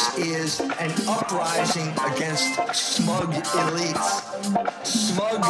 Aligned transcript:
that 0.00 0.16
this 0.16 0.26
is 0.26 0.60
an 0.60 0.92
uprising 1.08 1.88
against 2.12 2.54
smug 2.74 3.32
elites. 3.32 4.86
Smug 4.86 5.42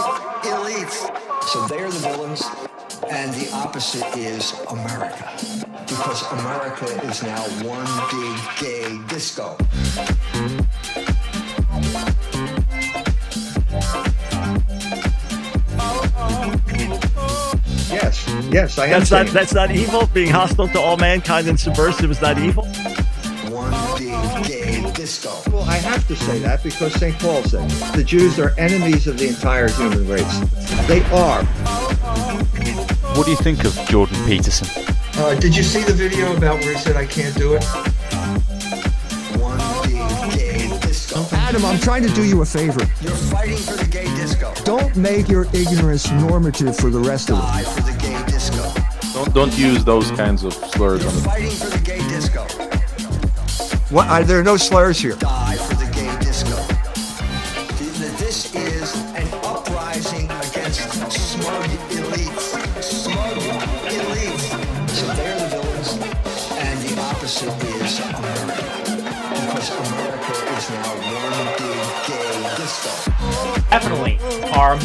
elites. 0.45 1.49
So 1.49 1.67
they're 1.67 1.91
the 1.91 1.99
villains, 1.99 2.43
and 3.11 3.33
the 3.35 3.51
opposite 3.53 4.17
is 4.17 4.55
America. 4.71 5.31
Because 5.87 6.31
America 6.33 6.87
is 7.07 7.23
now 7.23 7.41
one 7.67 7.87
big 8.11 8.39
gay 8.61 8.99
disco. 9.09 9.57
Yes, 17.91 18.29
yes, 18.51 18.79
I 18.79 18.87
am. 18.87 18.91
That's 18.91 19.11
not 19.11 19.27
that's 19.29 19.55
not 19.55 19.71
evil. 19.73 20.07
Being 20.15 20.31
hostile 20.31 20.69
to 20.69 20.81
all 20.81 20.97
mankind 20.97 21.49
and 21.49 21.59
subversive 21.59 22.11
is 22.11 22.21
not 22.21 22.39
evil. 22.39 22.70
To 26.11 26.17
say 26.17 26.41
that 26.41 26.61
because 26.65 26.93
St. 26.95 27.17
Paul 27.21 27.45
said 27.45 27.71
the 27.95 28.03
Jews 28.03 28.41
are 28.41 28.51
enemies 28.59 29.07
of 29.07 29.17
the 29.17 29.29
entire 29.29 29.69
human 29.69 30.09
race. 30.09 30.41
They 30.89 31.05
are. 31.13 31.45
What 33.15 33.27
do 33.27 33.31
you 33.31 33.37
think 33.37 33.65
of 33.65 33.73
Jordan 33.89 34.17
Peterson? 34.27 34.67
Uh, 35.15 35.37
did 35.39 35.55
you 35.57 35.63
see 35.63 35.85
the 35.85 35.93
video 35.93 36.37
about 36.37 36.59
where 36.65 36.73
he 36.73 36.81
said 36.81 36.97
I 36.97 37.07
can't 37.07 37.37
do 37.37 37.55
it? 37.55 37.63
One 39.39 39.59
big 39.85 40.37
gay 40.37 40.81
disco. 40.81 41.25
Adam, 41.31 41.65
I'm 41.65 41.79
trying 41.79 42.03
to 42.03 42.13
do 42.13 42.25
you 42.25 42.43
a 42.43 42.47
favor. 42.47 42.81
You're 43.01 43.13
fighting 43.13 43.59
for 43.59 43.77
the 43.77 43.89
gay 43.89 44.13
disco. 44.17 44.53
Don't 44.65 44.97
make 44.97 45.29
your 45.29 45.47
ignorance 45.53 46.11
normative 46.11 46.77
for 46.77 46.91
the 46.91 46.99
rest 46.99 47.31
of 47.31 47.37
us. 47.37 47.65
Die 47.65 47.71
for 47.71 47.83
the 47.83 47.97
gay 47.99 48.21
disco. 48.27 48.69
Don't 49.15 49.33
don't 49.33 49.57
use 49.57 49.85
those 49.85 50.11
kinds 50.11 50.43
of 50.43 50.55
slurs 50.55 51.03
You're 51.03 51.11
on 51.11 51.17
the 51.17 51.23
fighting 51.23 51.51
for 51.51 51.67
the 51.67 51.85
gay 51.85 51.99
disco. 52.09 52.43
What? 53.95 54.09
Are 54.09 54.25
there 54.25 54.43
no 54.43 54.57
slurs 54.57 54.99
here? 54.99 55.15
Die 55.15 55.40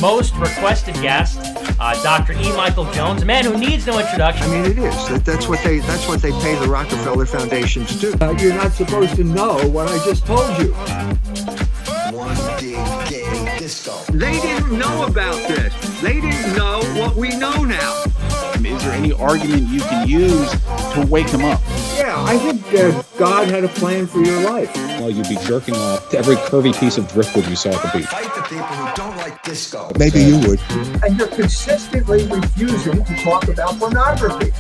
most 0.02 0.36
requested 0.36 0.96
guest, 0.96 1.40
uh, 1.80 2.02
Dr. 2.04 2.34
E. 2.34 2.52
Michael 2.56 2.90
Jones, 2.92 3.22
a 3.22 3.26
man 3.26 3.46
who 3.46 3.58
needs 3.58 3.86
no 3.86 4.00
introduction. 4.00 4.44
I 4.44 4.50
mean, 4.50 4.66
it 4.66 4.78
is. 4.78 5.10
That, 5.10 5.24
that's 5.26 5.48
what 5.48 5.64
they. 5.64 5.80
That's 5.80 6.08
what 6.08 6.22
they 6.22 6.32
pay 6.32 6.56
the 6.56 6.68
Rockefeller 6.68 7.26
Foundation 7.26 7.86
to 7.86 7.98
do. 7.98 8.14
Uh, 8.22 8.36
you're 8.40 8.54
not 8.54 8.72
supposed 8.72 9.16
to 9.16 9.24
know 9.24 9.58
what 9.70 9.88
I 9.90 10.04
just 10.06 10.26
told 10.26 10.58
you. 10.60 10.74
One 12.16 12.36
big 12.60 12.76
gay 13.10 13.58
disco. 13.60 13.98
They 14.12 14.40
didn't 14.42 14.78
know 14.78 15.06
about 15.06 15.36
this. 15.48 15.74
They 16.02 16.22
didn't 16.22 16.56
know 16.56 16.82
what 17.00 17.16
we 17.16 17.30
know 17.38 17.64
now. 17.64 18.04
Is 18.64 18.84
there 18.84 18.94
any 18.94 19.12
argument 19.14 19.68
you 19.68 19.82
can 19.82 20.08
use 20.08 20.50
to 20.94 21.06
wake 21.10 21.28
them 21.28 21.44
up? 21.44 21.62
Yeah, 21.98 22.16
I 22.26 22.38
think 22.38 22.62
uh, 22.74 23.04
God 23.18 23.48
had 23.48 23.64
a 23.64 23.68
plan 23.68 24.08
for 24.08 24.20
your 24.20 24.42
life. 24.42 24.74
Well, 24.76 25.12
you'd 25.12 25.30
be 25.30 25.38
jerking 25.46 25.76
off 25.76 26.10
to 26.10 26.18
every 26.18 26.36
curvy 26.36 26.78
piece 26.80 26.98
of 26.98 27.08
driftwood 27.12 27.48
you 27.48 27.56
saw 27.56 27.70
at 27.70 27.82
the 27.82 28.00
beach. 28.00 28.08
Fight 28.08 28.34
the 28.34 28.42
people 28.42 28.66
who 28.66 28.96
don't 28.96 29.05
like 29.05 29.05
disco. 29.46 29.90
Maybe 29.98 30.20
you 30.20 30.40
would. 30.40 30.60
And 31.04 31.18
you're 31.18 31.28
consistently 31.28 32.28
refusing 32.28 33.06
to 33.06 33.16
talk 33.18 33.48
about 33.48 33.80
pornography. 33.80 34.52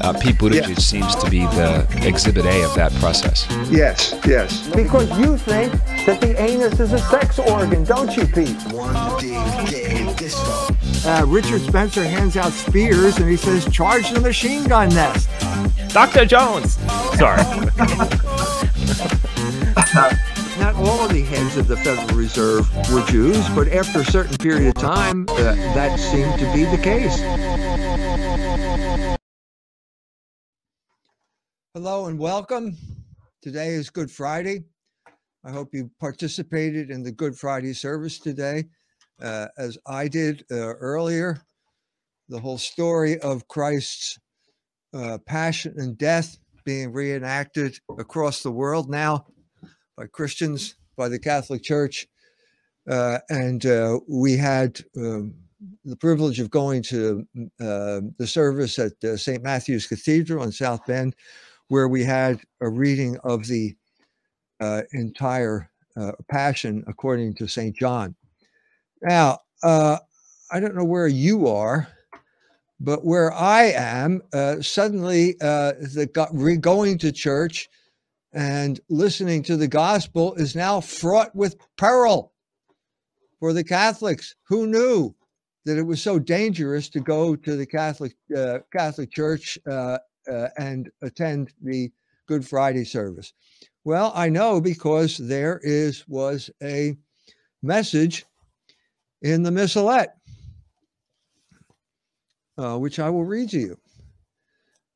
Uh, 0.00 0.12
Pete 0.18 0.36
Buttigieg 0.36 0.80
seems 0.80 1.14
to 1.16 1.30
be 1.30 1.40
the 1.40 1.86
exhibit 2.02 2.46
A 2.46 2.64
of 2.64 2.74
that 2.74 2.92
process. 2.94 3.46
Yes, 3.70 4.18
yes. 4.26 4.68
Because 4.74 5.08
you 5.18 5.36
think 5.36 5.72
that 6.06 6.20
the 6.20 6.40
anus 6.40 6.80
is 6.80 6.92
a 6.92 6.98
sex 6.98 7.38
organ, 7.38 7.84
don't 7.84 8.16
you, 8.16 8.26
Pete? 8.26 8.56
One 8.72 9.20
big 9.20 9.68
gay 9.68 10.12
disco. 10.16 10.74
Uh, 11.04 11.24
Richard 11.26 11.60
Spencer 11.62 12.02
hands 12.02 12.36
out 12.36 12.52
spears 12.52 13.18
and 13.18 13.28
he 13.28 13.36
says, 13.36 13.68
"Charge 13.70 14.10
the 14.10 14.20
machine 14.20 14.64
gun 14.64 14.88
nest." 14.90 15.28
Dr. 15.92 16.24
Jones. 16.24 16.78
Sorry. 17.18 17.42
Not 20.72 20.88
all 20.88 21.04
of 21.04 21.12
the 21.12 21.22
heads 21.22 21.58
of 21.58 21.68
the 21.68 21.76
Federal 21.76 22.16
Reserve 22.16 22.66
were 22.90 23.04
Jews, 23.04 23.46
but 23.50 23.68
after 23.68 24.00
a 24.00 24.04
certain 24.06 24.38
period 24.38 24.68
of 24.68 24.74
time, 24.82 25.26
uh, 25.28 25.54
that 25.74 25.98
seemed 25.98 26.38
to 26.38 26.50
be 26.54 26.64
the 26.64 26.82
case. 26.82 27.14
Hello 31.74 32.06
and 32.06 32.18
welcome. 32.18 32.76
Today 33.42 33.68
is 33.68 33.90
Good 33.90 34.10
Friday. 34.10 34.64
I 35.44 35.50
hope 35.50 35.74
you 35.74 35.90
participated 36.00 36.90
in 36.90 37.02
the 37.02 37.12
Good 37.12 37.36
Friday 37.36 37.74
service 37.74 38.18
today, 38.18 38.64
uh, 39.20 39.48
as 39.58 39.76
I 39.86 40.08
did 40.08 40.42
uh, 40.50 40.54
earlier. 40.54 41.42
The 42.30 42.40
whole 42.40 42.58
story 42.58 43.18
of 43.18 43.46
Christ's 43.46 44.18
uh, 44.94 45.18
passion 45.26 45.74
and 45.76 45.98
death 45.98 46.38
being 46.64 46.92
reenacted 46.92 47.78
across 47.98 48.42
the 48.42 48.52
world 48.52 48.88
now 48.88 49.26
by 49.96 50.06
Christians, 50.06 50.76
by 50.96 51.08
the 51.08 51.18
Catholic 51.18 51.62
Church. 51.62 52.06
Uh, 52.88 53.18
and 53.28 53.64
uh, 53.66 54.00
we 54.08 54.36
had 54.36 54.80
um, 54.96 55.34
the 55.84 55.96
privilege 55.96 56.40
of 56.40 56.50
going 56.50 56.82
to 56.82 57.26
uh, 57.60 58.00
the 58.18 58.26
service 58.26 58.78
at 58.78 58.92
uh, 59.04 59.16
St. 59.16 59.42
Matthew's 59.42 59.86
Cathedral 59.86 60.44
in 60.44 60.52
South 60.52 60.84
Bend, 60.86 61.14
where 61.68 61.88
we 61.88 62.02
had 62.02 62.40
a 62.60 62.68
reading 62.68 63.16
of 63.22 63.46
the 63.46 63.76
uh, 64.60 64.82
entire 64.92 65.70
uh, 65.96 66.12
Passion 66.30 66.82
according 66.86 67.34
to 67.34 67.46
St. 67.46 67.76
John. 67.76 68.14
Now, 69.02 69.40
I 69.64 70.60
don't 70.60 70.74
know 70.74 70.84
where 70.84 71.08
you 71.08 71.48
are, 71.48 71.88
but 72.80 73.04
where 73.04 73.32
I 73.32 73.64
am, 73.64 74.22
suddenly 74.60 75.32
the 75.40 76.08
go- 76.12 76.28
re- 76.32 76.56
going 76.56 76.98
to 76.98 77.12
church 77.12 77.68
and 78.32 78.80
listening 78.88 79.42
to 79.44 79.56
the 79.56 79.68
gospel 79.68 80.34
is 80.34 80.56
now 80.56 80.80
fraught 80.80 81.34
with 81.34 81.56
peril 81.76 82.32
for 83.38 83.52
the 83.52 83.64
Catholics. 83.64 84.34
Who 84.48 84.66
knew 84.66 85.14
that 85.64 85.78
it 85.78 85.82
was 85.82 86.02
so 86.02 86.18
dangerous 86.18 86.88
to 86.90 87.00
go 87.00 87.36
to 87.36 87.56
the 87.56 87.66
Catholic 87.66 88.14
uh, 88.36 88.60
Catholic 88.72 89.10
Church 89.10 89.58
uh, 89.68 89.98
uh, 90.30 90.48
and 90.58 90.90
attend 91.02 91.52
the 91.62 91.90
Good 92.26 92.46
Friday 92.46 92.84
service? 92.84 93.32
Well, 93.84 94.12
I 94.14 94.28
know 94.28 94.60
because 94.60 95.18
there 95.18 95.60
is 95.62 96.06
was 96.08 96.50
a 96.62 96.96
message 97.62 98.24
in 99.20 99.42
the 99.42 99.50
missalette, 99.50 100.14
uh, 102.58 102.78
which 102.78 102.98
I 102.98 103.10
will 103.10 103.24
read 103.24 103.50
to 103.50 103.58
you. 103.58 103.78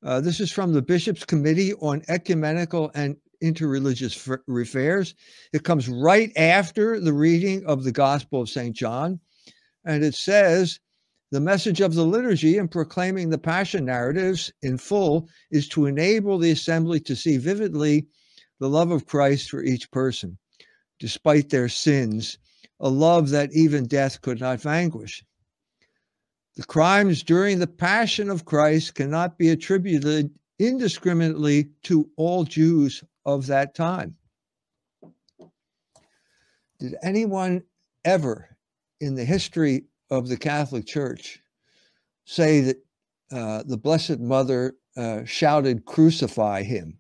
Uh, 0.03 0.21
this 0.21 0.41
is 0.41 0.53
from 0.53 0.73
the 0.73 0.83
Bishop's 0.83 1.25
Committee 1.25 1.75
on 1.75 2.03
Ecumenical 2.09 2.91
and 2.95 3.17
Interreligious 3.43 4.39
Affairs. 4.49 5.15
It 5.53 5.65
comes 5.65 5.89
right 5.89 6.33
after 6.37 7.01
the 7.01 7.13
reading 7.13 7.65
of 7.67 7.85
the 7.85 7.93
Gospel 7.93 8.43
of 8.43 8.49
St. 8.49 8.75
John. 8.75 9.21
And 9.85 10.05
it 10.05 10.15
says 10.15 10.81
the 11.31 11.41
message 11.41 11.81
of 11.81 11.95
the 11.95 12.05
liturgy 12.05 12.57
in 12.57 12.69
proclaiming 12.69 13.31
the 13.31 13.39
Passion 13.39 13.85
narratives 13.85 14.53
in 14.63 14.79
full 14.79 15.29
is 15.51 15.69
to 15.71 15.87
enable 15.87 16.39
the 16.39 16.51
assembly 16.51 17.01
to 17.01 17.17
see 17.17 17.37
vividly 17.37 18.07
the 18.59 18.69
love 18.69 18.91
of 18.91 19.07
Christ 19.07 19.51
for 19.51 19.63
each 19.63 19.91
person, 19.91 20.39
despite 20.99 21.51
their 21.51 21.69
sins, 21.69 22.39
a 22.81 22.89
love 22.89 23.31
that 23.31 23.53
even 23.53 23.87
death 23.87 24.21
could 24.23 24.41
not 24.41 24.61
vanquish. 24.61 25.25
The 26.57 26.65
crimes 26.65 27.23
during 27.23 27.59
the 27.59 27.67
Passion 27.67 28.31
of 28.31 28.45
Christ 28.45 28.95
cannot 28.95 29.37
be 29.37 29.51
attributed 29.51 30.31
indiscriminately 30.59 31.69
to 31.83 32.09
all 32.17 32.45
Jews 32.45 33.05
of 33.27 33.47
that 33.49 33.75
time. 33.75 34.17
Did 36.79 36.95
anyone 37.03 37.65
ever 38.05 38.57
in 39.01 39.17
the 39.17 39.25
history 39.25 39.85
of 40.11 40.29
the 40.29 40.37
Catholic 40.37 40.87
Church 40.87 41.43
say 42.25 42.61
that 42.61 42.77
uh, 43.33 43.65
the 43.67 43.77
Blessed 43.77 44.21
Mother 44.21 44.77
uh, 44.97 45.25
shouted, 45.25 45.85
Crucify 45.85 46.63
him, 46.63 46.99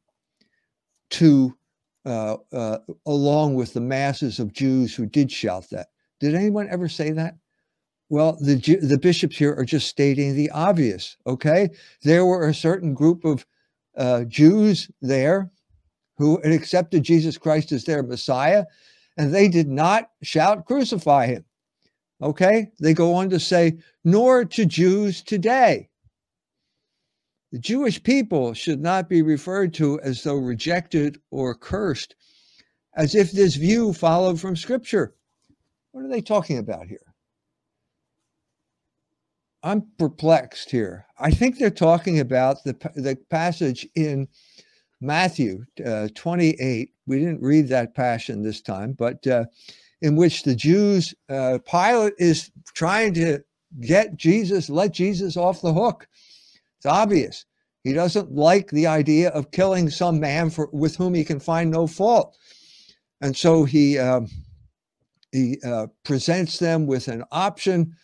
to 1.11 1.56
uh, 2.05 2.37
uh, 2.52 2.78
along 3.06 3.55
with 3.55 3.73
the 3.73 3.81
masses 3.81 4.38
of 4.38 4.52
Jews 4.52 4.94
who 4.94 5.06
did 5.06 5.31
shout 5.31 5.69
that? 5.70 5.88
Did 6.20 6.34
anyone 6.34 6.69
ever 6.70 6.88
say 6.88 7.11
that? 7.12 7.37
Well, 8.08 8.38
the 8.40 8.56
the 8.81 8.99
bishops 8.99 9.37
here 9.37 9.55
are 9.56 9.64
just 9.64 9.88
stating 9.88 10.37
the 10.37 10.50
obvious. 10.50 11.17
Okay, 11.26 11.70
there 12.02 12.25
were 12.25 12.49
a 12.49 12.55
certain 12.55 12.94
group 12.94 13.25
of 13.25 13.44
uh, 13.96 14.25
Jews 14.25 14.90
there 15.00 15.50
who 16.16 16.40
had 16.42 16.52
accepted 16.52 17.02
Jesus 17.02 17.38
Christ 17.38 17.72
as 17.72 17.84
their 17.84 18.02
Messiah, 18.02 18.64
and 19.16 19.34
they 19.34 19.48
did 19.48 19.68
not 19.68 20.10
shout, 20.22 20.66
"Crucify 20.66 21.26
him." 21.26 21.44
Okay, 22.22 22.70
they 22.80 22.94
go 22.94 23.14
on 23.14 23.30
to 23.30 23.38
say, 23.38 23.78
"Nor 24.04 24.44
to 24.44 24.64
Jews 24.64 25.22
today." 25.22 25.90
The 27.52 27.58
Jewish 27.58 28.02
people 28.02 28.54
should 28.54 28.80
not 28.80 29.08
be 29.08 29.22
referred 29.22 29.72
to 29.74 30.00
as 30.00 30.22
though 30.22 30.36
rejected 30.36 31.20
or 31.30 31.54
cursed, 31.54 32.16
as 32.94 33.14
if 33.14 33.32
this 33.32 33.54
view 33.54 33.92
followed 33.92 34.40
from 34.40 34.56
Scripture. 34.56 35.14
What 35.92 36.04
are 36.04 36.08
they 36.08 36.20
talking 36.20 36.58
about 36.58 36.88
here? 36.88 37.14
I'm 39.62 39.86
perplexed 39.98 40.70
here. 40.70 41.06
I 41.18 41.30
think 41.30 41.58
they're 41.58 41.70
talking 41.70 42.20
about 42.20 42.62
the, 42.64 42.74
the 42.94 43.16
passage 43.30 43.88
in 43.94 44.28
Matthew 45.00 45.64
uh, 45.84 46.08
28. 46.14 46.90
We 47.06 47.19
didn't 47.19 47.43
read 47.43 47.69
that 47.69 47.94
passion 47.94 48.43
this 48.43 48.60
time, 48.60 48.93
but 48.93 49.26
uh, 49.26 49.44
in 50.02 50.16
which 50.16 50.43
the 50.43 50.54
Jews, 50.54 51.14
uh, 51.28 51.58
Pilate 51.69 52.14
is 52.19 52.50
trying 52.75 53.14
to 53.14 53.40
get 53.81 54.16
Jesus, 54.16 54.69
let 54.69 54.93
Jesus 54.93 55.37
off 55.37 55.62
the 55.62 55.72
hook. 55.72 56.08
It's 56.78 56.87
obvious. 56.87 57.44
He 57.84 57.93
doesn't 57.93 58.32
like 58.32 58.70
the 58.70 58.87
idea 58.87 59.31
of 59.31 59.52
killing 59.52 59.90
some 59.90 60.19
man 60.19 60.50
for, 60.50 60.69
with 60.72 60.96
whom 60.96 61.14
he 61.14 61.25
can 61.25 61.38
find 61.38 61.70
no 61.70 61.87
fault. 61.87 62.37
And 63.20 63.37
so 63.37 63.64
he, 63.64 63.99
um, 63.99 64.28
he 65.31 65.58
uh, 65.64 65.87
presents 66.04 66.58
them 66.58 66.87
with 66.87 67.08
an 67.08 67.25
option 67.31 67.94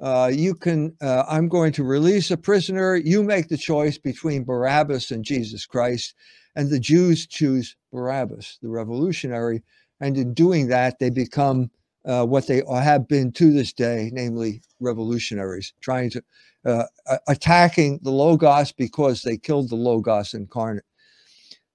uh, 0.00 0.30
you 0.32 0.54
can, 0.54 0.96
uh, 1.02 1.24
I'm 1.28 1.48
going 1.48 1.72
to 1.72 1.84
release 1.84 2.30
a 2.30 2.36
prisoner. 2.36 2.96
You 2.96 3.22
make 3.22 3.48
the 3.48 3.58
choice 3.58 3.98
between 3.98 4.44
Barabbas 4.44 5.10
and 5.10 5.24
Jesus 5.24 5.66
Christ. 5.66 6.14
And 6.56 6.70
the 6.70 6.80
Jews 6.80 7.26
choose 7.26 7.76
Barabbas, 7.92 8.58
the 8.62 8.68
revolutionary. 8.68 9.62
And 10.00 10.16
in 10.16 10.34
doing 10.34 10.68
that, 10.68 10.98
they 10.98 11.10
become 11.10 11.70
uh, 12.06 12.24
what 12.24 12.46
they 12.46 12.62
have 12.70 13.06
been 13.08 13.30
to 13.32 13.52
this 13.52 13.72
day, 13.72 14.10
namely 14.12 14.62
revolutionaries, 14.80 15.74
trying 15.80 16.10
to 16.10 16.22
uh, 16.64 16.84
attacking 17.28 17.98
the 18.02 18.10
Logos 18.10 18.72
because 18.72 19.22
they 19.22 19.36
killed 19.36 19.70
the 19.70 19.76
Logos 19.76 20.34
incarnate. 20.34 20.84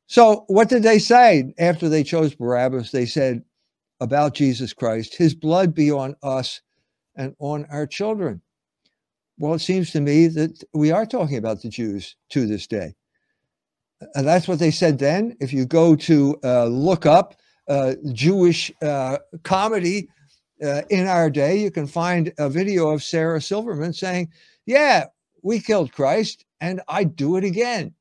So, 0.07 0.45
what 0.47 0.69
did 0.69 0.83
they 0.83 0.99
say 0.99 1.53
after 1.57 1.89
they 1.89 2.03
chose 2.03 2.35
Barabbas? 2.35 2.91
They 2.91 3.05
said 3.05 3.43
about 3.99 4.35
Jesus 4.35 4.73
Christ, 4.73 5.15
His 5.15 5.33
blood 5.33 5.73
be 5.73 5.91
on 5.91 6.15
us 6.21 6.61
and 7.15 7.35
on 7.39 7.65
our 7.69 7.87
children. 7.87 8.41
Well, 9.37 9.53
it 9.53 9.59
seems 9.59 9.91
to 9.91 10.01
me 10.01 10.27
that 10.27 10.63
we 10.73 10.91
are 10.91 11.05
talking 11.05 11.37
about 11.37 11.61
the 11.61 11.69
Jews 11.69 12.15
to 12.29 12.45
this 12.45 12.67
day. 12.67 12.95
And 14.13 14.27
that's 14.27 14.47
what 14.47 14.59
they 14.59 14.71
said 14.71 14.99
then. 14.99 15.35
If 15.39 15.51
you 15.53 15.65
go 15.65 15.95
to 15.95 16.37
uh, 16.43 16.65
look 16.65 17.05
up 17.05 17.35
uh, 17.67 17.95
Jewish 18.11 18.71
uh, 18.81 19.17
comedy 19.43 20.09
uh, 20.63 20.83
in 20.89 21.07
our 21.07 21.29
day, 21.29 21.57
you 21.57 21.71
can 21.71 21.87
find 21.87 22.31
a 22.37 22.49
video 22.49 22.89
of 22.89 23.03
Sarah 23.03 23.41
Silverman 23.41 23.93
saying, 23.93 24.29
Yeah, 24.65 25.05
we 25.43 25.59
killed 25.59 25.91
Christ 25.91 26.45
and 26.61 26.81
I'd 26.87 27.15
do 27.15 27.37
it 27.37 27.43
again. 27.43 27.93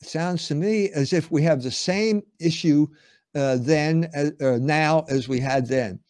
It 0.00 0.08
sounds 0.08 0.48
to 0.48 0.54
me 0.54 0.90
as 0.90 1.12
if 1.12 1.30
we 1.30 1.42
have 1.42 1.62
the 1.62 1.70
same 1.70 2.22
issue 2.38 2.86
uh, 3.34 3.58
then, 3.60 4.10
uh, 4.14 4.58
now, 4.60 5.04
as 5.08 5.28
we 5.28 5.40
had 5.40 5.66
then. 5.66 6.00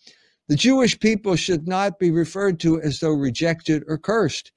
The 0.48 0.56
Jewish 0.56 0.98
people 1.00 1.34
should 1.36 1.66
not 1.66 1.98
be 1.98 2.10
referred 2.10 2.60
to 2.60 2.80
as 2.80 3.00
though 3.00 3.12
rejected 3.12 3.82
or 3.88 3.98
cursed, 3.98 4.52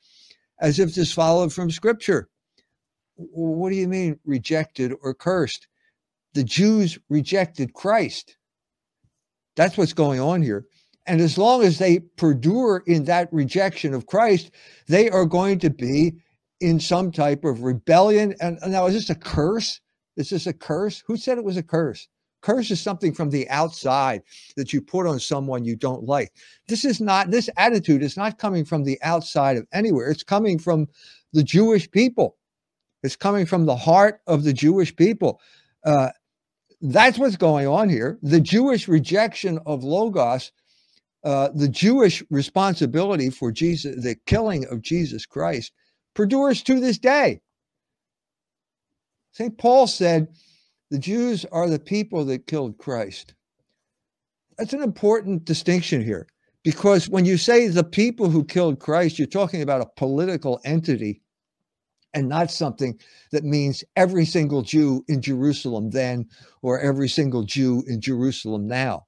as 0.61 0.79
if 0.79 0.93
this 0.93 1.11
followed 1.11 1.51
from 1.51 1.71
Scripture. 1.71 2.29
What 3.15 3.71
do 3.71 3.75
you 3.75 3.87
mean, 3.87 4.19
rejected 4.23 4.93
or 5.01 5.13
cursed? 5.13 5.67
The 6.33 6.43
Jews 6.43 6.99
rejected 7.09 7.73
Christ. 7.73 8.37
That's 9.55 9.77
what's 9.77 9.93
going 9.93 10.19
on 10.19 10.41
here. 10.41 10.65
And 11.07 11.21
as 11.21 11.37
long 11.37 11.63
as 11.63 11.79
they 11.79 11.99
perdure 12.17 12.83
in 12.85 13.05
that 13.05 13.33
rejection 13.33 13.95
of 13.95 14.05
Christ, 14.05 14.51
they 14.87 15.09
are 15.09 15.25
going 15.25 15.57
to 15.59 15.71
be 15.71 16.13
in 16.61 16.79
some 16.79 17.11
type 17.11 17.43
of 17.43 17.63
rebellion. 17.63 18.35
And 18.39 18.59
now, 18.67 18.85
is 18.85 18.93
this 18.93 19.09
a 19.09 19.15
curse? 19.15 19.81
Is 20.17 20.29
this 20.29 20.45
a 20.45 20.53
curse? 20.53 21.03
Who 21.07 21.17
said 21.17 21.39
it 21.39 21.43
was 21.43 21.57
a 21.57 21.63
curse? 21.63 22.07
Curse 22.41 22.71
is 22.71 22.81
something 22.81 23.13
from 23.13 23.29
the 23.29 23.49
outside 23.49 24.23
that 24.55 24.71
you 24.71 24.81
put 24.81 25.05
on 25.05 25.19
someone 25.19 25.65
you 25.65 25.75
don't 25.75 26.05
like. 26.05 26.31
This 26.67 26.85
is 26.85 27.01
not, 27.01 27.31
this 27.31 27.49
attitude 27.57 28.01
is 28.01 28.15
not 28.15 28.37
coming 28.37 28.65
from 28.65 28.83
the 28.83 28.99
outside 29.01 29.57
of 29.57 29.67
anywhere. 29.73 30.09
It's 30.09 30.23
coming 30.23 30.57
from 30.57 30.87
the 31.33 31.43
Jewish 31.43 31.89
people. 31.91 32.37
It's 33.03 33.15
coming 33.15 33.45
from 33.45 33.65
the 33.65 33.75
heart 33.75 34.21
of 34.27 34.43
the 34.43 34.53
Jewish 34.53 34.95
people. 34.95 35.39
Uh, 35.85 36.09
that's 36.81 37.17
what's 37.17 37.37
going 37.37 37.67
on 37.67 37.89
here. 37.89 38.17
The 38.21 38.39
Jewish 38.39 38.87
rejection 38.87 39.59
of 39.65 39.83
Logos, 39.83 40.51
uh, 41.23 41.49
the 41.53 41.67
Jewish 41.67 42.23
responsibility 42.29 43.29
for 43.29 43.51
Jesus, 43.51 44.01
the 44.01 44.15
killing 44.25 44.65
of 44.67 44.81
Jesus 44.81 45.25
Christ, 45.25 45.73
perdures 46.13 46.61
to 46.63 46.79
this 46.79 46.97
day. 46.97 47.41
St. 49.31 49.57
Paul 49.57 49.87
said, 49.87 50.29
the 50.89 50.99
Jews 50.99 51.45
are 51.51 51.69
the 51.69 51.79
people 51.79 52.25
that 52.25 52.47
killed 52.47 52.77
Christ. 52.77 53.33
That's 54.57 54.73
an 54.73 54.81
important 54.81 55.45
distinction 55.45 56.03
here 56.03 56.27
because 56.63 57.07
when 57.07 57.25
you 57.25 57.37
say 57.37 57.67
the 57.67 57.83
people 57.83 58.29
who 58.29 58.43
killed 58.43 58.79
Christ, 58.79 59.17
you're 59.17 59.27
talking 59.27 59.61
about 59.61 59.81
a 59.81 59.89
political 59.95 60.59
entity 60.65 61.21
and 62.13 62.27
not 62.27 62.51
something 62.51 62.99
that 63.31 63.43
means 63.43 63.83
every 63.95 64.25
single 64.25 64.61
Jew 64.61 65.03
in 65.07 65.21
Jerusalem 65.21 65.91
then 65.91 66.27
or 66.61 66.79
every 66.79 67.07
single 67.07 67.43
Jew 67.43 67.83
in 67.87 68.01
Jerusalem 68.01 68.67
now. 68.67 69.05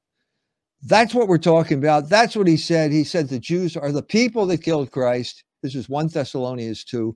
That's 0.84 1.14
what 1.14 1.28
we're 1.28 1.38
talking 1.38 1.78
about. 1.78 2.10
That's 2.10 2.36
what 2.36 2.48
he 2.48 2.58
said. 2.58 2.92
He 2.92 3.04
said 3.04 3.28
the 3.28 3.40
Jews 3.40 3.76
are 3.76 3.92
the 3.92 4.04
people 4.04 4.46
that 4.48 4.64
killed 4.64 4.92
Christ. 4.92 5.44
This 5.62 5.76
is 5.76 5.90
1 5.90 6.08
Thessalonians 6.08 6.84
2 6.86 7.16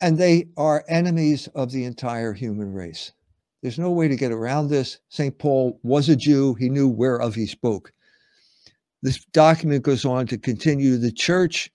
and 0.00 0.18
they 0.18 0.48
are 0.56 0.84
enemies 0.88 1.48
of 1.54 1.72
the 1.72 1.84
entire 1.84 2.32
human 2.32 2.72
race. 2.72 3.12
There's 3.62 3.78
no 3.78 3.90
way 3.90 4.08
to 4.08 4.16
get 4.16 4.32
around 4.32 4.68
this. 4.68 4.98
St. 5.08 5.38
Paul 5.38 5.80
was 5.82 6.08
a 6.08 6.16
Jew, 6.16 6.54
he 6.54 6.68
knew 6.68 6.88
whereof 6.88 7.34
he 7.34 7.46
spoke. 7.46 7.92
This 9.02 9.24
document 9.26 9.82
goes 9.82 10.04
on 10.04 10.26
to 10.28 10.38
continue 10.38 10.96
the 10.96 11.12
church 11.12 11.70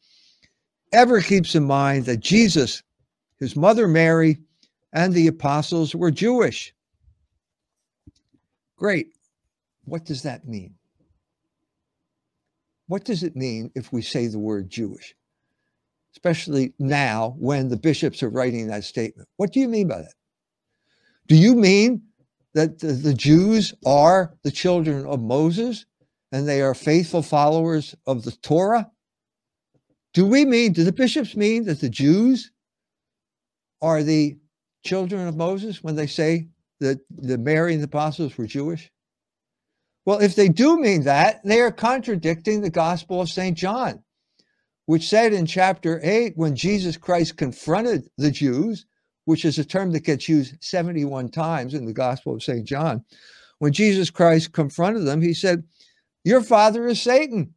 ever 0.91 1.21
keeps 1.21 1.55
in 1.55 1.63
mind 1.63 2.05
that 2.05 2.19
Jesus, 2.19 2.83
his 3.39 3.55
mother 3.55 3.87
Mary, 3.87 4.37
and 4.93 5.13
the 5.13 5.27
apostles 5.27 5.95
were 5.95 6.11
Jewish. 6.11 6.73
Great. 8.75 9.13
What 9.85 10.05
does 10.05 10.23
that 10.23 10.47
mean? 10.47 10.75
What 12.87 13.05
does 13.05 13.23
it 13.23 13.35
mean 13.35 13.71
if 13.75 13.93
we 13.93 14.01
say 14.01 14.27
the 14.27 14.39
word 14.39 14.69
Jewish? 14.69 15.15
Especially 16.13 16.73
now 16.79 17.35
when 17.37 17.69
the 17.69 17.77
bishops 17.77 18.23
are 18.23 18.29
writing 18.29 18.67
that 18.67 18.83
statement. 18.83 19.27
What 19.37 19.53
do 19.53 19.59
you 19.59 19.67
mean 19.67 19.87
by 19.87 19.99
that? 19.99 20.13
Do 21.27 21.35
you 21.35 21.55
mean 21.55 22.01
that 22.53 22.79
the, 22.79 22.93
the 22.93 23.13
Jews 23.13 23.73
are 23.85 24.33
the 24.43 24.51
children 24.51 25.05
of 25.05 25.21
Moses 25.21 25.85
and 26.31 26.47
they 26.47 26.61
are 26.61 26.73
faithful 26.73 27.21
followers 27.21 27.95
of 28.07 28.23
the 28.23 28.31
Torah? 28.31 28.89
Do 30.13 30.25
we 30.25 30.45
mean, 30.45 30.73
do 30.73 30.83
the 30.83 30.91
bishops 30.91 31.35
mean 31.35 31.65
that 31.65 31.81
the 31.81 31.89
Jews 31.89 32.51
are 33.81 34.01
the 34.01 34.37
children 34.83 35.27
of 35.27 35.37
Moses 35.37 35.83
when 35.83 35.95
they 35.95 36.07
say 36.07 36.47
that 36.79 36.99
the 37.09 37.37
Mary 37.37 37.73
and 37.73 37.81
the 37.81 37.85
apostles 37.85 38.37
were 38.37 38.47
Jewish? 38.47 38.91
Well, 40.05 40.19
if 40.19 40.35
they 40.35 40.49
do 40.49 40.79
mean 40.79 41.03
that, 41.03 41.43
they 41.43 41.61
are 41.61 41.71
contradicting 41.71 42.61
the 42.61 42.71
Gospel 42.71 43.21
of 43.21 43.29
St. 43.29 43.55
John 43.55 44.03
which 44.89 45.07
said 45.07 45.33
in 45.33 45.45
chapter 45.45 46.01
8, 46.01 46.33
when 46.35 46.55
Jesus 46.55 46.97
Christ 46.97 47.37
confronted 47.37 48.09
the 48.17 48.31
Jews, 48.31 48.87
which 49.25 49.45
is 49.45 49.59
a 49.59 49.63
term 49.63 49.91
that 49.91 50.03
gets 50.03 50.27
used 50.27 50.55
71 50.61 51.29
times 51.29 51.75
in 51.75 51.85
the 51.85 51.93
Gospel 51.93 52.33
of 52.33 52.41
St. 52.41 52.65
John, 52.65 53.05
when 53.59 53.71
Jesus 53.71 54.09
Christ 54.09 54.51
confronted 54.51 55.05
them, 55.05 55.21
he 55.21 55.35
said, 55.35 55.63
Your 56.23 56.41
father 56.41 56.87
is 56.87 56.99
Satan. 56.99 57.53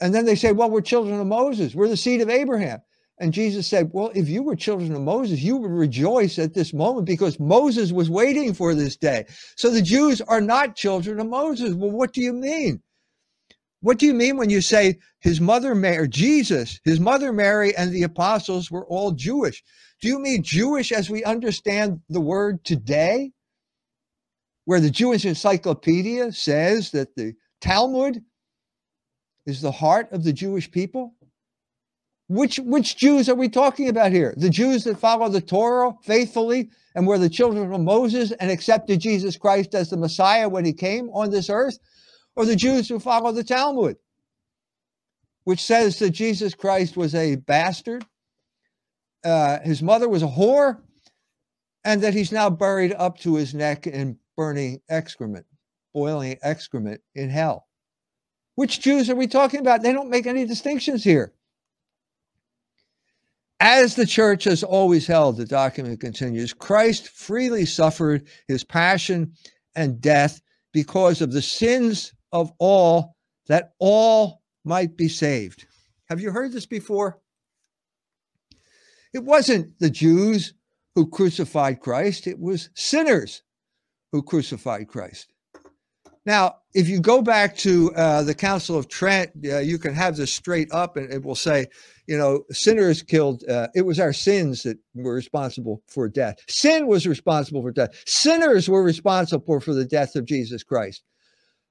And 0.00 0.14
then 0.14 0.24
they 0.24 0.34
say, 0.34 0.52
Well, 0.52 0.70
we're 0.70 0.80
children 0.80 1.20
of 1.20 1.26
Moses, 1.26 1.74
we're 1.74 1.88
the 1.88 1.96
seed 1.98 2.22
of 2.22 2.30
Abraham. 2.30 2.80
And 3.18 3.34
Jesus 3.34 3.66
said, 3.66 3.90
Well, 3.92 4.12
if 4.14 4.30
you 4.30 4.42
were 4.42 4.56
children 4.56 4.94
of 4.94 5.02
Moses, 5.02 5.42
you 5.42 5.58
would 5.58 5.70
rejoice 5.70 6.38
at 6.38 6.54
this 6.54 6.72
moment 6.72 7.04
because 7.04 7.38
Moses 7.38 7.92
was 7.92 8.08
waiting 8.08 8.54
for 8.54 8.74
this 8.74 8.96
day. 8.96 9.26
So 9.56 9.68
the 9.68 9.82
Jews 9.82 10.22
are 10.22 10.40
not 10.40 10.74
children 10.74 11.20
of 11.20 11.26
Moses. 11.26 11.74
Well, 11.74 11.90
what 11.90 12.14
do 12.14 12.22
you 12.22 12.32
mean? 12.32 12.82
What 13.82 13.98
do 13.98 14.06
you 14.06 14.14
mean 14.14 14.36
when 14.36 14.48
you 14.48 14.60
say 14.60 14.98
his 15.18 15.40
mother 15.40 15.74
Mary, 15.74 16.08
Jesus, 16.08 16.78
his 16.84 17.00
mother 17.00 17.32
Mary, 17.32 17.76
and 17.76 17.92
the 17.92 18.04
apostles 18.04 18.70
were 18.70 18.86
all 18.86 19.10
Jewish? 19.10 19.62
Do 20.00 20.06
you 20.06 20.20
mean 20.20 20.44
Jewish 20.44 20.92
as 20.92 21.10
we 21.10 21.24
understand 21.24 22.00
the 22.08 22.20
word 22.20 22.64
today? 22.64 23.32
Where 24.66 24.78
the 24.78 24.90
Jewish 24.90 25.24
Encyclopedia 25.24 26.30
says 26.30 26.92
that 26.92 27.16
the 27.16 27.34
Talmud 27.60 28.22
is 29.46 29.60
the 29.60 29.72
heart 29.72 30.12
of 30.12 30.22
the 30.22 30.32
Jewish 30.32 30.70
people? 30.70 31.16
Which, 32.28 32.60
which 32.60 32.96
Jews 32.96 33.28
are 33.28 33.34
we 33.34 33.48
talking 33.48 33.88
about 33.88 34.12
here? 34.12 34.32
The 34.36 34.48
Jews 34.48 34.84
that 34.84 35.00
follow 35.00 35.28
the 35.28 35.40
Torah 35.40 35.92
faithfully 36.04 36.70
and 36.94 37.04
were 37.04 37.18
the 37.18 37.28
children 37.28 37.72
of 37.72 37.80
Moses 37.80 38.30
and 38.30 38.48
accepted 38.48 39.00
Jesus 39.00 39.36
Christ 39.36 39.74
as 39.74 39.90
the 39.90 39.96
Messiah 39.96 40.48
when 40.48 40.64
he 40.64 40.72
came 40.72 41.10
on 41.10 41.30
this 41.30 41.50
earth? 41.50 41.78
Or 42.36 42.44
the 42.44 42.56
Jews 42.56 42.88
who 42.88 42.98
follow 42.98 43.32
the 43.32 43.44
Talmud, 43.44 43.96
which 45.44 45.60
says 45.60 45.98
that 45.98 46.10
Jesus 46.10 46.54
Christ 46.54 46.96
was 46.96 47.14
a 47.14 47.36
bastard 47.36 48.04
uh, 49.24 49.60
his 49.60 49.82
mother 49.82 50.08
was 50.08 50.22
a 50.22 50.28
whore, 50.28 50.78
and 51.84 52.02
that 52.02 52.14
he's 52.14 52.32
now 52.32 52.50
buried 52.50 52.94
up 52.94 53.18
to 53.18 53.36
his 53.36 53.54
neck 53.54 53.86
in 53.86 54.18
burning 54.36 54.80
excrement, 54.88 55.46
boiling 55.92 56.36
excrement 56.42 57.00
in 57.14 57.28
hell. 57.28 57.66
Which 58.54 58.80
Jews 58.80 59.08
are 59.08 59.16
we 59.16 59.26
talking 59.26 59.60
about? 59.60 59.82
They 59.82 59.92
don't 59.92 60.10
make 60.10 60.26
any 60.26 60.44
distinctions 60.44 61.04
here. 61.04 61.32
As 63.60 63.94
the 63.94 64.06
church 64.06 64.44
has 64.44 64.64
always 64.64 65.06
held, 65.06 65.36
the 65.36 65.44
document 65.44 66.00
continues 66.00 66.52
Christ 66.52 67.08
freely 67.08 67.64
suffered 67.64 68.26
his 68.48 68.64
passion 68.64 69.32
and 69.76 70.00
death 70.00 70.42
because 70.72 71.22
of 71.22 71.32
the 71.32 71.42
sins 71.42 72.12
of 72.32 72.52
all, 72.58 73.16
that 73.48 73.72
all 73.78 74.42
might 74.64 74.96
be 74.96 75.08
saved. 75.08 75.66
Have 76.08 76.20
you 76.20 76.30
heard 76.30 76.52
this 76.52 76.66
before? 76.66 77.18
It 79.12 79.24
wasn't 79.24 79.78
the 79.78 79.90
Jews 79.90 80.54
who 80.94 81.08
crucified 81.08 81.80
Christ, 81.80 82.26
it 82.26 82.38
was 82.38 82.70
sinners 82.74 83.42
who 84.12 84.22
crucified 84.22 84.88
Christ. 84.88 85.32
Now, 86.24 86.56
if 86.72 86.88
you 86.88 87.00
go 87.00 87.20
back 87.20 87.56
to 87.58 87.92
uh, 87.94 88.22
the 88.22 88.34
Council 88.34 88.78
of 88.78 88.88
Trent, 88.88 89.30
uh, 89.44 89.58
you 89.58 89.76
can 89.78 89.92
have 89.94 90.16
this 90.16 90.32
straight 90.32 90.70
up 90.70 90.96
and 90.96 91.12
it 91.12 91.24
will 91.24 91.34
say, 91.34 91.66
you 92.06 92.16
know, 92.16 92.44
sinners 92.52 93.02
killed, 93.02 93.42
uh, 93.48 93.68
it 93.74 93.82
was 93.82 93.98
our 93.98 94.12
sins 94.12 94.62
that 94.62 94.78
were 94.94 95.14
responsible 95.14 95.82
for 95.88 96.08
death. 96.08 96.36
Sin 96.48 96.86
was 96.86 97.06
responsible 97.06 97.62
for 97.62 97.72
death. 97.72 97.90
Sinners 98.06 98.68
were 98.68 98.84
responsible 98.84 99.58
for 99.58 99.74
the 99.74 99.84
death 99.84 100.14
of 100.14 100.24
Jesus 100.24 100.62
Christ. 100.62 101.02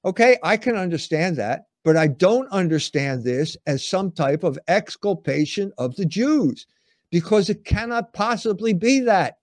Okay, 0.04 0.38
I 0.44 0.58
can 0.58 0.76
understand 0.76 1.38
that, 1.38 1.66
but 1.84 1.96
I 1.96 2.08
don't 2.08 2.48
understand 2.52 3.24
this 3.24 3.56
as 3.68 3.88
some 3.88 4.12
type 4.12 4.44
of 4.44 4.58
exculpation 4.68 5.72
of 5.78 5.96
the 5.96 6.06
Jews 6.06 6.66
because 7.12 7.50
it 7.50 7.66
cannot 7.66 8.14
possibly 8.14 8.74
be 8.74 9.02
that 9.02 9.38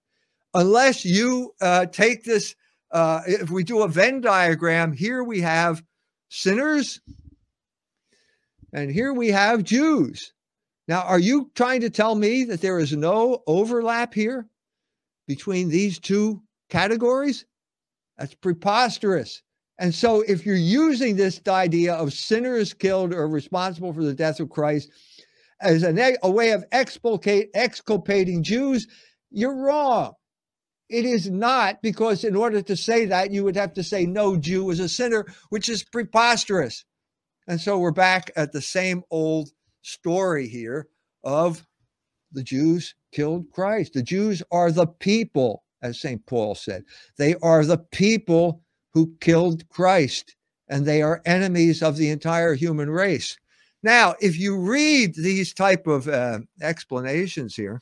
unless 0.54 1.04
you 1.04 1.54
uh, 1.60 1.86
take 1.86 2.24
this. 2.24 2.54
Uh, 2.90 3.20
if 3.26 3.50
we 3.50 3.62
do 3.62 3.82
a 3.82 3.88
Venn 3.88 4.22
diagram, 4.22 4.94
here 4.94 5.22
we 5.22 5.42
have 5.42 5.82
sinners 6.30 7.00
and 8.72 8.90
here 8.90 9.12
we 9.12 9.28
have 9.28 9.62
Jews. 9.62 10.32
Now, 10.86 11.02
are 11.02 11.18
you 11.18 11.50
trying 11.54 11.82
to 11.82 11.90
tell 11.90 12.14
me 12.14 12.44
that 12.44 12.60
there 12.62 12.78
is 12.78 12.92
no 12.92 13.42
overlap 13.46 14.14
here 14.14 14.48
between 15.26 15.68
these 15.68 15.98
two 15.98 16.42
categories? 16.70 17.44
That's 18.16 18.34
preposterous. 18.34 19.42
And 19.78 19.94
so, 19.94 20.22
if 20.22 20.44
you're 20.44 20.56
using 20.56 21.14
this 21.14 21.40
idea 21.46 21.94
of 21.94 22.12
sinners 22.12 22.74
killed 22.74 23.14
or 23.14 23.28
responsible 23.28 23.92
for 23.92 24.02
the 24.02 24.14
death 24.14 24.40
of 24.40 24.50
Christ 24.50 24.90
as 25.60 25.84
a, 25.84 26.16
a 26.22 26.30
way 26.30 26.50
of 26.50 26.64
expulcate, 26.72 27.50
exculpating 27.54 28.42
Jews, 28.42 28.88
you're 29.30 29.54
wrong. 29.54 30.14
It 30.88 31.04
is 31.04 31.30
not 31.30 31.80
because, 31.80 32.24
in 32.24 32.34
order 32.34 32.60
to 32.62 32.76
say 32.76 33.04
that, 33.04 33.30
you 33.30 33.44
would 33.44 33.56
have 33.56 33.74
to 33.74 33.84
say 33.84 34.04
no 34.04 34.36
Jew 34.36 34.70
is 34.70 34.80
a 34.80 34.88
sinner, 34.88 35.26
which 35.50 35.68
is 35.68 35.84
preposterous. 35.84 36.84
And 37.46 37.60
so, 37.60 37.78
we're 37.78 37.92
back 37.92 38.32
at 38.34 38.50
the 38.50 38.62
same 38.62 39.04
old 39.10 39.50
story 39.82 40.48
here 40.48 40.88
of 41.22 41.64
the 42.32 42.42
Jews 42.42 42.94
killed 43.12 43.50
Christ. 43.52 43.92
The 43.92 44.02
Jews 44.02 44.42
are 44.50 44.72
the 44.72 44.86
people, 44.86 45.62
as 45.82 46.00
St. 46.00 46.24
Paul 46.26 46.56
said. 46.56 46.82
They 47.16 47.36
are 47.42 47.64
the 47.64 47.78
people 47.78 48.62
who 48.98 49.14
killed 49.20 49.68
Christ, 49.68 50.34
and 50.68 50.84
they 50.84 51.02
are 51.02 51.22
enemies 51.24 51.84
of 51.84 51.96
the 51.96 52.10
entire 52.10 52.54
human 52.54 52.90
race. 52.90 53.38
Now, 53.80 54.16
if 54.20 54.36
you 54.36 54.58
read 54.58 55.14
these 55.14 55.54
type 55.54 55.86
of 55.86 56.08
uh, 56.08 56.40
explanations 56.60 57.54
here, 57.54 57.80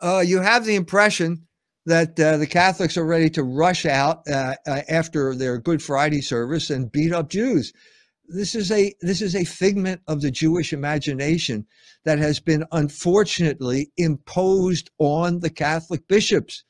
uh, 0.00 0.22
you 0.24 0.40
have 0.40 0.64
the 0.64 0.76
impression 0.76 1.48
that 1.84 2.18
uh, 2.20 2.36
the 2.36 2.46
Catholics 2.46 2.96
are 2.96 3.04
ready 3.04 3.28
to 3.30 3.42
rush 3.42 3.84
out 3.84 4.22
uh, 4.28 4.54
uh, 4.68 4.82
after 4.88 5.34
their 5.34 5.58
Good 5.58 5.82
Friday 5.82 6.20
service 6.20 6.70
and 6.70 6.92
beat 6.92 7.12
up 7.12 7.28
Jews. 7.28 7.72
This 8.28 8.54
is 8.54 8.70
a 8.70 8.94
this 9.00 9.20
is 9.20 9.34
a 9.34 9.44
figment 9.44 10.00
of 10.06 10.20
the 10.20 10.30
Jewish 10.30 10.72
imagination 10.72 11.66
that 12.04 12.20
has 12.20 12.38
been 12.38 12.64
unfortunately 12.70 13.90
imposed 13.96 14.90
on 14.98 15.40
the 15.40 15.50
Catholic 15.50 16.06
bishops. 16.06 16.62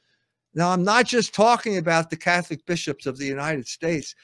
Now, 0.55 0.71
I'm 0.71 0.85
not 0.85 1.07
just 1.07 1.35
talking 1.35 1.77
about 1.77 2.11
the 2.11 2.17
Catholic 2.17 2.65
bishops 2.65 3.07
of 3.07 3.19
the 3.19 3.27
United 3.27 3.67
States. 3.67 4.15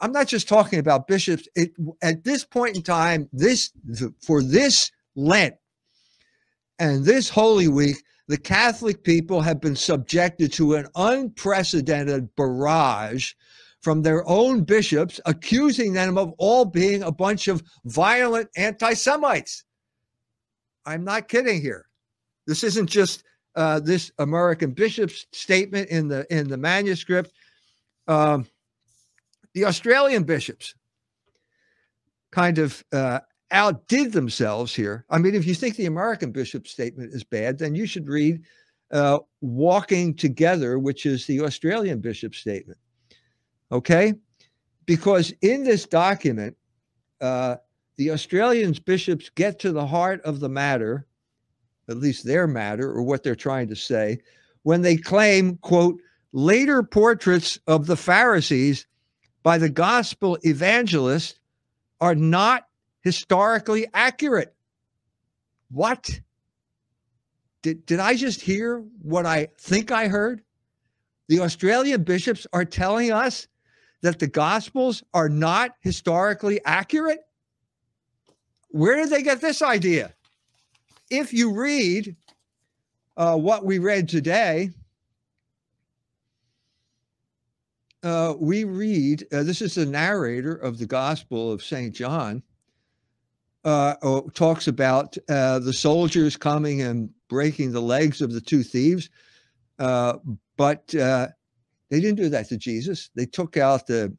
I'm 0.00 0.12
not 0.12 0.28
just 0.28 0.48
talking 0.48 0.78
about 0.78 1.06
bishops. 1.06 1.48
It, 1.54 1.72
at 2.02 2.24
this 2.24 2.44
point 2.44 2.76
in 2.76 2.82
time, 2.82 3.28
this 3.32 3.70
for 4.22 4.42
this 4.42 4.90
Lent 5.16 5.56
and 6.78 7.04
this 7.04 7.28
Holy 7.28 7.68
Week, 7.68 7.96
the 8.28 8.38
Catholic 8.38 9.02
people 9.02 9.40
have 9.40 9.60
been 9.60 9.76
subjected 9.76 10.52
to 10.54 10.74
an 10.74 10.86
unprecedented 10.94 12.34
barrage 12.36 13.32
from 13.82 14.02
their 14.02 14.26
own 14.28 14.62
bishops, 14.62 15.20
accusing 15.26 15.92
them 15.92 16.16
of 16.16 16.32
all 16.38 16.64
being 16.64 17.02
a 17.02 17.12
bunch 17.12 17.48
of 17.48 17.62
violent 17.84 18.48
anti 18.56 18.94
Semites. 18.94 19.64
I'm 20.86 21.04
not 21.04 21.28
kidding 21.28 21.60
here. 21.60 21.86
This 22.46 22.64
isn't 22.64 22.88
just 22.88 23.24
uh, 23.56 23.80
this 23.80 24.10
American 24.18 24.72
bishop's 24.72 25.26
statement 25.32 25.88
in 25.90 26.08
the 26.08 26.26
in 26.34 26.48
the 26.48 26.56
manuscript. 26.56 27.32
Um, 28.06 28.46
the 29.54 29.64
Australian 29.64 30.24
bishops 30.24 30.74
kind 32.30 32.58
of 32.58 32.84
uh, 32.92 33.20
outdid 33.50 34.12
themselves 34.12 34.74
here. 34.74 35.04
I 35.10 35.18
mean, 35.18 35.34
if 35.34 35.46
you 35.46 35.54
think 35.54 35.76
the 35.76 35.86
American 35.86 36.30
bishop's 36.30 36.70
statement 36.70 37.12
is 37.12 37.24
bad, 37.24 37.58
then 37.58 37.74
you 37.74 37.86
should 37.86 38.08
read 38.08 38.42
uh, 38.92 39.18
"Walking 39.40 40.14
Together," 40.14 40.78
which 40.78 41.06
is 41.06 41.26
the 41.26 41.40
Australian 41.40 42.00
bishop's 42.00 42.38
statement. 42.38 42.78
Okay, 43.72 44.14
because 44.86 45.32
in 45.42 45.64
this 45.64 45.86
document, 45.86 46.56
uh, 47.20 47.56
the 47.96 48.10
Australian 48.12 48.74
bishops 48.84 49.30
get 49.30 49.58
to 49.60 49.72
the 49.72 49.86
heart 49.86 50.22
of 50.22 50.40
the 50.40 50.48
matter 50.48 51.06
at 51.90 51.98
least 51.98 52.24
their 52.24 52.46
matter 52.46 52.90
or 52.90 53.02
what 53.02 53.22
they're 53.22 53.34
trying 53.34 53.68
to 53.68 53.76
say, 53.76 54.20
when 54.62 54.82
they 54.82 54.96
claim, 54.96 55.56
quote, 55.58 56.00
later 56.32 56.82
portraits 56.82 57.58
of 57.66 57.86
the 57.86 57.96
Pharisees 57.96 58.86
by 59.42 59.58
the 59.58 59.68
gospel 59.68 60.38
evangelist 60.44 61.40
are 62.00 62.14
not 62.14 62.66
historically 63.02 63.86
accurate. 63.92 64.54
What? 65.70 66.20
Did, 67.62 67.84
did 67.86 68.00
I 68.00 68.14
just 68.14 68.40
hear 68.40 68.78
what 69.02 69.26
I 69.26 69.48
think 69.58 69.90
I 69.90 70.08
heard? 70.08 70.42
The 71.28 71.40
Australian 71.40 72.04
bishops 72.04 72.46
are 72.52 72.64
telling 72.64 73.12
us 73.12 73.48
that 74.02 74.18
the 74.18 74.26
gospels 74.26 75.02
are 75.12 75.28
not 75.28 75.74
historically 75.80 76.60
accurate? 76.64 77.20
Where 78.68 78.96
did 78.96 79.10
they 79.10 79.22
get 79.22 79.40
this 79.40 79.62
idea? 79.62 80.14
If 81.10 81.32
you 81.32 81.52
read 81.52 82.16
uh, 83.16 83.36
what 83.36 83.64
we 83.64 83.78
read 83.78 84.08
today, 84.08 84.70
uh, 88.02 88.34
we 88.38 88.64
read 88.64 89.26
uh, 89.32 89.42
this 89.42 89.60
is 89.60 89.74
the 89.74 89.84
narrator 89.84 90.54
of 90.54 90.78
the 90.78 90.86
Gospel 90.86 91.52
of 91.52 91.62
St. 91.62 91.94
John. 91.94 92.42
Uh, 93.62 93.94
talks 94.32 94.68
about 94.68 95.18
uh, 95.28 95.58
the 95.58 95.72
soldiers 95.72 96.34
coming 96.34 96.80
and 96.80 97.10
breaking 97.28 97.72
the 97.72 97.82
legs 97.82 98.22
of 98.22 98.32
the 98.32 98.40
two 98.40 98.62
thieves, 98.62 99.10
uh, 99.78 100.14
but 100.56 100.86
they 100.88 101.28
didn't 101.90 102.14
do 102.14 102.30
that 102.30 102.48
to 102.48 102.56
Jesus. 102.56 103.10
They 103.14 103.26
took 103.26 103.58
out 103.58 103.86
the 103.86 104.16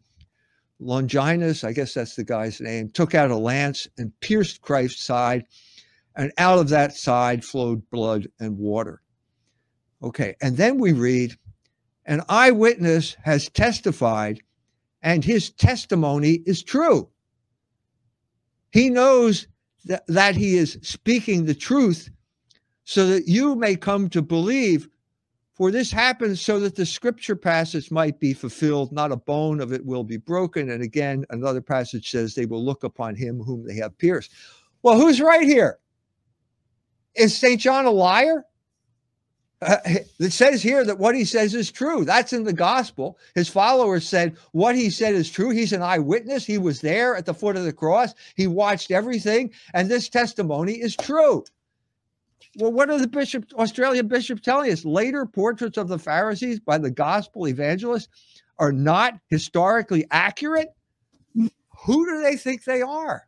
Longinus, 0.80 1.64
I 1.64 1.74
guess 1.74 1.96
that's 1.96 2.16
the 2.16 2.24
guy's 2.24 2.62
name, 2.62 2.90
took 2.90 3.16
out 3.16 3.32
a 3.32 3.36
lance 3.36 3.88
and 3.98 4.12
pierced 4.20 4.62
Christ's 4.62 5.04
side 5.04 5.46
and 6.16 6.32
out 6.38 6.60
of 6.60 6.70
that 6.70 6.96
side 6.96 7.44
flowed 7.44 7.90
blood 7.90 8.28
and 8.40 8.58
water. 8.58 9.02
Okay, 10.04 10.36
and 10.42 10.58
then 10.58 10.80
we 10.80 10.94
read, 10.94 11.38
an 12.06 12.22
eyewitness 12.28 13.16
has 13.24 13.50
testified, 13.50 14.42
and 15.02 15.24
his 15.24 15.52
testimony 15.52 16.42
is 16.46 16.64
true. 16.64 17.10
He 18.72 18.90
knows 18.90 19.48
that, 19.86 20.04
that 20.08 20.36
he 20.36 20.58
is 20.58 20.80
speaking 20.82 21.46
the 21.46 21.56
truth 21.56 22.10
so 22.84 23.06
that 23.08 23.28
you 23.28 23.56
may 23.56 23.76
come 23.76 24.10
to 24.10 24.22
believe. 24.22 24.88
For 25.54 25.70
this 25.70 25.92
happens 25.92 26.42
so 26.42 26.60
that 26.62 26.76
the 26.76 26.86
scripture 26.86 27.36
passage 27.36 27.92
might 27.92 28.20
be 28.20 28.34
fulfilled, 28.34 28.92
not 28.92 29.12
a 29.12 29.18
bone 29.18 29.62
of 29.62 29.72
it 29.72 29.86
will 29.86 30.04
be 30.04 30.18
broken. 30.18 30.72
And 30.72 30.82
again, 30.82 31.24
another 31.30 31.62
passage 31.62 32.10
says 32.10 32.34
they 32.34 32.48
will 32.48 32.64
look 32.64 32.84
upon 32.84 33.16
him 33.16 33.40
whom 33.40 33.68
they 33.68 33.76
have 33.76 33.98
pierced. 34.00 34.32
Well, 34.82 34.98
who's 34.98 35.22
right 35.22 35.44
here? 35.44 35.78
Is 37.16 37.38
St. 37.38 37.60
John 37.60 37.86
a 37.86 37.92
liar? 37.92 38.46
Uh, 39.62 39.78
it 40.20 40.34
says 40.34 40.64
here 40.64 40.84
that 40.84 40.98
what 40.98 41.14
he 41.14 41.24
says 41.24 41.54
is 41.54 41.72
true. 41.72 42.04
That's 42.04 42.34
in 42.34 42.44
the 42.44 42.54
gospel. 42.54 43.20
His 43.36 43.48
followers 43.48 44.08
said 44.08 44.36
what 44.54 44.76
he 44.76 44.90
said 44.90 45.14
is 45.14 45.30
true. 45.30 45.52
He's 45.52 45.72
an 45.72 45.84
eyewitness. 45.84 46.46
He 46.46 46.58
was 46.58 46.82
there 46.82 47.16
at 47.16 47.28
the 47.28 47.34
foot 47.34 47.56
of 47.56 47.64
the 47.64 47.74
cross. 47.74 48.16
He 48.36 48.48
watched 48.48 48.90
everything, 48.90 49.52
and 49.76 49.90
this 49.90 50.10
testimony 50.10 50.74
is 50.74 50.96
true. 50.96 51.44
Well, 52.58 52.72
what 52.72 52.90
are 52.90 52.98
the 52.98 53.08
bishop, 53.08 53.46
Australian 53.54 54.08
bishops 54.08 54.42
telling 54.42 54.72
us? 54.72 54.84
Later 54.84 55.26
portraits 55.26 55.78
of 55.78 55.88
the 55.88 56.00
Pharisees 56.00 56.60
by 56.60 56.80
the 56.80 56.92
gospel 56.92 57.48
evangelists 57.48 58.10
are 58.58 58.74
not 58.74 59.20
historically 59.28 60.06
accurate. 60.12 60.70
Who 61.36 62.06
do 62.06 62.22
they 62.22 62.36
think 62.36 62.64
they 62.64 62.82
are? 62.82 63.28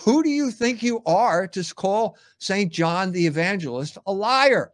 Who 0.00 0.22
do 0.22 0.30
you 0.30 0.50
think 0.50 0.82
you 0.82 1.02
are 1.06 1.46
to 1.48 1.74
call 1.74 2.16
St. 2.38 2.72
John 2.72 3.12
the 3.12 3.26
Evangelist 3.26 3.98
a 4.06 4.12
liar? 4.12 4.72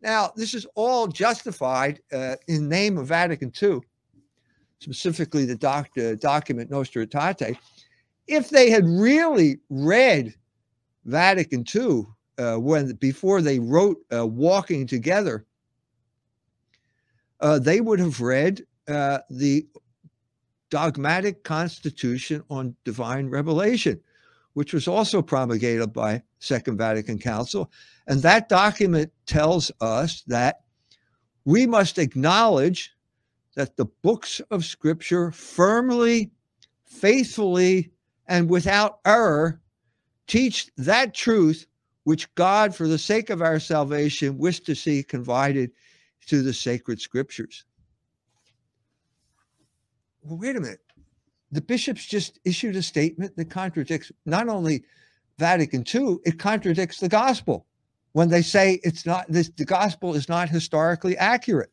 Now, 0.00 0.32
this 0.36 0.54
is 0.54 0.66
all 0.74 1.06
justified 1.06 2.00
uh, 2.12 2.36
in 2.46 2.68
name 2.68 2.98
of 2.98 3.06
Vatican 3.06 3.52
II, 3.60 3.80
specifically 4.78 5.46
the 5.46 5.56
doc, 5.56 5.88
uh, 5.98 6.14
document 6.16 6.70
Nostra 6.70 7.06
Aetate. 7.06 7.56
If 8.26 8.50
they 8.50 8.70
had 8.70 8.84
really 8.86 9.58
read 9.70 10.34
Vatican 11.04 11.64
II 11.74 12.04
uh, 12.38 12.56
when 12.56 12.92
before 12.96 13.40
they 13.40 13.58
wrote 13.58 13.98
uh, 14.12 14.26
Walking 14.26 14.86
Together, 14.86 15.46
uh, 17.40 17.58
they 17.58 17.80
would 17.80 17.98
have 17.98 18.20
read 18.20 18.62
uh, 18.88 19.18
the 19.30 19.66
dogmatic 20.74 21.44
constitution 21.44 22.42
on 22.50 22.74
divine 22.82 23.28
revelation, 23.28 24.00
which 24.54 24.72
was 24.72 24.88
also 24.88 25.22
promulgated 25.22 25.92
by 25.92 26.20
Second 26.40 26.78
Vatican 26.78 27.16
Council. 27.16 27.70
And 28.08 28.20
that 28.22 28.48
document 28.48 29.12
tells 29.24 29.70
us 29.80 30.22
that 30.26 30.64
we 31.44 31.64
must 31.64 31.96
acknowledge 31.96 32.92
that 33.54 33.76
the 33.76 33.84
books 33.84 34.40
of 34.50 34.64
Scripture 34.64 35.30
firmly, 35.30 36.32
faithfully, 36.84 37.92
and 38.26 38.50
without 38.50 38.98
error 39.06 39.60
teach 40.26 40.72
that 40.76 41.14
truth 41.14 41.68
which 42.02 42.34
God, 42.34 42.74
for 42.74 42.88
the 42.88 42.98
sake 42.98 43.30
of 43.30 43.42
our 43.42 43.60
salvation, 43.60 44.38
wished 44.38 44.66
to 44.66 44.74
see 44.74 45.04
confided 45.04 45.70
to 46.26 46.42
the 46.42 46.52
sacred 46.52 47.00
scriptures. 47.00 47.64
Well, 50.24 50.38
wait 50.38 50.56
a 50.56 50.60
minute. 50.60 50.80
The 51.52 51.60
bishops 51.60 52.04
just 52.06 52.40
issued 52.44 52.76
a 52.76 52.82
statement 52.82 53.36
that 53.36 53.50
contradicts 53.50 54.10
not 54.24 54.48
only 54.48 54.82
Vatican 55.38 55.84
II, 55.94 56.16
it 56.24 56.38
contradicts 56.38 56.98
the 56.98 57.08
gospel 57.08 57.66
when 58.12 58.28
they 58.28 58.42
say 58.42 58.80
it's 58.82 59.04
not 59.04 59.26
this 59.28 59.50
the 59.56 59.64
gospel 59.64 60.14
is 60.14 60.28
not 60.28 60.48
historically 60.48 61.16
accurate. 61.18 61.70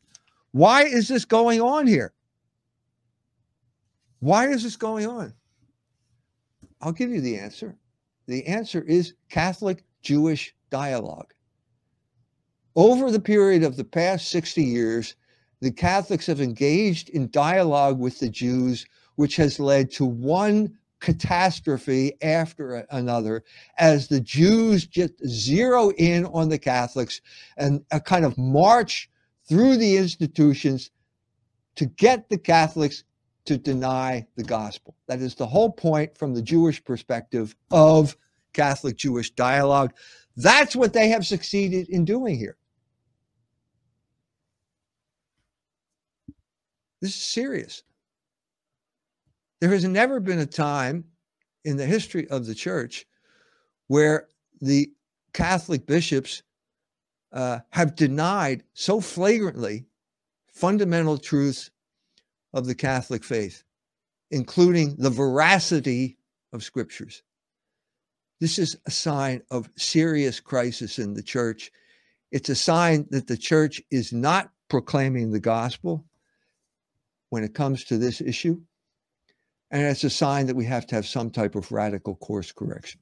Why 0.52 0.82
is 0.84 1.08
this 1.08 1.24
going 1.24 1.60
on 1.60 1.86
here? 1.86 2.12
Why 4.20 4.48
is 4.48 4.62
this 4.62 4.76
going 4.76 5.06
on? 5.06 5.32
I'll 6.80 6.92
give 6.92 7.10
you 7.10 7.20
the 7.20 7.38
answer. 7.38 7.76
The 8.26 8.46
answer 8.46 8.82
is 8.82 9.14
Catholic 9.30 9.84
Jewish 10.02 10.54
dialogue. 10.70 11.32
Over 12.76 13.10
the 13.10 13.20
period 13.20 13.62
of 13.62 13.76
the 13.76 13.84
past 13.84 14.30
60 14.30 14.62
years, 14.62 15.16
the 15.62 15.70
Catholics 15.70 16.26
have 16.26 16.40
engaged 16.40 17.08
in 17.10 17.30
dialogue 17.30 18.00
with 18.00 18.18
the 18.18 18.28
Jews, 18.28 18.84
which 19.14 19.36
has 19.36 19.60
led 19.60 19.92
to 19.92 20.04
one 20.04 20.76
catastrophe 20.98 22.14
after 22.20 22.84
another 22.90 23.44
as 23.78 24.08
the 24.08 24.20
Jews 24.20 24.86
just 24.86 25.14
zero 25.24 25.90
in 25.90 26.26
on 26.26 26.48
the 26.48 26.58
Catholics 26.58 27.20
and 27.56 27.84
a 27.92 28.00
kind 28.00 28.24
of 28.24 28.36
march 28.36 29.08
through 29.48 29.76
the 29.76 29.96
institutions 29.96 30.90
to 31.76 31.86
get 31.86 32.28
the 32.28 32.38
Catholics 32.38 33.04
to 33.44 33.56
deny 33.56 34.26
the 34.34 34.44
gospel. 34.44 34.96
That 35.06 35.20
is 35.20 35.36
the 35.36 35.46
whole 35.46 35.70
point 35.70 36.18
from 36.18 36.34
the 36.34 36.42
Jewish 36.42 36.82
perspective 36.82 37.54
of 37.70 38.16
Catholic 38.52 38.96
Jewish 38.96 39.30
dialogue. 39.30 39.92
That's 40.36 40.74
what 40.74 40.92
they 40.92 41.08
have 41.10 41.24
succeeded 41.24 41.88
in 41.88 42.04
doing 42.04 42.36
here. 42.36 42.56
This 47.02 47.16
is 47.16 47.22
serious. 47.22 47.82
There 49.60 49.70
has 49.70 49.84
never 49.84 50.20
been 50.20 50.38
a 50.38 50.46
time 50.46 51.04
in 51.64 51.76
the 51.76 51.84
history 51.84 52.28
of 52.28 52.46
the 52.46 52.54
church 52.54 53.06
where 53.88 54.28
the 54.60 54.92
Catholic 55.34 55.84
bishops 55.84 56.44
uh, 57.32 57.58
have 57.70 57.96
denied 57.96 58.62
so 58.74 59.00
flagrantly 59.00 59.86
fundamental 60.46 61.18
truths 61.18 61.72
of 62.54 62.66
the 62.66 62.74
Catholic 62.74 63.24
faith, 63.24 63.64
including 64.30 64.94
the 64.96 65.10
veracity 65.10 66.18
of 66.52 66.62
scriptures. 66.62 67.22
This 68.40 68.60
is 68.60 68.76
a 68.86 68.92
sign 68.92 69.42
of 69.50 69.70
serious 69.76 70.38
crisis 70.38 71.00
in 71.00 71.14
the 71.14 71.22
church. 71.22 71.72
It's 72.30 72.48
a 72.48 72.54
sign 72.54 73.08
that 73.10 73.26
the 73.26 73.36
church 73.36 73.82
is 73.90 74.12
not 74.12 74.52
proclaiming 74.68 75.32
the 75.32 75.40
gospel 75.40 76.04
when 77.32 77.42
it 77.42 77.54
comes 77.54 77.82
to 77.84 77.96
this 77.96 78.20
issue. 78.20 78.60
And 79.70 79.80
it's 79.84 80.04
a 80.04 80.10
sign 80.10 80.44
that 80.48 80.54
we 80.54 80.66
have 80.66 80.86
to 80.88 80.94
have 80.94 81.06
some 81.06 81.30
type 81.30 81.54
of 81.54 81.72
radical 81.72 82.14
course 82.16 82.52
correction. 82.52 83.00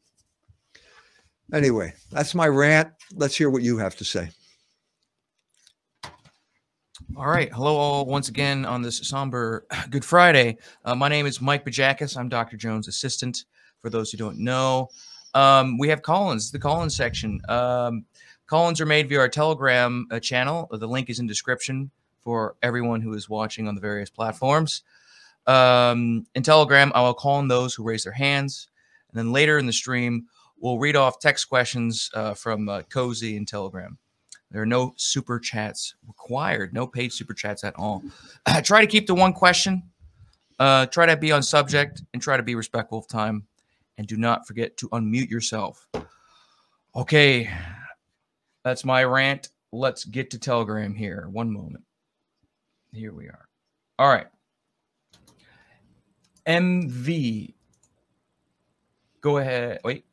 Anyway, 1.52 1.94
that's 2.12 2.32
my 2.32 2.46
rant. 2.46 2.90
Let's 3.12 3.34
hear 3.34 3.50
what 3.50 3.62
you 3.62 3.78
have 3.78 3.96
to 3.96 4.04
say. 4.04 4.30
All 7.16 7.26
right. 7.26 7.52
Hello, 7.52 7.74
all, 7.74 8.06
once 8.06 8.28
again 8.28 8.64
on 8.64 8.82
this 8.82 8.98
somber 8.98 9.66
Good 9.90 10.04
Friday. 10.04 10.58
Uh, 10.84 10.94
my 10.94 11.08
name 11.08 11.26
is 11.26 11.40
Mike 11.40 11.64
Bajakis. 11.64 12.16
I'm 12.16 12.28
Dr. 12.28 12.56
Jones' 12.56 12.86
assistant. 12.86 13.46
For 13.82 13.90
those 13.90 14.12
who 14.12 14.18
don't 14.18 14.38
know, 14.38 14.90
um, 15.34 15.76
we 15.76 15.88
have 15.88 16.02
Collins, 16.02 16.52
the 16.52 16.60
Collins 16.60 16.94
section. 16.94 17.40
Um, 17.48 18.04
Collins 18.46 18.80
are 18.80 18.86
made 18.86 19.08
via 19.08 19.18
our 19.18 19.28
Telegram 19.28 20.06
uh, 20.12 20.20
channel. 20.20 20.68
The 20.70 20.86
link 20.86 21.10
is 21.10 21.18
in 21.18 21.26
description 21.26 21.90
for 22.22 22.56
everyone 22.62 23.00
who 23.00 23.14
is 23.14 23.28
watching 23.28 23.68
on 23.68 23.74
the 23.74 23.80
various 23.80 24.10
platforms. 24.10 24.82
Um, 25.46 26.26
in 26.34 26.42
Telegram, 26.42 26.92
I 26.94 27.02
will 27.02 27.14
call 27.14 27.36
on 27.36 27.48
those 27.48 27.74
who 27.74 27.82
raise 27.82 28.04
their 28.04 28.12
hands. 28.12 28.68
And 29.10 29.18
then 29.18 29.32
later 29.32 29.58
in 29.58 29.66
the 29.66 29.72
stream, 29.72 30.26
we'll 30.58 30.78
read 30.78 30.96
off 30.96 31.18
text 31.18 31.48
questions 31.48 32.10
uh, 32.14 32.34
from 32.34 32.68
uh, 32.68 32.82
Cozy 32.82 33.36
and 33.36 33.48
Telegram. 33.48 33.98
There 34.50 34.62
are 34.62 34.66
no 34.66 34.92
super 34.96 35.38
chats 35.38 35.94
required, 36.06 36.74
no 36.74 36.86
paid 36.86 37.12
super 37.12 37.34
chats 37.34 37.64
at 37.64 37.74
all. 37.76 38.02
try 38.62 38.80
to 38.80 38.86
keep 38.86 39.06
the 39.06 39.14
one 39.14 39.32
question, 39.32 39.82
uh, 40.58 40.86
try 40.86 41.06
to 41.06 41.16
be 41.16 41.32
on 41.32 41.42
subject, 41.42 42.02
and 42.12 42.20
try 42.20 42.36
to 42.36 42.42
be 42.42 42.54
respectful 42.54 42.98
of 42.98 43.08
time 43.08 43.46
and 43.96 44.06
do 44.06 44.16
not 44.16 44.46
forget 44.46 44.76
to 44.78 44.88
unmute 44.88 45.30
yourself. 45.30 45.86
Okay, 46.96 47.50
that's 48.64 48.84
my 48.84 49.04
rant. 49.04 49.50
Let's 49.72 50.04
get 50.04 50.30
to 50.30 50.38
Telegram 50.38 50.94
here. 50.94 51.28
One 51.30 51.52
moment. 51.52 51.84
Here 52.92 53.12
we 53.12 53.26
are. 53.26 53.48
All 53.98 54.08
right. 54.08 54.26
MV. 56.46 57.54
Go 59.20 59.38
ahead. 59.38 59.80
Wait. 59.84 60.04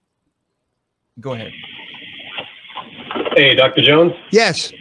Go 1.19 1.33
ahead. 1.33 1.51
Hey, 3.35 3.55
Dr. 3.55 3.81
Jones. 3.81 4.13
Yes. 4.31 4.71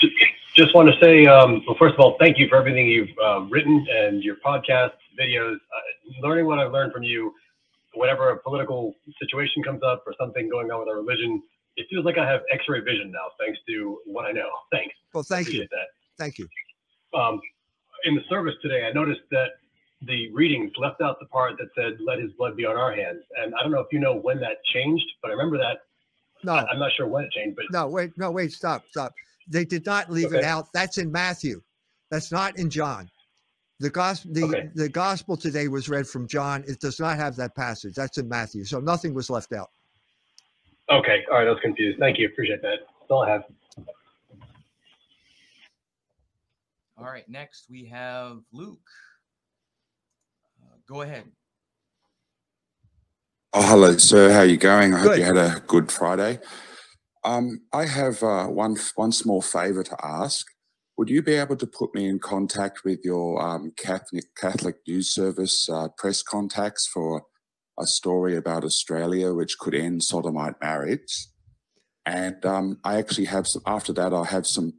Just, 0.00 0.14
just 0.56 0.74
want 0.74 0.88
to 0.88 0.98
say, 1.00 1.26
um, 1.26 1.62
well, 1.66 1.76
first 1.78 1.94
of 1.94 2.00
all, 2.00 2.16
thank 2.18 2.38
you 2.38 2.48
for 2.48 2.56
everything 2.56 2.86
you've 2.86 3.16
uh, 3.22 3.40
written 3.42 3.86
and 3.90 4.22
your 4.22 4.36
podcast, 4.44 4.92
videos. 5.20 5.54
Uh, 5.54 6.20
learning 6.22 6.46
what 6.46 6.58
I've 6.58 6.72
learned 6.72 6.92
from 6.92 7.02
you 7.02 7.32
whenever 7.94 8.30
a 8.30 8.38
political 8.38 8.94
situation 9.20 9.62
comes 9.62 9.82
up 9.82 10.04
or 10.06 10.14
something 10.18 10.48
going 10.48 10.70
on 10.70 10.80
with 10.80 10.88
our 10.88 10.96
religion, 10.96 11.42
it 11.76 11.86
feels 11.90 12.04
like 12.04 12.18
I 12.18 12.28
have 12.28 12.40
X-ray 12.50 12.80
vision 12.80 13.10
now, 13.10 13.26
thanks 13.38 13.58
to 13.68 13.98
what 14.06 14.24
I 14.24 14.32
know. 14.32 14.48
Thanks. 14.72 14.94
Well, 15.12 15.22
thank 15.22 15.46
Appreciate 15.46 15.62
you. 15.62 15.68
That. 15.70 15.88
Thank 16.18 16.38
you. 16.38 16.48
Um, 17.14 17.40
in 18.04 18.14
the 18.14 18.22
service 18.28 18.54
today, 18.62 18.86
I 18.88 18.92
noticed 18.92 19.22
that 19.30 19.48
the 20.02 20.30
readings 20.32 20.70
left 20.78 21.00
out 21.00 21.18
the 21.20 21.26
part 21.26 21.58
that 21.58 21.68
said, 21.74 22.00
"Let 22.00 22.20
His 22.20 22.32
blood 22.32 22.56
be 22.56 22.64
on 22.64 22.76
our 22.76 22.94
hands," 22.94 23.22
and 23.36 23.54
I 23.54 23.62
don't 23.62 23.72
know 23.72 23.80
if 23.80 23.88
you 23.92 23.98
know 23.98 24.14
when 24.14 24.38
that 24.40 24.62
changed, 24.72 25.06
but 25.22 25.30
I 25.30 25.32
remember 25.32 25.58
that. 25.58 25.78
No, 26.44 26.52
I, 26.52 26.72
am 26.72 26.78
not 26.78 26.92
sure 26.96 27.08
when 27.08 27.24
it 27.24 27.32
changed, 27.32 27.56
but 27.56 27.64
no, 27.72 27.88
wait, 27.88 28.12
no, 28.16 28.30
wait, 28.30 28.52
stop, 28.52 28.84
stop. 28.90 29.12
They 29.48 29.64
did 29.64 29.84
not 29.84 30.10
leave 30.10 30.32
it 30.32 30.44
out. 30.44 30.68
That's 30.72 30.98
in 30.98 31.10
Matthew. 31.10 31.62
That's 32.10 32.30
not 32.30 32.58
in 32.58 32.70
John. 32.70 33.10
The 33.80 33.90
gospel, 33.90 34.32
the, 34.32 34.44
Okay. 34.44 34.70
the 34.74 34.88
gospel 34.88 35.36
today 35.36 35.68
was 35.68 35.88
read 35.88 36.06
from 36.06 36.26
John. 36.26 36.64
It 36.66 36.80
does 36.80 36.98
not 36.98 37.16
have 37.16 37.36
that 37.36 37.54
passage. 37.54 37.94
That's 37.94 38.18
in 38.18 38.28
Matthew. 38.28 38.64
So 38.64 38.80
nothing 38.80 39.14
was 39.14 39.30
left 39.30 39.52
out. 39.52 39.70
okay, 40.90 41.24
all 41.30 41.38
right, 41.38 41.46
I 41.46 41.50
was 41.50 41.60
confused. 41.62 41.98
Thank 41.98 42.18
you, 42.18 42.26
appreciate 42.26 42.62
that. 42.62 42.78
That's 43.00 43.10
all 43.10 43.22
I 43.22 43.30
have. 43.30 43.44
All 46.98 47.04
right. 47.04 47.28
Next, 47.28 47.66
we 47.70 47.84
have 47.86 48.38
Luke. 48.52 48.80
Uh, 50.60 50.76
go 50.88 51.02
ahead. 51.02 51.24
Oh, 53.52 53.62
hello, 53.62 53.96
sir. 53.96 54.32
How 54.32 54.40
are 54.40 54.46
you 54.46 54.56
going? 54.56 54.94
I 54.94 54.98
hope 54.98 55.16
you 55.16 55.22
had 55.22 55.36
a 55.36 55.62
good 55.66 55.92
Friday. 55.92 56.40
Um, 57.24 57.60
I 57.72 57.86
have 57.86 58.22
uh, 58.22 58.46
one 58.46 58.76
one 58.96 59.12
small 59.12 59.40
favour 59.42 59.84
to 59.84 59.96
ask. 60.02 60.44
Would 60.96 61.08
you 61.08 61.22
be 61.22 61.34
able 61.34 61.54
to 61.56 61.66
put 61.68 61.94
me 61.94 62.08
in 62.08 62.18
contact 62.18 62.82
with 62.84 62.98
your 63.04 63.40
um, 63.40 63.72
Catholic 63.76 64.24
Catholic 64.36 64.76
News 64.86 65.14
Service 65.14 65.68
uh, 65.68 65.88
press 65.96 66.22
contacts 66.22 66.88
for 66.92 67.22
a 67.78 67.86
story 67.86 68.36
about 68.36 68.64
Australia 68.64 69.32
which 69.34 69.56
could 69.58 69.74
end 69.74 70.02
sodomite 70.02 70.60
marriage? 70.60 71.28
And 72.04 72.44
um, 72.44 72.78
I 72.82 72.98
actually 72.98 73.26
have 73.26 73.46
some, 73.46 73.62
after 73.66 73.92
that, 73.92 74.12
I 74.12 74.24
have 74.24 74.46
some 74.46 74.72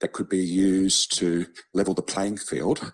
that 0.00 0.12
could 0.12 0.28
be 0.28 0.38
used 0.38 1.16
to 1.18 1.46
level 1.74 1.94
the 1.94 2.02
playing 2.02 2.36
field 2.36 2.92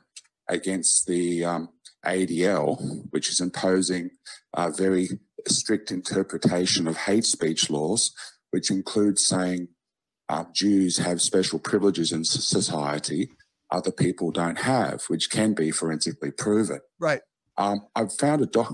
against 0.48 1.06
the 1.06 1.44
um, 1.44 1.68
ADL, 2.04 3.06
which 3.10 3.28
is 3.28 3.40
imposing 3.40 4.10
a 4.54 4.70
very 4.70 5.08
strict 5.46 5.90
interpretation 5.90 6.86
of 6.88 6.96
hate 6.96 7.26
speech 7.26 7.68
laws, 7.70 8.12
which 8.50 8.70
includes 8.70 9.24
saying 9.24 9.68
uh, 10.28 10.44
Jews 10.54 10.98
have 10.98 11.20
special 11.20 11.58
privileges 11.58 12.12
in 12.12 12.24
society 12.24 13.30
other 13.74 13.90
people 13.90 14.30
don't 14.30 14.58
have, 14.58 15.02
which 15.08 15.30
can 15.30 15.52
be 15.52 15.70
forensically 15.70 16.30
proven. 16.30 16.80
Right. 16.98 17.20
Um, 17.56 17.86
I've 17.94 18.12
found 18.12 18.42
a 18.42 18.46
doc. 18.46 18.72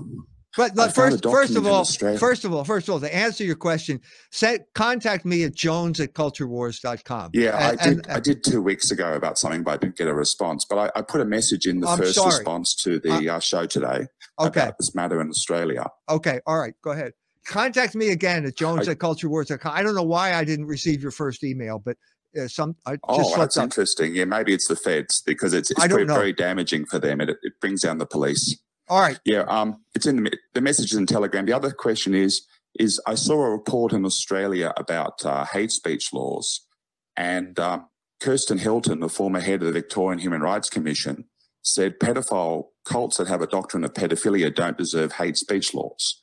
But, 0.57 0.75
but 0.75 0.93
first, 0.93 1.23
first 1.23 1.55
of 1.55 1.65
all, 1.65 1.85
first 1.85 2.43
of 2.45 2.53
all, 2.53 2.63
first 2.65 2.87
of 2.89 2.93
all, 2.93 2.99
to 2.99 3.15
answer 3.15 3.43
your 3.43 3.55
question, 3.55 4.01
set, 4.31 4.65
contact 4.75 5.23
me 5.23 5.43
at 5.43 5.55
jones 5.55 5.99
at 6.01 6.13
culturewars.com. 6.13 7.31
Yeah, 7.33 7.55
and, 7.69 7.79
I 7.79 7.83
did. 7.83 7.97
And, 8.05 8.07
I 8.17 8.19
did 8.19 8.43
two 8.43 8.61
weeks 8.61 8.91
ago 8.91 9.13
about 9.13 9.37
something, 9.37 9.63
but 9.63 9.71
I 9.71 9.77
didn't 9.77 9.95
get 9.97 10.07
a 10.07 10.13
response. 10.13 10.65
But 10.69 10.77
I, 10.95 10.99
I 10.99 11.01
put 11.03 11.21
a 11.21 11.25
message 11.25 11.67
in 11.67 11.79
the 11.79 11.87
I'm 11.87 11.97
first 11.97 12.15
sorry. 12.15 12.35
response 12.35 12.75
to 12.83 12.99
the 12.99 13.29
uh, 13.29 13.39
show 13.39 13.65
today 13.65 14.07
Okay. 14.39 14.61
about 14.61 14.77
this 14.77 14.93
matter 14.93 15.21
in 15.21 15.29
Australia. 15.29 15.87
Okay. 16.09 16.39
All 16.45 16.59
right. 16.59 16.73
Go 16.83 16.91
ahead. 16.91 17.13
Contact 17.47 17.95
me 17.95 18.09
again 18.09 18.45
at 18.45 18.55
jones 18.57 18.87
I- 18.87 18.91
at 18.91 18.97
culturewars.com. 18.99 19.71
I 19.73 19.81
don't 19.83 19.95
know 19.95 20.03
why 20.03 20.33
I 20.33 20.43
didn't 20.43 20.65
receive 20.67 21.01
your 21.01 21.11
first 21.11 21.43
email, 21.43 21.79
but 21.79 21.97
uh, 22.39 22.47
some 22.47 22.75
I 22.85 22.91
just 22.91 22.99
Oh, 23.07 23.37
that's 23.37 23.57
up. 23.57 23.63
interesting. 23.63 24.15
Yeah, 24.15 24.25
maybe 24.25 24.53
it's 24.53 24.67
the 24.67 24.75
feds 24.75 25.21
because 25.25 25.53
it's, 25.53 25.71
it's 25.71 25.85
very, 25.85 26.05
very 26.05 26.33
damaging 26.33 26.85
for 26.85 26.99
them. 26.99 27.19
It, 27.21 27.29
it 27.29 27.53
brings 27.61 27.81
down 27.81 27.97
the 27.97 28.05
police. 28.05 28.57
All 28.91 28.99
right. 28.99 29.17
Yeah, 29.23 29.43
um, 29.43 29.85
it's 29.95 30.05
in 30.05 30.21
the, 30.21 30.37
the 30.53 30.59
message 30.59 30.91
is 30.91 30.97
in 30.97 31.05
Telegram. 31.05 31.45
The 31.45 31.53
other 31.53 31.71
question 31.71 32.13
is 32.13 32.41
is 32.77 32.99
I 33.07 33.15
saw 33.15 33.41
a 33.41 33.49
report 33.49 33.93
in 33.93 34.05
Australia 34.05 34.73
about 34.75 35.25
uh, 35.25 35.45
hate 35.45 35.71
speech 35.71 36.11
laws, 36.11 36.67
and 37.15 37.57
um, 37.57 37.87
Kristen 38.21 38.57
Hilton, 38.57 38.99
the 38.99 39.07
former 39.07 39.39
head 39.39 39.61
of 39.61 39.67
the 39.67 39.71
Victorian 39.71 40.19
Human 40.19 40.41
Rights 40.41 40.69
Commission, 40.69 41.23
said 41.61 41.99
pedophile 41.99 42.65
cults 42.83 43.15
that 43.15 43.29
have 43.29 43.41
a 43.41 43.47
doctrine 43.47 43.85
of 43.85 43.93
pedophilia 43.93 44.53
don't 44.53 44.77
deserve 44.77 45.13
hate 45.13 45.37
speech 45.37 45.73
laws, 45.73 46.19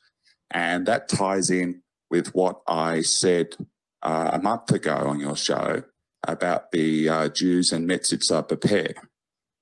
and 0.51 0.85
that 0.85 1.09
ties 1.09 1.49
in 1.49 1.81
with 2.11 2.35
what 2.35 2.61
I 2.67 3.01
said 3.01 3.55
uh, 4.03 4.29
a 4.33 4.39
month 4.39 4.69
ago 4.69 4.95
on 4.95 5.19
your 5.19 5.35
show 5.35 5.81
about 6.27 6.71
the 6.71 7.09
uh, 7.09 7.29
Jews 7.29 7.71
and 7.71 7.89
metzitzah 7.89 8.47
b'peh. 8.47 8.93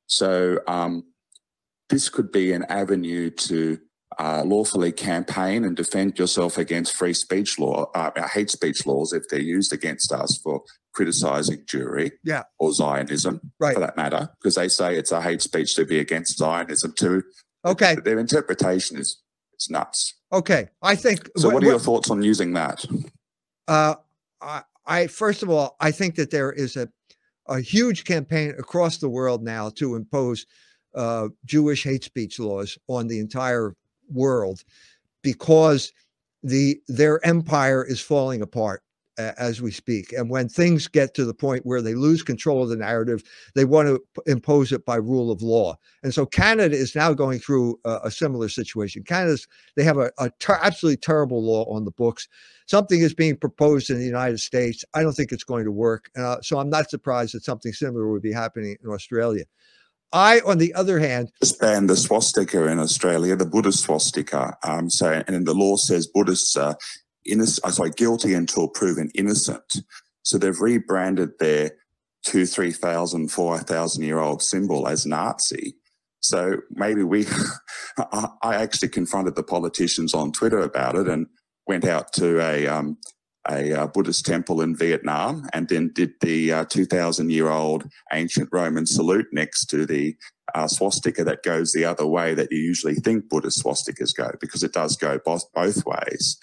So 0.08 0.60
um, 0.68 1.06
this 1.90 2.10
could 2.10 2.32
be 2.32 2.52
an 2.52 2.64
avenue 2.70 3.30
to 3.30 3.78
uh, 4.20 4.44
lawfully 4.46 4.92
campaign 4.92 5.64
and 5.64 5.76
defend 5.76 6.18
yourself 6.18 6.58
against 6.58 6.96
free 6.96 7.14
speech 7.14 7.60
law, 7.60 7.90
uh, 7.94 8.28
hate 8.30 8.50
speech 8.50 8.86
laws, 8.86 9.14
if 9.14 9.24
they're 9.30 9.40
used 9.40 9.72
against 9.74 10.12
us 10.12 10.40
for 10.44 10.64
criticizing 10.94 11.60
Jewry 11.66 12.12
Yeah. 12.24 12.44
or 12.58 12.74
Zionism, 12.74 13.40
Right. 13.60 13.76
for 13.76 13.80
that 13.82 13.96
matter, 13.96 14.30
because 14.40 14.56
they 14.56 14.68
say 14.70 14.98
it's 14.98 15.12
a 15.12 15.22
hate 15.22 15.42
speech 15.42 15.76
to 15.76 15.86
be 15.86 16.00
against 16.00 16.38
Zionism 16.38 16.94
too. 16.98 17.24
Okay. 17.66 17.96
Their 18.04 18.18
interpretation 18.20 18.98
is 18.98 19.22
it's 19.54 19.70
nuts. 19.70 20.14
Okay. 20.32 20.70
I 20.82 20.96
think. 20.96 21.30
So, 21.38 21.50
wh- 21.50 21.54
what 21.56 21.64
are 21.64 21.68
your 21.68 21.80
thoughts 21.80 22.10
on 22.12 22.22
using 22.22 22.54
that? 22.54 22.86
Uh, 23.68 23.96
I, 24.42 24.62
I 24.86 25.08
first 25.08 25.42
of 25.44 25.50
all, 25.50 25.76
I 25.80 25.92
think 25.92 26.16
that 26.16 26.32
there 26.32 26.52
is 26.52 26.76
a 26.76 26.90
a 27.50 27.60
huge 27.62 28.04
campaign 28.04 28.54
across 28.60 28.98
the 28.98 29.08
world 29.10 29.42
now 29.42 29.70
to 29.70 29.96
impose 29.96 30.46
uh, 30.98 31.30
Jewish 31.46 31.84
hate 31.84 32.04
speech 32.04 32.40
laws 32.40 32.78
on 32.88 33.08
the 33.08 33.20
entire 33.20 33.76
world 34.10 34.64
because 35.22 35.94
the 36.44 36.80
their 36.88 37.26
empire 37.26 37.86
is 37.86 38.02
falling 38.02 38.42
apart 38.42 38.82
uh, 39.18 39.32
as 39.38 39.62
we 39.62 39.72
speak. 39.72 40.14
And 40.14 40.30
when 40.30 40.48
things 40.48 40.88
get 40.88 41.14
to 41.16 41.26
the 41.26 41.34
point 41.34 41.66
where 41.66 41.82
they 41.82 41.96
lose 41.96 42.24
control 42.24 42.64
of 42.64 42.70
the 42.70 42.76
narrative, 42.76 43.24
they 43.56 43.66
want 43.66 43.88
to 43.88 44.00
p- 44.00 44.32
impose 44.32 44.72
it 44.72 44.86
by 44.86 44.96
rule 44.96 45.32
of 45.32 45.42
law. 45.42 45.78
And 46.04 46.14
so 46.14 46.26
Canada 46.26 46.76
is 46.76 46.96
now 46.96 47.14
going 47.14 47.40
through 47.40 47.80
a, 47.86 48.12
similar 48.12 48.50
situation. 48.50 49.04
Canada's 49.04 49.48
they 49.76 49.84
have 49.84 49.98
a, 49.98 50.12
a 50.20 50.30
ter- 50.40 50.60
absolutely 50.62 50.98
terrible 50.98 51.44
law 51.44 51.66
on 51.66 51.86
the 51.86 51.92
books. 51.92 52.28
Something 52.68 53.02
is 53.02 53.14
being 53.14 53.38
proposed 53.38 53.90
in 53.90 53.98
the 53.98 54.06
United 54.06 54.40
States. 54.40 54.84
I 54.94 55.02
don't 55.02 55.14
think 55.14 55.32
it's 55.32 55.44
going 55.44 55.66
to 55.66 55.72
work. 55.72 56.10
Uh, 56.18 56.42
so 56.42 56.60
I'm 56.60 56.70
not 56.70 56.90
surprised 56.90 57.34
that 57.34 57.44
something 57.44 57.74
similar 57.74 58.10
would 58.10 58.22
be 58.22 58.34
happening 58.34 58.78
in 58.84 58.90
Australia. 58.90 59.46
I, 60.14 60.40
on 60.46 60.58
the 60.58 60.74
other 60.74 61.00
hand, 61.00 61.30
Just 61.42 61.60
banned 61.60 61.90
the 61.90 61.96
swastika 61.98 62.68
in 62.68 62.80
Australia, 62.80 63.36
the 63.36 63.46
Buddhist 63.46 63.84
swastika. 63.84 64.58
Um, 64.64 64.90
so, 64.90 65.24
and 65.28 65.46
the 65.46 65.54
law 65.54 65.76
says 65.76 66.08
Buddhists 66.08 66.56
are 66.56 66.78
innocent, 67.26 67.66
uh, 67.66 67.72
sorry, 67.72 67.92
guilty 67.92 68.34
until 68.34 68.68
proven 68.68 69.12
innocent. 69.16 69.82
So 70.24 70.38
they've 70.38 70.60
rebranded 70.60 71.32
their 71.40 71.72
two, 72.26 72.46
three 72.46 72.72
thousand, 72.72 73.32
four 73.32 73.58
thousand 73.60 74.04
year 74.04 74.20
old 74.20 74.42
symbol 74.42 74.88
as 74.88 75.06
Nazi. 75.06 75.76
So 76.20 76.58
maybe 76.72 77.04
we, 77.04 77.26
I 77.98 78.30
I 78.42 78.56
actually 78.56 78.90
confronted 78.90 79.36
the 79.36 79.44
politicians 79.44 80.14
on 80.14 80.32
Twitter 80.32 80.60
about 80.60 80.96
it 80.96 81.08
and 81.08 81.28
went 81.68 81.86
out 81.86 82.14
to 82.14 82.40
a 82.42 82.68
um, 82.68 82.98
a 83.50 83.74
uh, 83.74 83.88
Buddhist 83.88 84.26
temple 84.26 84.62
in 84.62 84.76
Vietnam 84.76 85.48
and 85.54 85.70
then 85.70 85.92
did 85.94 86.14
the 86.22 86.52
uh, 86.52 86.66
2,000 86.66 87.30
year 87.32 87.50
old 87.50 87.86
ancient 88.14 88.50
Roman 88.52 88.86
salute 88.86 89.28
next 89.32 89.66
to 89.68 89.86
the 89.86 90.16
uh, 90.56 90.68
swastika 90.68 91.24
that 91.24 91.44
goes 91.44 91.72
the 91.72 91.86
other 91.86 92.06
way 92.06 92.34
that 92.34 92.52
you 92.52 92.58
usually 92.58 92.96
think 92.96 93.30
Buddhist 93.30 93.64
swastikas 93.64 94.16
go 94.16 94.32
because 94.40 94.64
it 94.64 94.74
does 94.74 94.96
go 94.96 95.20
both, 95.24 95.52
both 95.54 95.86
ways. 95.86 96.38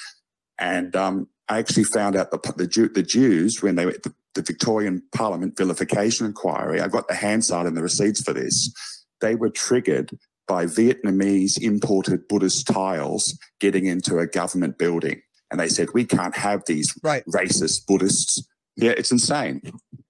And 0.59 0.95
um, 0.95 1.29
I 1.49 1.59
actually 1.59 1.85
found 1.85 2.17
out 2.17 2.31
the, 2.31 2.53
the, 2.57 2.67
Jew, 2.67 2.89
the 2.89 3.03
Jews, 3.03 3.63
when 3.63 3.77
they 3.77 3.87
went 3.87 4.03
the, 4.03 4.15
the 4.35 4.43
Victorian 4.43 5.03
Parliament 5.15 5.57
vilification 5.57 6.27
inquiry, 6.27 6.81
I 6.81 6.89
got 6.89 7.09
the 7.09 7.15
Hansard 7.15 7.67
and 7.67 7.77
the 7.77 7.83
receipts 7.83 8.23
for 8.23 8.33
this. 8.33 8.73
They 9.21 9.35
were 9.35 9.51
triggered 9.51 10.11
by 10.47 10.67
Vietnamese 10.67 11.61
imported 11.61 12.29
Buddhist 12.29 12.67
tiles 12.67 13.39
getting 13.61 13.87
into 13.87 14.19
a 14.19 14.27
government 14.27 14.79
building. 14.79 15.23
And 15.51 15.61
they 15.61 15.69
said, 15.69 15.89
we 15.95 16.05
can't 16.05 16.37
have 16.37 16.63
these 16.67 16.99
right. 17.03 17.25
racist 17.27 17.87
Buddhists. 17.87 18.47
Yeah, 18.77 18.93
it's 18.93 19.13
insane. 19.13 19.63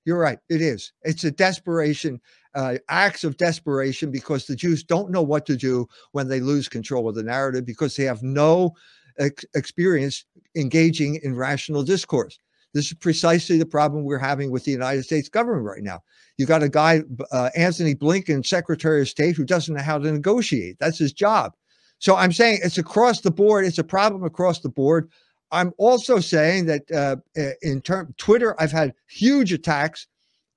You're 0.05 0.19
right. 0.19 0.39
It 0.49 0.63
is. 0.63 0.93
It's 1.03 1.25
a 1.25 1.31
desperation, 1.31 2.21
uh, 2.55 2.77
acts 2.89 3.25
of 3.25 3.37
desperation 3.37 4.11
because 4.11 4.47
the 4.47 4.57
Jews 4.57 4.83
don't 4.83 5.11
know 5.11 5.23
what 5.23 5.45
to 5.47 5.57
do 5.57 5.87
when 6.13 6.29
they 6.29 6.41
lose 6.41 6.69
control 6.69 7.09
of 7.09 7.15
the 7.15 7.23
narrative 7.23 7.67
because 7.67 7.97
they 7.97 8.05
have 8.05 8.23
no 8.23 8.73
ex- 9.19 9.45
experience 9.55 10.25
engaging 10.57 11.21
in 11.23 11.35
rational 11.37 11.83
discourse. 11.83 12.39
This 12.73 12.87
is 12.87 12.95
precisely 12.95 13.57
the 13.57 13.67
problem 13.67 14.05
we're 14.05 14.19
having 14.19 14.51
with 14.51 14.65
the 14.65 14.73
United 14.73 15.05
States 15.05 15.29
government 15.29 15.65
right 15.65 15.83
now. 15.83 16.03
You 16.39 16.47
got 16.47 16.63
a 16.63 16.69
guy, 16.69 17.03
uh, 17.31 17.51
Antony 17.55 17.95
Blinken, 17.95 18.45
Secretary 18.45 19.03
of 19.03 19.09
State, 19.09 19.37
who 19.37 19.45
doesn't 19.45 19.75
know 19.75 19.83
how 19.83 19.99
to 19.99 20.11
negotiate. 20.11 20.79
That's 20.81 20.99
his 20.99 21.13
job. 21.13 21.53
So 21.99 22.17
I'm 22.17 22.33
saying 22.33 22.59
it's 22.65 22.79
across 22.79 23.21
the 23.21 23.31
board. 23.31 23.65
It's 23.65 23.79
a 23.79 23.85
problem 23.85 24.25
across 24.25 24.61
the 24.61 24.69
board. 24.69 25.11
I'm 25.55 25.73
also 25.79 26.19
saying 26.19 26.67
that 26.67 26.91
uh, 26.91 27.17
uh, 27.41 27.51
in 27.63 27.81
term 27.81 28.15
Twitter, 28.19 28.61
I've 28.61 28.73
had 28.73 28.93
huge 29.09 29.53
attacks 29.53 30.07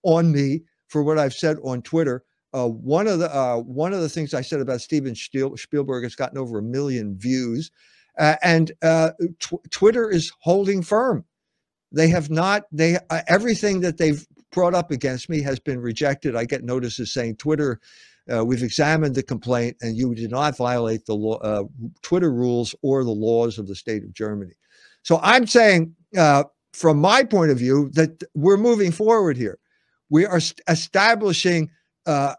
on 0.03 0.31
me 0.31 0.63
for 0.87 1.03
what 1.03 1.19
I've 1.19 1.33
said 1.33 1.57
on 1.63 1.81
Twitter. 1.83 2.23
Uh, 2.53 2.67
one 2.67 3.07
of 3.07 3.19
the 3.19 3.33
uh, 3.33 3.57
one 3.57 3.93
of 3.93 4.01
the 4.01 4.09
things 4.09 4.33
I 4.33 4.41
said 4.41 4.59
about 4.59 4.81
Steven 4.81 5.15
Spiel- 5.15 5.57
Spielberg 5.57 6.03
has 6.03 6.15
gotten 6.15 6.37
over 6.37 6.57
a 6.57 6.63
million 6.63 7.17
views, 7.17 7.71
uh, 8.17 8.35
and 8.41 8.71
uh, 8.81 9.11
tw- 9.39 9.69
Twitter 9.69 10.09
is 10.09 10.31
holding 10.41 10.81
firm. 10.81 11.25
They 11.91 12.07
have 12.09 12.29
not. 12.29 12.63
They 12.71 12.97
everything 13.27 13.81
that 13.81 13.97
they've 13.97 14.25
brought 14.51 14.73
up 14.73 14.91
against 14.91 15.29
me 15.29 15.41
has 15.41 15.59
been 15.59 15.79
rejected. 15.79 16.35
I 16.35 16.45
get 16.45 16.63
notices 16.63 17.13
saying 17.13 17.35
Twitter. 17.35 17.79
Uh, 18.33 18.43
we've 18.43 18.63
examined 18.63 19.15
the 19.15 19.23
complaint, 19.23 19.77
and 19.81 19.95
you 19.95 20.13
did 20.13 20.31
not 20.31 20.57
violate 20.57 21.05
the 21.05 21.15
law, 21.15 21.37
uh, 21.37 21.63
Twitter 22.01 22.31
rules 22.31 22.75
or 22.81 23.03
the 23.03 23.11
laws 23.11 23.57
of 23.57 23.67
the 23.67 23.75
state 23.75 24.03
of 24.03 24.13
Germany. 24.13 24.53
So 25.07 25.21
I'm 25.23 25.47
saying, 25.47 25.95
uh, 26.17 26.43
from 26.73 26.99
my 26.99 27.23
point 27.23 27.49
of 27.49 27.57
view, 27.57 27.89
that 27.93 28.21
we're 28.35 28.57
moving 28.57 28.91
forward 28.91 29.37
here. 29.37 29.57
We 30.09 30.25
are 30.25 30.41
st- 30.41 30.59
establishing, 30.67 31.71
uh, 32.05 32.35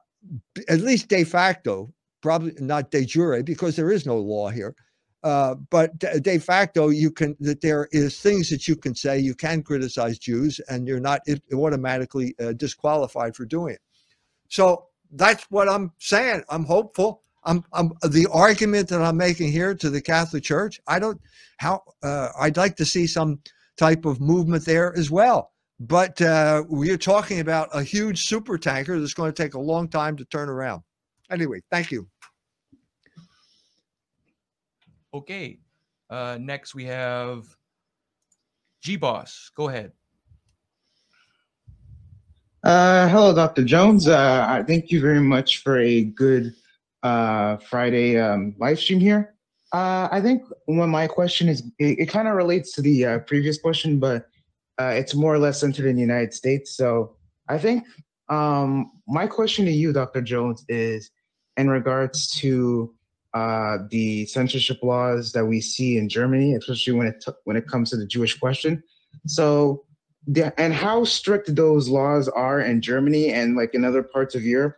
at 0.68 0.81
least 0.81 1.09
de 1.09 1.24
facto, 1.24 1.94
probably 2.20 2.52
not 2.61 2.90
de 2.90 3.07
jure, 3.07 3.42
because 3.42 3.74
there 3.74 3.90
is 3.90 4.04
no 4.04 4.18
law 4.18 4.50
here. 4.50 4.74
Uh, 5.22 5.54
but 5.70 5.98
de, 5.98 6.38
facto, 6.38 6.90
you 6.90 7.11
can 7.11 7.35
that 7.40 7.62
there 7.62 7.88
is 7.90 8.20
things 8.20 8.50
that 8.50 8.68
you 8.68 8.76
can 8.76 8.94
say. 8.94 9.18
You 9.18 9.35
can 9.35 9.62
criticize 9.62 10.18
Jews, 10.18 10.61
and 10.68 10.87
you're 10.87 11.00
not 11.00 11.22
automatically 11.54 12.35
uh, 12.38 12.52
disqualified 12.52 13.35
for 13.35 13.46
doing 13.46 13.76
it. 13.76 13.81
So 14.50 14.88
that's 15.11 15.44
what 15.44 15.70
I'm 15.70 15.92
saying. 15.96 16.44
I'm 16.50 16.64
hopeful. 16.64 17.22
I'm, 17.44 17.64
I'm 17.72 17.92
the 18.11 18.29
argument 18.33 18.88
that 18.88 19.03
I'm 19.03 19.16
making 19.16 19.53
here 19.53 19.74
to 19.74 19.90
the 19.90 20.01
Catholic 20.01 20.42
Church. 20.42 20.81
I 20.87 20.98
don't 20.98 21.20
how 21.59 21.83
uh, 22.03 22.29
I'd 22.38 22.57
like 22.57 22.77
to 22.77 22.85
see 22.85 23.07
some 23.07 23.40
type 23.77 24.05
of 24.05 24.20
movement 24.20 24.64
there 24.64 24.96
as 24.96 25.11
well. 25.11 25.53
But 25.81 26.20
uh, 26.20 26.64
we're 26.68 26.98
talking 26.98 27.40
about 27.40 27.68
a 27.72 27.83
huge 27.83 28.27
super 28.27 28.59
tanker 28.59 28.98
that's 28.98 29.14
going 29.14 29.33
to 29.33 29.42
take 29.42 29.55
a 29.55 29.61
long 29.61 29.88
time 29.88 30.16
to 30.16 30.24
turn 30.24 30.48
around. 30.48 30.83
Anyway, 31.31 31.61
thank 31.70 31.92
you. 31.92 32.09
Okay. 35.14 35.59
Uh, 36.11 36.38
next, 36.40 36.74
we 36.74 36.85
have 36.85 37.44
G 38.83 38.96
Boss. 38.96 39.51
Go 39.55 39.68
ahead. 39.68 39.92
Uh, 42.64 43.09
hello, 43.09 43.33
Dr. 43.33 43.62
Jones. 43.62 44.09
Uh, 44.09 44.44
I 44.48 44.62
thank 44.64 44.90
you 44.90 45.01
very 45.01 45.20
much 45.20 45.59
for 45.59 45.79
a 45.79 46.03
good 46.03 46.55
uh, 47.02 47.56
Friday 47.58 48.18
um, 48.18 48.54
live 48.58 48.78
stream 48.78 49.00
here. 49.00 49.34
Uh, 49.72 50.08
I 50.11 50.20
think 50.20 50.42
one 50.66 50.90
my 50.90 51.06
question 51.06 51.48
is 51.48 51.61
it, 51.78 51.98
it 52.00 52.06
kind 52.06 52.26
of 52.26 52.34
relates 52.34 52.72
to 52.72 52.82
the 52.82 53.04
uh, 53.04 53.18
previous 53.20 53.58
question, 53.58 53.98
but 53.98 54.26
uh, 54.80 54.92
it's 54.94 55.14
more 55.14 55.34
or 55.34 55.38
less 55.38 55.61
centered 55.61 55.87
in 55.87 55.96
the 55.96 56.02
United 56.02 56.32
States. 56.32 56.76
So 56.76 57.16
I 57.48 57.58
think 57.58 57.84
um, 58.28 58.92
my 59.06 59.26
question 59.26 59.64
to 59.66 59.72
you, 59.72 59.92
Dr. 59.92 60.22
Jones, 60.22 60.64
is 60.68 61.11
in 61.56 61.68
regards 61.68 62.30
to 62.40 62.94
uh, 63.34 63.78
the 63.90 64.24
censorship 64.26 64.78
laws 64.82 65.32
that 65.32 65.44
we 65.44 65.61
see 65.61 65.98
in 65.98 66.08
Germany, 66.08 66.54
especially 66.54 66.94
when 66.94 67.06
it 67.06 67.24
when 67.44 67.56
it 67.56 67.66
comes 67.66 67.90
to 67.90 67.96
the 67.96 68.06
Jewish 68.06 68.38
question. 68.38 68.82
So, 69.26 69.84
the, 70.26 70.58
and 70.61 70.72
how 70.72 71.04
strict 71.04 71.54
those 71.54 71.88
laws 71.88 72.28
are 72.28 72.61
in 72.61 72.80
Germany 72.80 73.32
and 73.32 73.56
like 73.56 73.74
in 73.74 73.84
other 73.84 74.02
parts 74.02 74.34
of 74.34 74.44
Europe. 74.44 74.76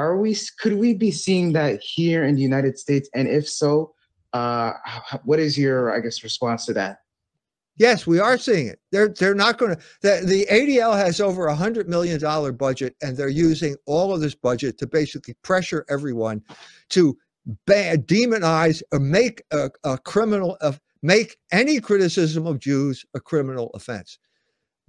Are 0.00 0.16
we 0.16 0.34
could 0.58 0.78
we 0.78 0.94
be 0.94 1.10
seeing 1.10 1.52
that 1.52 1.80
here 1.82 2.24
in 2.24 2.34
the 2.34 2.40
United 2.40 2.78
States? 2.78 3.10
And 3.14 3.28
if 3.28 3.46
so, 3.46 3.92
uh, 4.32 4.72
what 5.24 5.38
is 5.38 5.58
your 5.58 5.94
I 5.94 6.00
guess 6.00 6.24
response 6.24 6.64
to 6.66 6.72
that? 6.74 7.00
Yes, 7.76 8.06
we 8.06 8.18
are 8.18 8.38
seeing 8.38 8.66
it. 8.66 8.78
They're 8.92 9.08
they're 9.08 9.34
not 9.34 9.58
going 9.58 9.76
to. 9.76 9.82
The, 10.00 10.22
the 10.24 10.46
ADL 10.50 10.96
has 10.96 11.20
over 11.20 11.48
a 11.48 11.54
hundred 11.54 11.86
million 11.86 12.18
dollar 12.18 12.50
budget, 12.50 12.96
and 13.02 13.14
they're 13.14 13.28
using 13.28 13.76
all 13.86 14.14
of 14.14 14.22
this 14.22 14.34
budget 14.34 14.78
to 14.78 14.86
basically 14.86 15.34
pressure 15.42 15.84
everyone 15.90 16.42
to 16.90 17.16
bad, 17.66 18.06
demonize 18.06 18.82
or 18.92 19.00
make 19.00 19.42
a, 19.52 19.70
a 19.84 19.98
criminal 19.98 20.56
of 20.62 20.80
make 21.02 21.36
any 21.52 21.78
criticism 21.78 22.46
of 22.46 22.58
Jews 22.58 23.04
a 23.14 23.20
criminal 23.20 23.70
offense. 23.74 24.18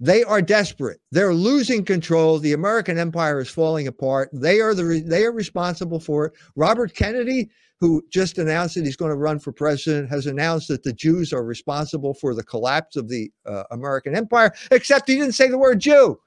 They 0.02 0.24
are 0.24 0.42
desperate. 0.42 0.98
They're 1.12 1.32
losing 1.32 1.84
control. 1.84 2.40
The 2.40 2.54
American 2.54 2.98
empire 2.98 3.40
is 3.40 3.48
falling 3.48 3.86
apart. 3.86 4.30
They 4.32 4.58
are 4.60 4.74
the 4.74 5.00
they 5.06 5.24
are 5.24 5.30
responsible 5.30 6.00
for 6.00 6.26
it. 6.26 6.32
Robert 6.56 6.92
Kennedy, 6.92 7.50
who 7.78 8.02
just 8.10 8.36
announced 8.36 8.74
that 8.74 8.84
he's 8.84 8.96
going 8.96 9.12
to 9.12 9.16
run 9.16 9.38
for 9.38 9.52
president, 9.52 10.10
has 10.10 10.26
announced 10.26 10.66
that 10.68 10.82
the 10.82 10.92
Jews 10.92 11.32
are 11.32 11.44
responsible 11.44 12.14
for 12.14 12.34
the 12.34 12.42
collapse 12.42 12.96
of 12.96 13.08
the 13.08 13.30
uh, 13.46 13.62
American 13.70 14.16
empire. 14.16 14.52
Except 14.72 15.08
he 15.08 15.14
didn't 15.14 15.36
say 15.36 15.46
the 15.46 15.56
word 15.56 15.78
Jew. 15.78 16.18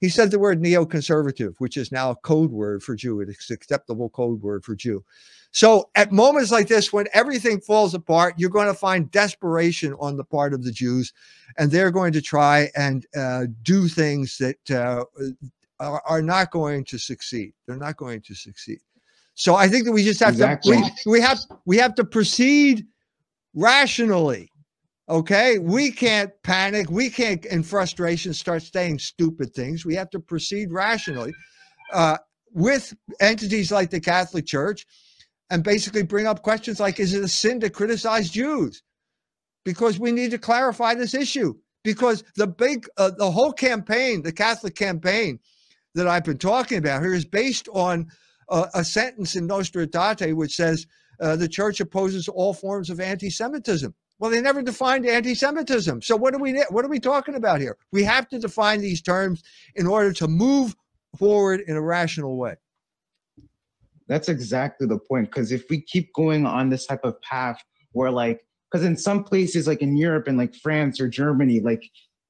He 0.00 0.08
said 0.08 0.30
the 0.30 0.38
word 0.38 0.62
neoconservative, 0.62 1.54
which 1.58 1.76
is 1.76 1.90
now 1.90 2.12
a 2.12 2.16
code 2.16 2.52
word 2.52 2.84
for 2.84 2.94
Jew. 2.94 3.18
It's 3.18 3.50
acceptable 3.50 4.10
code 4.10 4.42
word 4.42 4.64
for 4.64 4.76
Jew. 4.76 5.04
So 5.50 5.88
at 5.94 6.12
moments 6.12 6.50
like 6.50 6.68
this, 6.68 6.92
when 6.92 7.06
everything 7.14 7.60
falls 7.60 7.94
apart, 7.94 8.34
you're 8.36 8.50
going 8.50 8.66
to 8.66 8.74
find 8.74 9.10
desperation 9.10 9.94
on 9.98 10.16
the 10.16 10.24
part 10.24 10.52
of 10.52 10.62
the 10.62 10.72
Jews, 10.72 11.12
and 11.56 11.70
they're 11.70 11.90
going 11.90 12.12
to 12.12 12.20
try 12.20 12.70
and 12.76 13.06
uh, 13.16 13.46
do 13.62 13.88
things 13.88 14.36
that 14.38 14.70
uh, 14.70 15.04
are, 15.80 16.02
are, 16.06 16.22
not 16.22 16.50
going 16.50 16.84
to 16.84 16.98
succeed. 16.98 17.54
They're 17.66 17.76
not 17.76 17.96
going 17.96 18.20
to 18.22 18.34
succeed. 18.34 18.80
So 19.34 19.54
I 19.54 19.68
think 19.68 19.84
that 19.86 19.92
we 19.92 20.04
just 20.04 20.20
have 20.20 20.34
exactly. 20.34 20.76
to 20.76 20.82
we, 21.06 21.12
we 21.12 21.20
have 21.20 21.38
we 21.64 21.76
have 21.78 21.94
to 21.94 22.04
proceed 22.04 22.86
rationally. 23.54 24.52
Okay, 25.08 25.58
we 25.58 25.90
can't 25.90 26.30
panic. 26.42 26.90
We 26.90 27.08
can't, 27.08 27.42
in 27.46 27.62
frustration, 27.62 28.34
start 28.34 28.62
saying 28.62 28.98
stupid 28.98 29.54
things. 29.54 29.86
We 29.86 29.94
have 29.94 30.10
to 30.10 30.20
proceed 30.20 30.70
rationally 30.70 31.32
uh, 31.94 32.18
with 32.52 32.92
entities 33.20 33.72
like 33.72 33.88
the 33.88 34.00
Catholic 34.00 34.44
Church 34.44 34.86
and 35.50 35.64
basically 35.64 36.02
bring 36.02 36.26
up 36.26 36.42
questions 36.42 36.80
like 36.80 37.00
is 37.00 37.14
it 37.14 37.24
a 37.24 37.28
sin 37.28 37.60
to 37.60 37.70
criticize 37.70 38.30
Jews? 38.30 38.82
Because 39.64 39.98
we 39.98 40.12
need 40.12 40.30
to 40.30 40.38
clarify 40.38 40.94
this 40.94 41.14
issue. 41.14 41.54
Because 41.84 42.24
the 42.36 42.46
big, 42.46 42.86
uh, 42.96 43.12
the 43.16 43.30
whole 43.30 43.52
campaign, 43.52 44.22
the 44.22 44.32
Catholic 44.32 44.74
campaign 44.74 45.38
that 45.94 46.08
I've 46.08 46.24
been 46.24 46.38
talking 46.38 46.78
about 46.78 47.02
here 47.02 47.14
is 47.14 47.24
based 47.24 47.68
on 47.72 48.08
uh, 48.48 48.66
a 48.74 48.84
sentence 48.84 49.36
in 49.36 49.46
Nostra 49.46 49.86
Aetate 49.86 50.34
which 50.34 50.56
says 50.56 50.86
uh, 51.20 51.36
the 51.36 51.48
church 51.48 51.80
opposes 51.80 52.28
all 52.28 52.54
forms 52.54 52.90
of 52.90 53.00
anti-Semitism. 53.00 53.94
Well, 54.18 54.30
they 54.30 54.40
never 54.40 54.62
defined 54.62 55.06
anti-Semitism. 55.06 56.02
So 56.02 56.16
what 56.16 56.34
are 56.34 56.40
we 56.40 56.60
what 56.70 56.84
are 56.84 56.88
we 56.88 56.98
talking 57.00 57.34
about 57.34 57.60
here? 57.60 57.76
We 57.92 58.02
have 58.04 58.28
to 58.28 58.38
define 58.38 58.80
these 58.80 59.00
terms 59.00 59.42
in 59.76 59.86
order 59.86 60.12
to 60.14 60.28
move 60.28 60.74
forward 61.16 61.62
in 61.66 61.76
a 61.76 61.82
rational 61.82 62.36
way. 62.36 62.56
That's 64.08 64.28
exactly 64.28 64.86
the 64.86 64.98
point. 64.98 65.26
Because 65.26 65.52
if 65.52 65.64
we 65.70 65.80
keep 65.80 66.12
going 66.14 66.46
on 66.46 66.70
this 66.70 66.86
type 66.86 67.04
of 67.04 67.20
path 67.22 67.62
where 67.92 68.10
like, 68.10 68.40
because 68.70 68.84
in 68.84 68.96
some 68.96 69.24
places 69.24 69.66
like 69.66 69.82
in 69.82 69.96
Europe 69.96 70.28
and 70.28 70.36
like 70.36 70.54
France 70.54 71.00
or 71.00 71.08
Germany, 71.08 71.60
like 71.60 71.82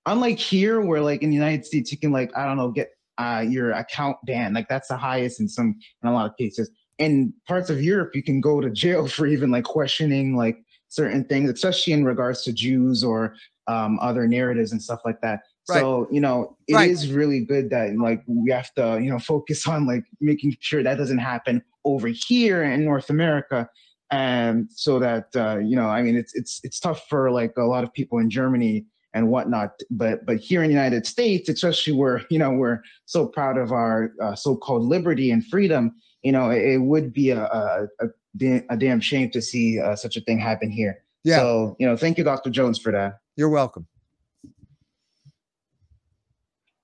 unlike 0.07 0.38
here 0.38 0.81
where 0.81 1.01
like 1.01 1.23
in 1.23 1.31
the 1.31 1.37
United 1.37 1.64
States 1.67 1.91
you 1.91 1.99
can 1.99 2.12
like 2.12 2.37
I 2.37 2.45
don't 2.47 2.57
know 2.57 2.71
get 2.71 2.91
uh, 3.19 3.45
your 3.47 3.73
account 3.73 4.17
banned, 4.25 4.55
like 4.55 4.69
that's 4.69 4.88
the 4.88 4.97
highest 4.97 5.41
in 5.41 5.49
some 5.49 5.79
in 6.03 6.09
a 6.09 6.12
lot 6.12 6.31
of 6.31 6.37
cases. 6.37 6.71
In 6.99 7.33
parts 7.47 7.71
of 7.71 7.83
Europe, 7.83 8.14
you 8.14 8.23
can 8.23 8.41
go 8.41 8.61
to 8.61 8.71
jail 8.71 9.07
for 9.09 9.27
even 9.27 9.51
like 9.51 9.64
questioning 9.64 10.37
like 10.37 10.59
certain 10.88 11.25
things, 11.25 11.51
especially 11.51 11.93
in 11.93 12.05
regards 12.05 12.43
to 12.45 12.53
Jews 12.53 13.05
or 13.05 13.35
um, 13.67 13.99
other 14.01 14.27
narratives 14.27 14.73
and 14.73 14.83
stuff 14.83 15.01
like 15.05 15.21
that. 15.21 15.41
Right. 15.68 15.81
So, 15.81 16.09
you 16.11 16.20
know, 16.20 16.57
it 16.66 16.74
right. 16.74 16.90
is 16.90 17.12
really 17.12 17.40
good 17.40 17.70
that 17.70 17.96
like 17.96 18.22
we 18.26 18.50
have 18.50 18.72
to, 18.74 18.98
you 19.02 19.11
know, 19.11 19.18
focus 19.18 19.66
on 19.68 19.87
like 19.87 20.04
making 20.20 20.57
sure 20.61 20.83
that 20.83 20.96
doesn't 20.96 21.18
happen 21.18 21.62
over 21.85 22.09
here 22.09 22.62
in 22.62 22.85
North 22.85 23.11
America. 23.11 23.68
And 24.11 24.68
so 24.72 24.98
that 24.98 25.28
uh, 25.37 25.59
you 25.59 25.76
know, 25.76 25.88
I 25.88 26.02
mean 26.02 26.16
it's 26.16 26.35
it's 26.35 26.61
it's 26.64 26.81
tough 26.81 27.07
for 27.09 27.31
like 27.31 27.52
a 27.59 27.64
lot 27.64 27.85
of 27.85 27.92
people 27.92 28.18
in 28.18 28.31
Germany 28.31 28.87
and 29.12 29.28
whatnot. 29.28 29.72
But 29.90 30.24
but 30.24 30.38
here 30.38 30.62
in 30.62 30.68
the 30.68 30.74
United 30.74 31.07
States, 31.07 31.48
especially 31.48 31.92
where 31.92 32.22
you 32.31 32.38
know 32.38 32.50
we're 32.50 32.81
so 33.04 33.26
proud 33.26 33.59
of 33.59 33.72
our 33.72 34.12
uh, 34.22 34.35
so-called 34.35 34.85
liberty 34.85 35.31
and 35.31 35.44
freedom, 35.46 35.94
you 36.22 36.33
know, 36.33 36.50
it, 36.50 36.62
it 36.62 36.78
would 36.78 37.12
be 37.12 37.31
a, 37.31 37.44
a, 37.44 37.87
a, 38.00 38.62
a 38.70 38.76
damn 38.76 39.00
shame 39.00 39.31
to 39.31 39.42
see 39.42 39.78
uh, 39.78 39.94
such 39.94 40.16
a 40.16 40.20
thing 40.22 40.38
happen 40.38 40.70
here. 40.70 41.04
Yeah. 41.24 41.38
So 41.38 41.76
you 41.78 41.87
know, 41.87 41.96
thank 41.96 42.16
you, 42.16 42.24
Dr. 42.24 42.48
Jones, 42.48 42.78
for 42.78 42.92
that. 42.92 43.18
You're 43.37 43.50
welcome. 43.50 43.87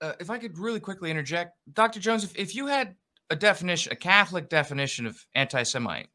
Uh, 0.04 0.12
if 0.20 0.28
I 0.28 0.36
could 0.36 0.58
really 0.58 0.80
quickly 0.80 1.10
interject, 1.10 1.56
Dr. 1.72 1.98
Jones, 1.98 2.24
if, 2.24 2.36
if 2.36 2.54
you 2.54 2.66
had 2.66 2.96
a 3.30 3.36
definition, 3.36 3.90
a 3.90 3.96
Catholic 3.96 4.50
definition 4.50 5.06
of 5.06 5.24
anti-Semite, 5.34 6.08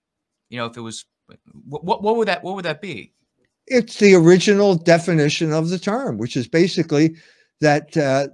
you 0.52 0.60
know, 0.60 0.68
if 0.68 0.78
it 0.78 0.82
was, 0.82 1.06
what, 1.68 2.04
what, 2.04 2.16
would 2.16 2.28
that, 2.28 2.44
what 2.44 2.54
would 2.54 2.66
that 2.66 2.82
be? 2.82 3.14
It's 3.66 3.98
the 3.98 4.14
original 4.14 4.76
definition 4.76 5.52
of 5.52 5.70
the 5.70 5.80
term, 5.80 6.20
which 6.20 6.38
is 6.38 6.48
basically 6.48 7.16
that 7.62 7.98
uh, 7.98 8.28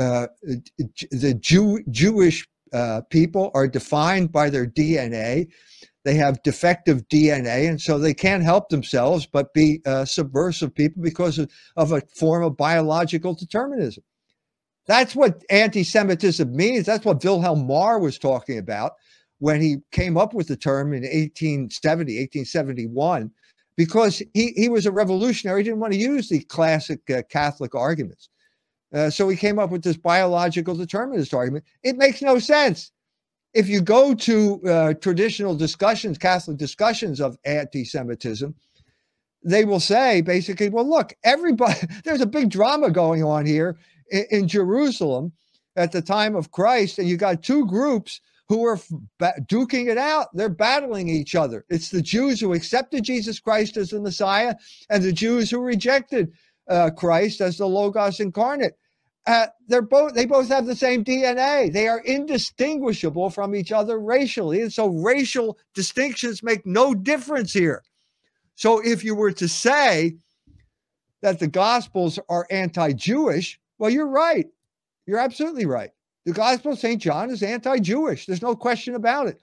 uh, 0.00 0.26
the 0.42 1.38
Jew, 1.40 1.84
Jewish 1.88 2.44
uh, 2.72 3.02
people 3.08 3.52
are 3.54 3.68
defined 3.68 4.32
by 4.32 4.50
their 4.50 4.66
DNA. 4.66 5.46
They 6.04 6.14
have 6.14 6.42
defective 6.42 7.06
DNA, 7.08 7.68
and 7.68 7.80
so 7.80 7.98
they 7.98 8.14
can't 8.14 8.42
help 8.42 8.70
themselves 8.70 9.24
but 9.24 9.54
be 9.54 9.82
uh, 9.86 10.04
subversive 10.04 10.74
people 10.74 11.00
because 11.00 11.38
of, 11.38 11.48
of 11.76 11.92
a 11.92 12.02
form 12.12 12.42
of 12.42 12.56
biological 12.56 13.34
determinism. 13.34 14.02
That's 14.86 15.16
what 15.16 15.42
anti 15.50 15.82
Semitism 15.82 16.54
means. 16.54 16.86
That's 16.86 17.04
what 17.04 17.22
Wilhelm 17.22 17.66
Marr 17.66 17.98
was 17.98 18.18
talking 18.18 18.58
about 18.58 18.92
when 19.38 19.60
he 19.60 19.78
came 19.92 20.16
up 20.16 20.32
with 20.32 20.48
the 20.48 20.56
term 20.56 20.92
in 20.94 21.02
1870, 21.02 22.18
1871, 22.18 23.30
because 23.76 24.22
he, 24.32 24.52
he 24.56 24.68
was 24.68 24.86
a 24.86 24.92
revolutionary. 24.92 25.60
He 25.60 25.64
didn't 25.64 25.80
want 25.80 25.92
to 25.92 25.98
use 25.98 26.28
the 26.28 26.40
classic 26.40 27.00
uh, 27.10 27.22
Catholic 27.28 27.74
arguments. 27.74 28.28
Uh, 28.94 29.10
so 29.10 29.28
he 29.28 29.36
came 29.36 29.58
up 29.58 29.70
with 29.70 29.82
this 29.82 29.96
biological 29.96 30.74
determinist 30.74 31.34
argument. 31.34 31.64
It 31.82 31.96
makes 31.96 32.22
no 32.22 32.38
sense. 32.38 32.92
If 33.52 33.68
you 33.68 33.80
go 33.80 34.14
to 34.14 34.68
uh, 34.68 34.94
traditional 34.94 35.56
discussions, 35.56 36.18
Catholic 36.18 36.58
discussions 36.58 37.20
of 37.20 37.36
anti 37.44 37.84
Semitism, 37.84 38.54
they 39.42 39.64
will 39.64 39.80
say 39.80 40.20
basically, 40.20 40.68
well, 40.68 40.88
look, 40.88 41.14
everybody, 41.24 41.80
there's 42.04 42.20
a 42.20 42.26
big 42.26 42.50
drama 42.50 42.90
going 42.90 43.24
on 43.24 43.46
here 43.46 43.76
in, 44.10 44.24
in 44.30 44.48
Jerusalem 44.48 45.32
at 45.76 45.92
the 45.92 46.02
time 46.02 46.34
of 46.34 46.50
Christ, 46.50 46.98
and 46.98 47.08
you 47.08 47.16
got 47.16 47.42
two 47.42 47.66
groups 47.66 48.20
who 48.48 48.64
are 48.64 48.76
duking 49.48 49.88
it 49.88 49.98
out. 49.98 50.28
They're 50.34 50.48
battling 50.48 51.08
each 51.08 51.34
other. 51.34 51.64
It's 51.68 51.90
the 51.90 52.02
Jews 52.02 52.40
who 52.40 52.52
accepted 52.52 53.04
Jesus 53.04 53.40
Christ 53.40 53.76
as 53.76 53.90
the 53.90 54.00
Messiah, 54.00 54.54
and 54.88 55.02
the 55.02 55.12
Jews 55.12 55.50
who 55.50 55.60
rejected 55.60 56.32
uh, 56.68 56.90
Christ 56.90 57.40
as 57.40 57.58
the 57.58 57.66
Logos 57.66 58.20
incarnate. 58.20 58.74
Uh, 59.26 59.48
they're 59.66 59.82
both 59.82 60.14
they 60.14 60.24
both 60.24 60.48
have 60.48 60.66
the 60.66 60.76
same 60.76 61.02
DNA. 61.02 61.72
They 61.72 61.88
are 61.88 61.98
indistinguishable 61.98 63.30
from 63.30 63.56
each 63.56 63.72
other 63.72 63.98
racially, 63.98 64.60
and 64.60 64.72
so 64.72 64.86
racial 64.86 65.58
distinctions 65.74 66.44
make 66.44 66.64
no 66.64 66.94
difference 66.94 67.52
here. 67.52 67.82
So 68.54 68.78
if 68.78 69.02
you 69.02 69.16
were 69.16 69.32
to 69.32 69.48
say 69.48 70.16
that 71.22 71.40
the 71.40 71.48
Gospels 71.48 72.20
are 72.28 72.46
anti-Jewish, 72.50 73.58
well, 73.78 73.90
you're 73.90 74.08
right. 74.08 74.46
You're 75.06 75.18
absolutely 75.18 75.66
right. 75.66 75.90
The 76.24 76.32
Gospel 76.32 76.72
of 76.72 76.78
St. 76.78 77.00
John 77.00 77.30
is 77.30 77.42
anti-Jewish. 77.42 78.26
There's 78.26 78.42
no 78.42 78.56
question 78.56 78.94
about 78.96 79.28
it, 79.28 79.40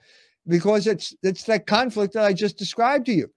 because 0.47 0.87
it's 0.87 1.13
it's 1.23 1.43
that 1.45 1.67
conflict 1.67 2.13
that 2.13 2.25
I 2.25 2.33
just 2.33 2.57
described 2.57 3.05
to 3.05 3.13
you. 3.13 3.29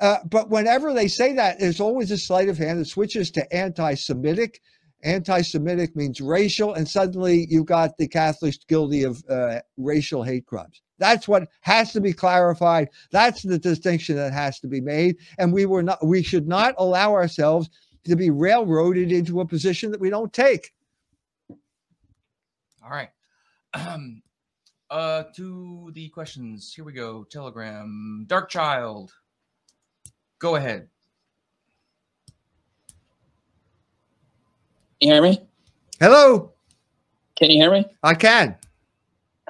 Uh, 0.00 0.18
but 0.28 0.50
whenever 0.50 0.92
they 0.92 1.08
say 1.08 1.32
that, 1.32 1.58
there's 1.58 1.80
always 1.80 2.10
a 2.10 2.18
sleight 2.18 2.48
of 2.48 2.58
hand 2.58 2.80
that 2.80 2.86
switches 2.86 3.30
to 3.30 3.54
anti-Semitic. 3.54 4.60
Anti-Semitic 5.04 5.96
means 5.96 6.20
racial, 6.20 6.74
and 6.74 6.88
suddenly 6.88 7.46
you've 7.48 7.66
got 7.66 7.96
the 7.96 8.06
Catholics 8.06 8.58
guilty 8.68 9.04
of 9.04 9.22
uh, 9.28 9.60
racial 9.76 10.22
hate 10.22 10.46
crimes. 10.46 10.82
That's 10.98 11.26
what 11.26 11.48
has 11.62 11.92
to 11.92 12.00
be 12.00 12.12
clarified. 12.12 12.88
That's 13.10 13.42
the 13.42 13.58
distinction 13.58 14.16
that 14.16 14.32
has 14.32 14.60
to 14.60 14.68
be 14.68 14.80
made, 14.80 15.16
and 15.38 15.52
we 15.52 15.66
were 15.66 15.82
not. 15.82 16.04
We 16.06 16.22
should 16.22 16.46
not 16.46 16.74
allow 16.78 17.12
ourselves 17.12 17.70
to 18.04 18.16
be 18.16 18.30
railroaded 18.30 19.12
into 19.12 19.40
a 19.40 19.46
position 19.46 19.90
that 19.90 20.00
we 20.00 20.10
don't 20.10 20.32
take. 20.32 20.72
All 22.82 22.90
right. 22.90 23.10
Um, 23.74 24.22
uh, 24.90 25.24
to 25.36 25.90
the 25.94 26.08
questions. 26.08 26.72
Here 26.74 26.84
we 26.84 26.92
go. 26.92 27.24
Telegram. 27.24 28.24
Dark 28.28 28.50
Child. 28.50 29.12
Go 30.38 30.56
ahead. 30.56 30.88
Can 35.00 35.08
you 35.08 35.12
hear 35.14 35.22
me? 35.22 35.40
Hello. 35.98 36.52
Can 37.36 37.50
you 37.50 37.62
hear 37.62 37.72
me? 37.72 37.86
I 38.02 38.14
can. 38.14 38.56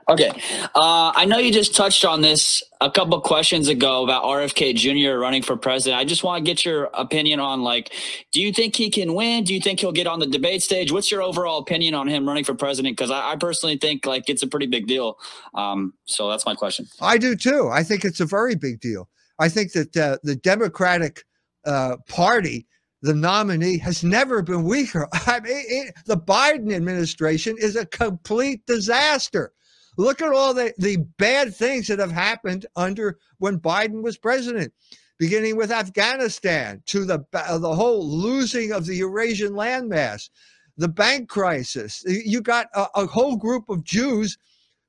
Okay. 0.08 0.30
Uh, 0.74 1.12
I 1.14 1.24
know 1.24 1.38
you 1.38 1.52
just 1.52 1.74
touched 1.74 2.04
on 2.04 2.20
this 2.20 2.62
a 2.80 2.90
couple 2.90 3.20
questions 3.20 3.68
ago 3.68 4.02
about 4.02 4.24
RFK 4.24 4.74
Jr. 4.74 5.18
running 5.18 5.42
for 5.42 5.56
president. 5.56 6.00
I 6.00 6.04
just 6.04 6.24
want 6.24 6.44
to 6.44 6.50
get 6.50 6.64
your 6.64 6.90
opinion 6.94 7.40
on 7.40 7.62
like, 7.62 7.92
do 8.32 8.40
you 8.40 8.52
think 8.52 8.74
he 8.74 8.90
can 8.90 9.14
win? 9.14 9.44
Do 9.44 9.54
you 9.54 9.60
think 9.60 9.80
he'll 9.80 9.92
get 9.92 10.06
on 10.06 10.18
the 10.18 10.26
debate 10.26 10.62
stage? 10.62 10.90
What's 10.90 11.10
your 11.10 11.22
overall 11.22 11.58
opinion 11.58 11.94
on 11.94 12.08
him 12.08 12.26
running 12.26 12.44
for 12.44 12.54
president? 12.54 12.96
Because 12.96 13.10
I, 13.10 13.32
I, 13.32 13.36
personally 13.36 13.76
think 13.76 14.04
like 14.04 14.28
it's 14.28 14.42
a 14.42 14.48
pretty 14.48 14.66
big 14.66 14.86
deal. 14.86 15.18
Um, 15.54 15.94
so 16.06 16.28
that's 16.28 16.44
my 16.44 16.54
question. 16.54 16.86
I 17.00 17.18
do 17.18 17.36
too. 17.36 17.68
I 17.72 17.82
think 17.82 18.04
it's 18.04 18.20
a 18.20 18.26
very 18.26 18.56
big 18.56 18.80
deal. 18.80 19.08
I 19.38 19.48
think 19.48 19.72
that 19.72 19.96
uh, 19.96 20.18
the 20.22 20.36
Democratic 20.36 21.24
uh, 21.64 21.96
Party 22.08 22.66
the 23.02 23.14
nominee 23.14 23.78
has 23.78 24.04
never 24.04 24.42
been 24.42 24.62
weaker. 24.62 25.08
I 25.26 25.40
mean, 25.40 25.64
it, 25.66 25.94
the 26.06 26.16
Biden 26.16 26.72
administration 26.72 27.56
is 27.58 27.76
a 27.76 27.84
complete 27.84 28.64
disaster. 28.66 29.52
Look 29.96 30.22
at 30.22 30.32
all 30.32 30.54
the, 30.54 30.72
the 30.78 30.96
bad 31.18 31.54
things 31.54 31.88
that 31.88 31.98
have 31.98 32.12
happened 32.12 32.66
under 32.76 33.18
when 33.38 33.58
Biden 33.58 34.02
was 34.02 34.16
president, 34.16 34.72
beginning 35.18 35.56
with 35.56 35.70
Afghanistan 35.70 36.82
to 36.86 37.04
the, 37.04 37.24
the 37.32 37.74
whole 37.74 38.06
losing 38.06 38.72
of 38.72 38.86
the 38.86 38.96
Eurasian 38.96 39.52
landmass, 39.52 40.30
the 40.78 40.88
bank 40.88 41.28
crisis. 41.28 42.02
You 42.06 42.40
got 42.40 42.68
a, 42.74 42.86
a 42.94 43.06
whole 43.06 43.36
group 43.36 43.68
of 43.68 43.84
Jews 43.84 44.38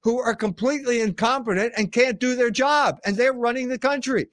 who 0.04 0.20
are 0.20 0.36
completely 0.36 1.02
incompetent 1.02 1.74
and 1.78 1.92
can't 1.92 2.20
do 2.20 2.36
their 2.36 2.52
job, 2.52 3.00
and 3.06 3.16
they're 3.16 3.34
running 3.34 3.70
the 3.70 3.78
country. 3.78 4.28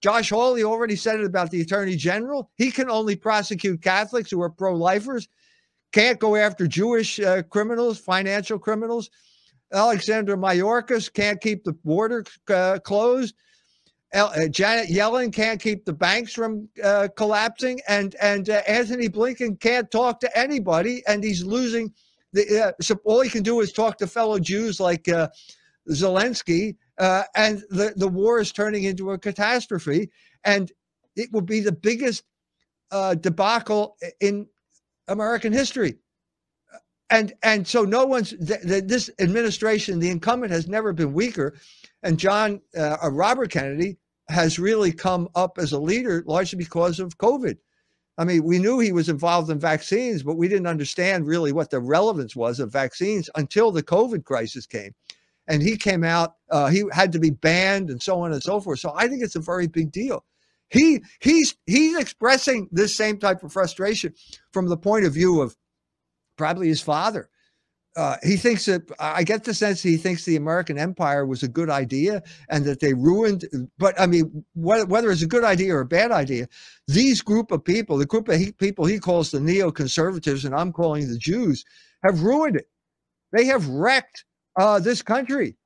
Josh 0.00 0.30
Hawley 0.30 0.64
already 0.64 0.96
said 0.96 1.20
it 1.20 1.24
about 1.24 1.50
the 1.50 1.62
attorney 1.62 1.96
general. 1.96 2.50
He 2.56 2.70
can 2.70 2.90
only 2.90 3.16
prosecute 3.16 3.80
Catholics 3.80 4.30
who 4.30 4.42
are 4.42 4.50
pro 4.50 4.74
lifers, 4.74 5.28
can't 5.92 6.18
go 6.18 6.36
after 6.36 6.66
Jewish 6.66 7.18
uh, 7.20 7.42
criminals, 7.44 7.98
financial 7.98 8.58
criminals. 8.58 9.08
Alexander 9.74 10.36
Mayorkas 10.36 11.12
can't 11.12 11.40
keep 11.40 11.64
the 11.64 11.72
border 11.72 12.24
uh, 12.48 12.78
closed. 12.84 13.34
El, 14.12 14.26
uh, 14.26 14.48
Janet 14.48 14.88
Yellen 14.88 15.32
can't 15.32 15.60
keep 15.60 15.84
the 15.84 15.92
banks 15.92 16.32
from 16.32 16.68
uh, 16.82 17.08
collapsing, 17.16 17.80
and 17.88 18.14
and 18.22 18.48
uh, 18.48 18.62
Antony 18.68 19.08
Blinken 19.08 19.58
can't 19.58 19.90
talk 19.90 20.20
to 20.20 20.38
anybody, 20.38 21.02
and 21.08 21.24
he's 21.24 21.44
losing. 21.44 21.92
The, 22.32 22.68
uh, 22.68 22.72
so 22.80 22.96
all 23.04 23.20
he 23.20 23.28
can 23.28 23.42
do 23.42 23.60
is 23.60 23.72
talk 23.72 23.98
to 23.98 24.06
fellow 24.06 24.38
Jews 24.38 24.78
like 24.78 25.08
uh, 25.08 25.28
Zelensky, 25.90 26.76
and 26.98 27.64
the 27.70 27.92
the 27.96 28.08
war 28.08 28.38
is 28.38 28.52
turning 28.52 28.84
into 28.84 29.10
a 29.10 29.18
catastrophe, 29.18 30.10
and 30.44 30.70
it 31.16 31.32
will 31.32 31.42
be 31.42 31.58
the 31.58 31.72
biggest 31.72 32.22
debacle 33.20 33.96
in 34.20 34.46
American 35.08 35.52
history 35.52 35.98
and 37.14 37.32
and 37.42 37.66
so 37.66 37.82
no 37.82 38.04
one's 38.04 38.30
th- 38.30 38.62
th- 38.62 38.84
this 38.84 39.08
administration 39.20 40.00
the 40.00 40.10
incumbent 40.10 40.52
has 40.52 40.66
never 40.66 40.92
been 40.92 41.12
weaker. 41.12 41.54
And 42.02 42.18
john 42.18 42.60
uh, 42.76 42.96
uh, 43.02 43.10
robert 43.10 43.50
kennedy 43.50 43.98
has 44.28 44.58
really 44.58 44.92
come 44.92 45.28
up 45.34 45.58
as 45.58 45.72
a 45.72 45.78
leader 45.78 46.24
largely 46.26 46.58
because 46.58 46.98
of 46.98 47.18
covid. 47.18 47.56
I 48.18 48.24
mean 48.24 48.42
we 48.44 48.58
knew 48.58 48.80
he 48.80 48.92
was 48.92 49.08
involved 49.08 49.50
in 49.50 49.58
vaccines 49.58 50.22
but 50.22 50.36
we 50.36 50.48
didn't 50.48 50.66
understand 50.66 51.26
really 51.26 51.52
what 51.52 51.70
the 51.70 51.80
relevance 51.80 52.34
was 52.34 52.58
of 52.58 52.72
vaccines 52.72 53.30
until 53.36 53.70
the 53.70 53.82
covid 53.82 54.24
crisis 54.24 54.66
came. 54.66 54.92
And 55.46 55.62
he 55.62 55.76
came 55.76 56.04
out 56.04 56.34
uh, 56.50 56.68
he 56.68 56.84
had 56.90 57.12
to 57.12 57.20
be 57.20 57.30
banned 57.30 57.90
and 57.90 58.02
so 58.02 58.20
on 58.20 58.32
and 58.32 58.42
so 58.42 58.60
forth. 58.60 58.80
So 58.80 58.92
i 58.96 59.06
think 59.06 59.22
it's 59.22 59.36
a 59.36 59.40
very 59.52 59.68
big 59.68 59.92
deal. 59.92 60.24
He 60.68 61.00
he's 61.20 61.54
he's 61.66 61.96
expressing 61.96 62.68
this 62.72 62.96
same 62.96 63.18
type 63.18 63.44
of 63.44 63.52
frustration 63.52 64.14
from 64.52 64.68
the 64.68 64.76
point 64.76 65.04
of 65.04 65.14
view 65.14 65.40
of 65.40 65.56
probably 66.36 66.68
his 66.68 66.80
father. 66.80 67.28
Uh, 67.96 68.16
he 68.24 68.36
thinks 68.36 68.64
that 68.64 68.82
I 68.98 69.22
get 69.22 69.44
the 69.44 69.54
sense 69.54 69.80
he 69.80 69.96
thinks 69.96 70.24
the 70.24 70.34
American 70.34 70.78
empire 70.78 71.24
was 71.24 71.44
a 71.44 71.48
good 71.48 71.70
idea 71.70 72.22
and 72.48 72.64
that 72.64 72.80
they 72.80 72.92
ruined. 72.92 73.44
But 73.78 73.98
I 74.00 74.06
mean, 74.06 74.44
whether, 74.54 74.84
whether 74.84 75.12
it's 75.12 75.22
a 75.22 75.28
good 75.28 75.44
idea 75.44 75.76
or 75.76 75.80
a 75.80 75.86
bad 75.86 76.10
idea, 76.10 76.48
these 76.88 77.22
group 77.22 77.52
of 77.52 77.64
people, 77.64 77.96
the 77.96 78.06
group 78.06 78.28
of 78.28 78.36
he, 78.36 78.50
people 78.50 78.84
he 78.84 78.98
calls 78.98 79.30
the 79.30 79.38
neoconservatives, 79.38 80.44
and 80.44 80.56
I'm 80.56 80.72
calling 80.72 81.08
the 81.08 81.18
Jews, 81.18 81.64
have 82.02 82.22
ruined 82.22 82.56
it. 82.56 82.66
They 83.30 83.44
have 83.44 83.68
wrecked 83.68 84.24
uh, 84.58 84.80
this 84.80 85.00
country 85.00 85.56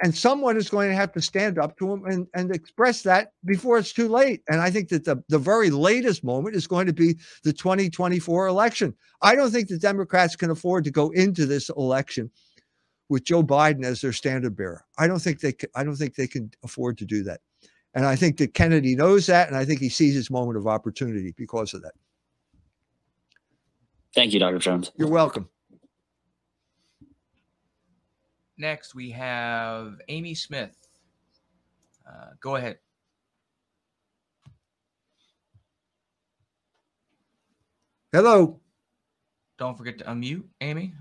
and 0.00 0.14
someone 0.14 0.56
is 0.56 0.68
going 0.68 0.88
to 0.88 0.94
have 0.94 1.12
to 1.12 1.20
stand 1.20 1.58
up 1.58 1.76
to 1.78 1.92
him 1.92 2.04
and, 2.04 2.26
and 2.34 2.54
express 2.54 3.02
that 3.02 3.32
before 3.44 3.78
it's 3.78 3.92
too 3.92 4.08
late. 4.08 4.42
And 4.48 4.60
I 4.60 4.70
think 4.70 4.88
that 4.90 5.04
the, 5.04 5.22
the 5.28 5.38
very 5.38 5.70
latest 5.70 6.22
moment 6.22 6.54
is 6.54 6.66
going 6.66 6.86
to 6.86 6.92
be 6.92 7.16
the 7.42 7.52
2024 7.52 8.46
election. 8.46 8.94
I 9.22 9.34
don't 9.34 9.50
think 9.50 9.68
the 9.68 9.78
Democrats 9.78 10.36
can 10.36 10.50
afford 10.50 10.84
to 10.84 10.90
go 10.90 11.10
into 11.10 11.46
this 11.46 11.68
election 11.70 12.30
with 13.08 13.24
Joe 13.24 13.42
Biden 13.42 13.84
as 13.84 14.00
their 14.00 14.12
standard 14.12 14.56
bearer. 14.56 14.84
I 14.98 15.08
don't 15.08 15.20
think 15.20 15.40
they 15.40 15.52
can, 15.52 15.70
I 15.74 15.82
don't 15.82 15.96
think 15.96 16.14
they 16.14 16.28
can 16.28 16.50
afford 16.62 16.98
to 16.98 17.04
do 17.04 17.24
that. 17.24 17.40
And 17.94 18.06
I 18.06 18.14
think 18.14 18.36
that 18.36 18.54
Kennedy 18.54 18.94
knows 18.94 19.26
that, 19.26 19.48
and 19.48 19.56
I 19.56 19.64
think 19.64 19.80
he 19.80 19.88
sees 19.88 20.14
his 20.14 20.30
moment 20.30 20.58
of 20.58 20.66
opportunity 20.66 21.34
because 21.36 21.74
of 21.74 21.82
that. 21.82 21.92
Thank 24.14 24.32
you, 24.32 24.38
Dr. 24.38 24.58
Jones. 24.58 24.92
You're 24.96 25.08
welcome. 25.08 25.48
Next, 28.58 28.92
we 28.94 29.10
have 29.12 30.00
Amy 30.08 30.34
Smith. 30.34 30.88
Uh, 32.06 32.30
go 32.40 32.56
ahead. 32.56 32.78
Hello. 38.12 38.58
Don't 39.58 39.78
forget 39.78 39.98
to 39.98 40.04
unmute, 40.04 40.42
Amy. 40.60 40.92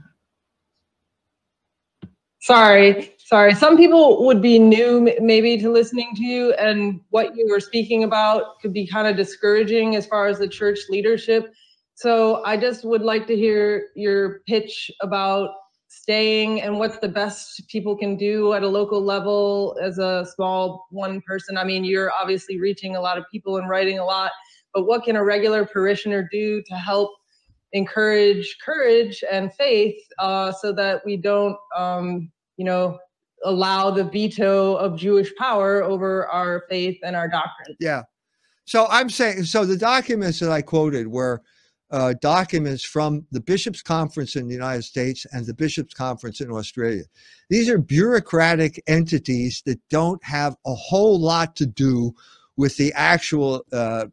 Sorry, 2.39 3.15
sorry. 3.17 3.56
Some 3.56 3.76
people 3.76 4.26
would 4.26 4.41
be 4.41 4.60
new 4.60 5.12
maybe 5.20 5.58
to 5.58 5.72
listening 5.72 6.13
to 6.15 6.24
you, 6.24 6.54
and 6.54 7.02
what 7.10 7.36
you 7.36 7.48
were 7.50 7.60
speaking 7.60 8.04
about 8.04 8.60
could 8.62 8.72
be 8.72 8.86
kind 8.86 9.08
of 9.08 9.17
discouraging 9.17 9.96
as 9.96 10.06
far 10.06 10.28
as 10.28 10.38
the 10.38 10.48
church 10.48 10.80
leadership. 10.89 11.52
So 11.96 12.43
I 12.46 12.56
just 12.56 12.86
would 12.86 13.02
like 13.02 13.26
to 13.28 13.36
hear 13.36 13.88
your 13.96 14.41
pitch 14.48 14.91
about 15.02 15.50
staying 15.88 16.62
and 16.62 16.78
what's 16.78 16.97
the 17.00 17.08
best 17.08 17.67
people 17.67 17.95
can 17.95 18.15
do 18.15 18.54
at 18.54 18.63
a 18.63 18.67
local 18.67 19.02
level 19.02 19.78
as 19.82 20.00
a 20.00 20.28
small 20.36 20.88
one 20.91 21.22
person? 21.22 21.57
I 21.57 21.64
mean 21.64 21.84
you're 21.84 22.12
obviously 22.12 22.59
reaching 22.59 22.95
a 22.95 23.01
lot 23.01 23.18
of 23.18 23.26
people 23.32 23.57
and 23.57 23.70
writing 23.70 23.99
a 23.99 24.05
lot 24.05 24.32
but 24.78 24.86
what 24.86 25.03
can 25.03 25.16
a 25.16 25.24
regular 25.24 25.66
parishioner 25.66 26.30
do 26.32 26.62
to 26.62 26.76
help 26.76 27.09
encourage 27.74 28.57
courage 28.64 29.24
and 29.32 29.51
faith 29.53 29.97
uh, 30.20 30.51
so 30.51 30.72
that 30.72 31.01
we 31.03 31.18
don't 31.18 31.57
um, 31.76 32.32
you 32.57 32.66
know 32.66 32.97
allow 33.43 33.91
the 33.91 34.03
veto 34.03 34.76
of 34.76 34.97
jewish 34.97 35.34
power 35.36 35.84
over 35.84 36.28
our 36.28 36.64
faith 36.70 36.97
and 37.03 37.16
our 37.16 37.28
doctrine? 37.28 37.76
Yeah. 37.80 38.03
So 38.66 38.86
i'm 38.89 39.09
saying 39.09 39.45
so 39.45 39.66
the 39.66 39.78
documents 39.78 40.39
that 40.39 40.51
i 40.51 40.62
quoted 40.62 41.07
were 41.07 41.41
uh, 41.92 42.14
documents 42.22 42.84
from 42.84 43.26
the 43.32 43.40
Bishops' 43.40 43.82
Conference 43.82 44.36
in 44.36 44.48
the 44.48 44.54
United 44.54 44.84
States 44.84 45.26
and 45.32 45.46
the 45.46 45.54
Bishops' 45.54 45.94
Conference 45.94 46.42
in 46.42 46.52
Australia. 46.52 47.04
These 47.50 47.70
are 47.70 47.78
bureaucratic 47.78 48.84
entities 48.88 49.62
that 49.66 49.80
don't 49.90 50.24
have 50.24 50.56
a 50.66 50.74
whole 50.74 51.20
lot 51.20 51.56
to 51.58 51.66
do 51.66 52.14
with 52.58 52.76
the 52.78 52.92
actual 52.94 53.64
uh, 53.72 54.08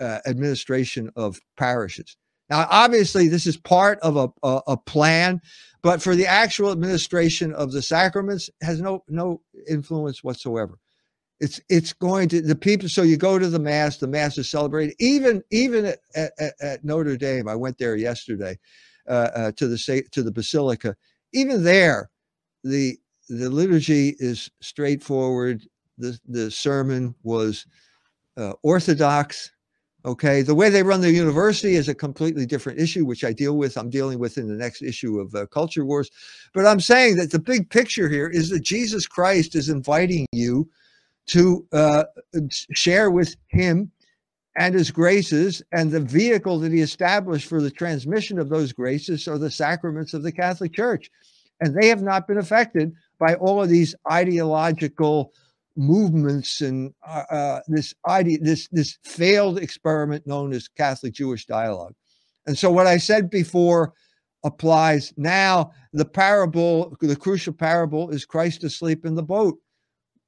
uh, 0.00 0.18
administration 0.26 1.10
of 1.16 1.40
parishes. 1.56 2.16
Now, 2.48 2.66
obviously, 2.70 3.28
this 3.28 3.46
is 3.46 3.56
part 3.58 3.98
of 4.00 4.16
a, 4.16 4.28
a, 4.42 4.62
a, 4.68 4.76
plan, 4.76 5.42
but 5.82 6.00
for 6.00 6.16
the 6.16 6.26
actual 6.26 6.72
administration 6.72 7.52
of 7.52 7.72
the 7.72 7.82
sacraments 7.82 8.48
has 8.62 8.80
no 8.80 9.04
no 9.08 9.42
influence 9.68 10.24
whatsoever. 10.24 10.78
It's 11.40 11.60
it's 11.68 11.92
going 11.92 12.28
to 12.30 12.40
the 12.40 12.56
people. 12.56 12.88
So 12.88 13.02
you 13.02 13.16
go 13.16 13.38
to 13.38 13.48
the 13.48 13.60
mass. 13.60 13.98
The 13.98 14.08
mass 14.08 14.38
is 14.38 14.50
celebrated. 14.50 14.96
Even 14.98 15.42
even 15.50 15.86
at, 15.86 16.00
at, 16.14 16.54
at 16.60 16.84
Notre 16.84 17.16
Dame, 17.16 17.48
I 17.48 17.54
went 17.54 17.78
there 17.78 17.96
yesterday 17.96 18.58
uh, 19.08 19.30
uh, 19.34 19.52
to 19.52 19.68
the 19.68 20.04
to 20.10 20.22
the 20.22 20.32
basilica. 20.32 20.96
Even 21.32 21.62
there, 21.62 22.10
the 22.64 22.98
the 23.28 23.48
liturgy 23.48 24.16
is 24.18 24.50
straightforward. 24.60 25.62
The 25.96 26.18
the 26.26 26.50
sermon 26.50 27.14
was 27.22 27.66
uh, 28.36 28.54
Orthodox. 28.62 29.52
Okay, 30.04 30.42
the 30.42 30.54
way 30.54 30.70
they 30.70 30.82
run 30.82 31.00
the 31.00 31.10
university 31.10 31.74
is 31.74 31.88
a 31.88 31.94
completely 31.94 32.46
different 32.46 32.78
issue, 32.78 33.04
which 33.04 33.24
I 33.24 33.32
deal 33.32 33.56
with. 33.56 33.76
I'm 33.76 33.90
dealing 33.90 34.18
with 34.18 34.38
in 34.38 34.48
the 34.48 34.54
next 34.54 34.80
issue 34.80 35.18
of 35.18 35.34
uh, 35.34 35.46
Culture 35.46 35.84
Wars. 35.84 36.08
But 36.54 36.66
I'm 36.66 36.80
saying 36.80 37.16
that 37.16 37.32
the 37.32 37.40
big 37.40 37.68
picture 37.68 38.08
here 38.08 38.28
is 38.28 38.48
that 38.50 38.60
Jesus 38.60 39.06
Christ 39.06 39.54
is 39.56 39.68
inviting 39.68 40.26
you 40.32 40.68
to 41.28 41.66
uh, 41.72 42.04
share 42.50 43.10
with 43.10 43.36
Him 43.48 43.90
and 44.56 44.74
His 44.74 44.90
graces, 44.90 45.62
and 45.72 45.90
the 45.90 46.00
vehicle 46.00 46.58
that 46.60 46.72
He 46.72 46.80
established 46.80 47.48
for 47.48 47.60
the 47.60 47.70
transmission 47.70 48.38
of 48.38 48.48
those 48.48 48.72
graces 48.72 49.28
are 49.28 49.38
the 49.38 49.50
sacraments 49.50 50.14
of 50.14 50.22
the 50.22 50.32
Catholic 50.32 50.74
Church, 50.74 51.10
and 51.60 51.74
they 51.74 51.88
have 51.88 52.02
not 52.02 52.26
been 52.26 52.38
affected 52.38 52.92
by 53.18 53.34
all 53.34 53.62
of 53.62 53.68
these 53.68 53.94
ideological 54.10 55.32
movements 55.76 56.60
and 56.60 56.92
uh, 57.06 57.22
uh, 57.30 57.60
this 57.68 57.94
idea, 58.08 58.38
this 58.40 58.68
this 58.72 58.98
failed 59.04 59.58
experiment 59.58 60.26
known 60.26 60.52
as 60.52 60.66
Catholic 60.66 61.14
Jewish 61.14 61.46
dialogue. 61.46 61.94
And 62.46 62.58
so, 62.58 62.70
what 62.70 62.86
I 62.86 62.96
said 62.96 63.30
before 63.30 63.92
applies 64.44 65.12
now. 65.16 65.72
The 65.92 66.04
parable, 66.04 66.96
the 67.00 67.16
crucial 67.16 67.52
parable, 67.52 68.10
is 68.10 68.24
Christ 68.24 68.64
asleep 68.64 69.04
in 69.04 69.14
the 69.14 69.22
boat. 69.22 69.58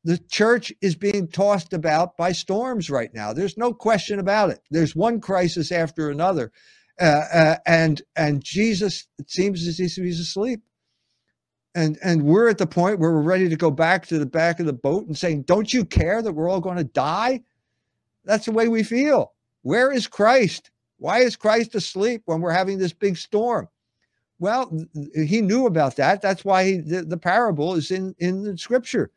The 0.04 0.18
church 0.18 0.72
is 0.80 0.94
being 0.94 1.28
tossed 1.28 1.72
about 1.72 2.16
by 2.16 2.32
storms 2.32 2.88
right 2.88 3.12
now. 3.12 3.32
There's 3.32 3.58
no 3.58 3.74
question 3.74 4.18
about 4.18 4.50
it. 4.50 4.60
There's 4.70 4.96
one 4.96 5.20
crisis 5.20 5.70
after 5.70 6.08
another, 6.08 6.52
uh, 6.98 7.24
uh 7.32 7.56
and 7.66 8.00
and 8.16 8.42
Jesus 8.42 9.06
it 9.18 9.30
seems 9.30 9.66
as 9.66 9.78
if 9.78 9.92
he's 9.94 10.20
asleep. 10.20 10.62
And 11.74 11.98
and 12.02 12.22
we're 12.22 12.48
at 12.48 12.58
the 12.58 12.66
point 12.66 12.98
where 12.98 13.12
we're 13.12 13.20
ready 13.20 13.48
to 13.48 13.56
go 13.56 13.70
back 13.70 14.06
to 14.06 14.18
the 14.18 14.26
back 14.26 14.58
of 14.58 14.66
the 14.66 14.72
boat 14.72 15.06
and 15.06 15.16
saying 15.16 15.42
don't 15.42 15.72
you 15.72 15.84
care 15.84 16.22
that 16.22 16.32
we're 16.32 16.48
all 16.48 16.60
going 16.60 16.78
to 16.78 16.84
die? 16.84 17.42
That's 18.24 18.46
the 18.46 18.52
way 18.52 18.68
we 18.68 18.82
feel. 18.82 19.32
Where 19.62 19.92
is 19.92 20.06
christ? 20.06 20.70
Why 20.96 21.20
is 21.20 21.36
christ 21.36 21.74
asleep 21.74 22.22
when 22.24 22.40
we're 22.40 22.52
having 22.52 22.78
this 22.78 22.94
big 22.94 23.18
storm? 23.18 23.68
Well 24.38 24.72
he 25.14 25.42
knew 25.42 25.66
about 25.66 25.96
that. 25.96 26.22
That's 26.22 26.42
why 26.42 26.64
he, 26.64 26.76
the, 26.78 27.02
the 27.02 27.18
parable 27.18 27.74
is 27.74 27.90
in 27.90 28.14
in 28.18 28.44
the 28.44 28.56
scripture 28.56 29.10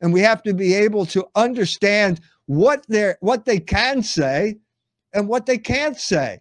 and 0.00 0.12
we 0.12 0.20
have 0.20 0.42
to 0.42 0.54
be 0.54 0.74
able 0.74 1.06
to 1.06 1.26
understand 1.34 2.20
what 2.46 2.84
they 2.88 3.14
what 3.20 3.44
they 3.44 3.60
can 3.60 4.02
say 4.02 4.56
and 5.12 5.28
what 5.28 5.46
they 5.46 5.58
can't 5.58 5.98
say 5.98 6.40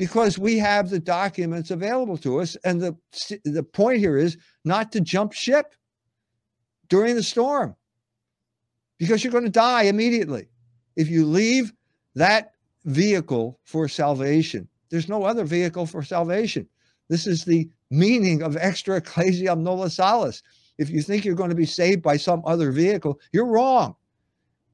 because 0.00 0.38
we 0.38 0.56
have 0.56 0.88
the 0.88 0.98
documents 0.98 1.70
available 1.70 2.16
to 2.16 2.40
us. 2.40 2.56
And 2.64 2.80
the, 2.80 2.96
the 3.44 3.62
point 3.62 3.98
here 3.98 4.16
is 4.16 4.38
not 4.64 4.92
to 4.92 5.00
jump 5.02 5.34
ship 5.34 5.74
during 6.88 7.16
the 7.16 7.22
storm 7.22 7.76
because 8.98 9.22
you're 9.22 9.30
going 9.30 9.44
to 9.44 9.50
die 9.50 9.82
immediately. 9.82 10.48
If 10.96 11.10
you 11.10 11.26
leave 11.26 11.74
that 12.14 12.54
vehicle 12.86 13.60
for 13.64 13.88
salvation, 13.88 14.68
there's 14.88 15.06
no 15.06 15.24
other 15.24 15.44
vehicle 15.44 15.84
for 15.84 16.02
salvation. 16.02 16.66
This 17.10 17.26
is 17.26 17.44
the 17.44 17.68
meaning 17.90 18.42
of 18.42 18.56
extra 18.56 18.96
ecclesiam 18.96 19.62
nulla 19.62 19.90
salus. 19.90 20.42
If 20.80 20.88
you 20.88 21.02
think 21.02 21.26
you're 21.26 21.34
going 21.34 21.50
to 21.50 21.54
be 21.54 21.66
saved 21.66 22.00
by 22.00 22.16
some 22.16 22.42
other 22.46 22.72
vehicle, 22.72 23.20
you're 23.32 23.44
wrong. 23.44 23.96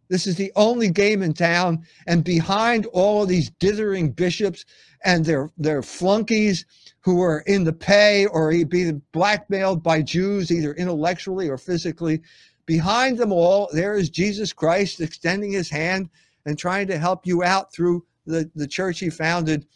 This 0.09 0.29
is 0.29 0.37
the 0.37 0.53
only 0.55 0.89
game 0.89 1.21
in 1.21 1.35
town. 1.35 1.85
And 2.07 2.23
behind 2.23 2.87
all 2.93 3.25
of 3.25 3.29
these 3.29 3.51
dithering 3.51 4.13
bishops 4.13 4.65
and 5.05 5.25
their, 5.25 5.51
their 5.59 5.83
flunkies 5.83 6.65
who 7.01 7.21
are 7.23 7.41
in 7.41 7.65
the 7.65 7.73
pay 7.73 8.27
or 8.27 8.53
being 8.67 9.03
blackmailed 9.11 9.83
by 9.83 10.01
Jews, 10.01 10.53
either 10.53 10.75
intellectually 10.75 11.49
or 11.49 11.59
physically, 11.59 12.23
behind 12.67 13.19
them 13.19 13.33
all, 13.33 13.69
there 13.73 13.97
is 13.97 14.09
Jesus 14.09 14.53
Christ 14.53 15.01
extending 15.01 15.51
his 15.51 15.69
hand 15.69 16.09
and 16.45 16.57
trying 16.57 16.87
to 16.87 16.99
help 16.99 17.27
you 17.27 17.43
out 17.43 17.73
through 17.73 18.07
the, 18.27 18.49
the 18.55 18.69
church 18.69 19.01
he 19.01 19.11
founded, 19.11 19.67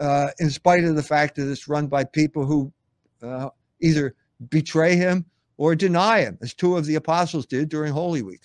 uh, 0.00 0.28
in 0.38 0.50
spite 0.50 0.84
of 0.84 0.96
the 0.96 1.02
fact 1.02 1.36
that 1.36 1.50
it's 1.50 1.66
run 1.66 1.86
by 1.86 2.04
people 2.04 2.44
who 2.44 2.70
uh, 3.22 3.48
either 3.80 4.14
betray 4.50 4.94
him 4.94 5.24
or 5.58 5.74
deny 5.74 6.20
him, 6.20 6.38
as 6.40 6.54
two 6.54 6.76
of 6.76 6.86
the 6.86 6.94
apostles 6.94 7.44
did 7.44 7.68
during 7.68 7.92
Holy 7.92 8.22
Week. 8.22 8.40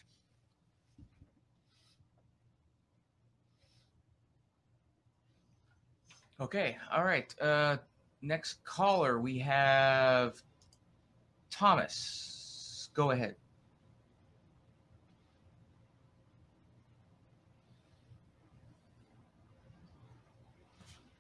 Okay. 6.41 6.75
All 6.91 7.05
right. 7.05 7.33
Uh, 7.39 7.77
next 8.21 8.63
caller, 8.65 9.19
we 9.21 9.39
have 9.39 10.41
Thomas. 11.49 12.89
Go 12.93 13.11
ahead. 13.11 13.35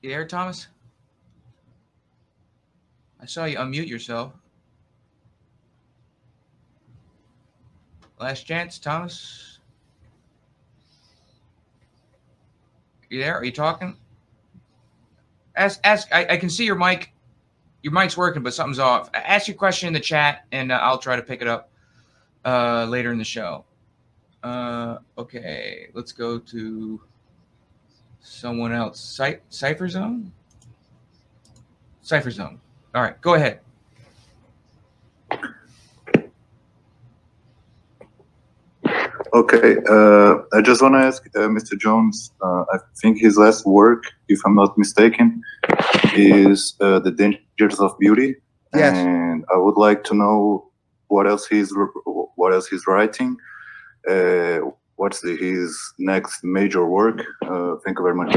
You 0.01 0.09
there, 0.09 0.27
Thomas? 0.27 0.67
I 3.21 3.25
saw 3.25 3.45
you 3.45 3.57
unmute 3.57 3.87
yourself. 3.87 4.33
Last 8.23 8.43
chance, 8.43 8.79
Thomas. 8.79 9.59
You 13.09 13.19
there? 13.19 13.37
Are 13.37 13.43
you 13.43 13.51
talking? 13.51 13.97
ask 15.57 15.77
ask 15.83 16.07
I, 16.09 16.25
I, 16.29 16.37
can 16.37 16.49
see 16.49 16.63
your 16.63 16.77
mic. 16.77 17.11
Your 17.81 17.91
mic's 17.91 18.15
working 18.15 18.41
but 18.41 18.53
something's 18.53 18.79
off. 18.79 19.09
Ask 19.13 19.49
your 19.49 19.57
question 19.57 19.87
in 19.87 19.93
the 19.93 19.99
chat 19.99 20.45
and 20.53 20.71
uh, 20.71 20.79
i'll 20.81 20.97
try 20.97 21.17
to 21.17 21.21
pick 21.21 21.41
it 21.41 21.49
up 21.49 21.69
uh, 22.45 22.85
later 22.85 23.11
in 23.11 23.17
the 23.17 23.25
show. 23.25 23.65
Uh, 24.41 24.99
okay 25.17 25.89
let's 25.93 26.13
go 26.13 26.39
to 26.39 27.01
someone 28.21 28.71
else. 28.71 29.01
Cy- 29.01 29.41
cipher 29.49 29.89
zone? 29.89 30.31
Cipher 32.01 32.31
zone. 32.31 32.61
All 32.95 33.01
right 33.01 33.19
go 33.19 33.33
ahead 33.33 33.59
Okay, 39.33 39.77
uh, 39.89 40.35
I 40.53 40.61
just 40.61 40.83
want 40.83 40.93
to 40.93 40.99
ask 40.99 41.25
uh, 41.35 41.47
Mr. 41.47 41.75
Jones. 41.77 42.31
Uh, 42.39 42.65
I 42.71 42.77
think 43.01 43.17
his 43.17 43.35
last 43.35 43.65
work, 43.65 44.03
if 44.27 44.39
I'm 44.45 44.55
not 44.55 44.77
mistaken, 44.77 45.41
is 46.15 46.75
uh, 46.79 46.99
"The 46.99 47.09
Dangers 47.09 47.79
of 47.79 47.97
Beauty," 47.97 48.35
yes. 48.75 48.95
and 48.95 49.43
I 49.51 49.57
would 49.57 49.75
like 49.75 50.03
to 50.05 50.13
know 50.13 50.69
what 51.07 51.25
else 51.25 51.47
he's 51.47 51.73
what 52.35 52.53
else 52.53 52.67
he's 52.67 52.85
writing. 52.85 53.35
Uh, 54.07 54.59
what's 54.97 55.21
the, 55.21 55.35
his 55.35 55.75
next 55.97 56.43
major 56.43 56.85
work? 56.85 57.23
Uh, 57.41 57.77
thank 57.83 57.97
you 57.97 58.03
very 58.03 58.15
much. 58.15 58.33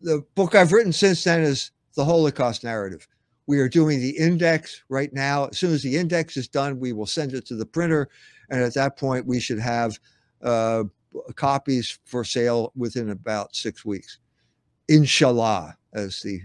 The 0.00 0.24
book 0.36 0.54
I've 0.54 0.72
written 0.72 0.92
since 0.92 1.22
then 1.24 1.42
is 1.42 1.70
the 1.96 2.04
Holocaust 2.04 2.64
narrative. 2.64 3.06
We 3.48 3.58
are 3.58 3.68
doing 3.68 3.98
the 4.00 4.16
index 4.16 4.84
right 4.88 5.12
now. 5.12 5.46
As 5.46 5.58
soon 5.58 5.72
as 5.72 5.82
the 5.82 5.96
index 5.96 6.36
is 6.36 6.46
done, 6.46 6.78
we 6.78 6.92
will 6.92 7.06
send 7.06 7.32
it 7.32 7.46
to 7.46 7.56
the 7.56 7.66
printer 7.66 8.08
and 8.50 8.62
at 8.62 8.74
that 8.74 8.96
point, 8.96 9.26
we 9.26 9.40
should 9.40 9.58
have 9.58 9.98
uh, 10.42 10.84
copies 11.34 11.98
for 12.04 12.24
sale 12.24 12.72
within 12.76 13.10
about 13.10 13.54
six 13.54 13.84
weeks. 13.84 14.18
Inshallah, 14.88 15.76
as 15.92 16.20
the 16.22 16.40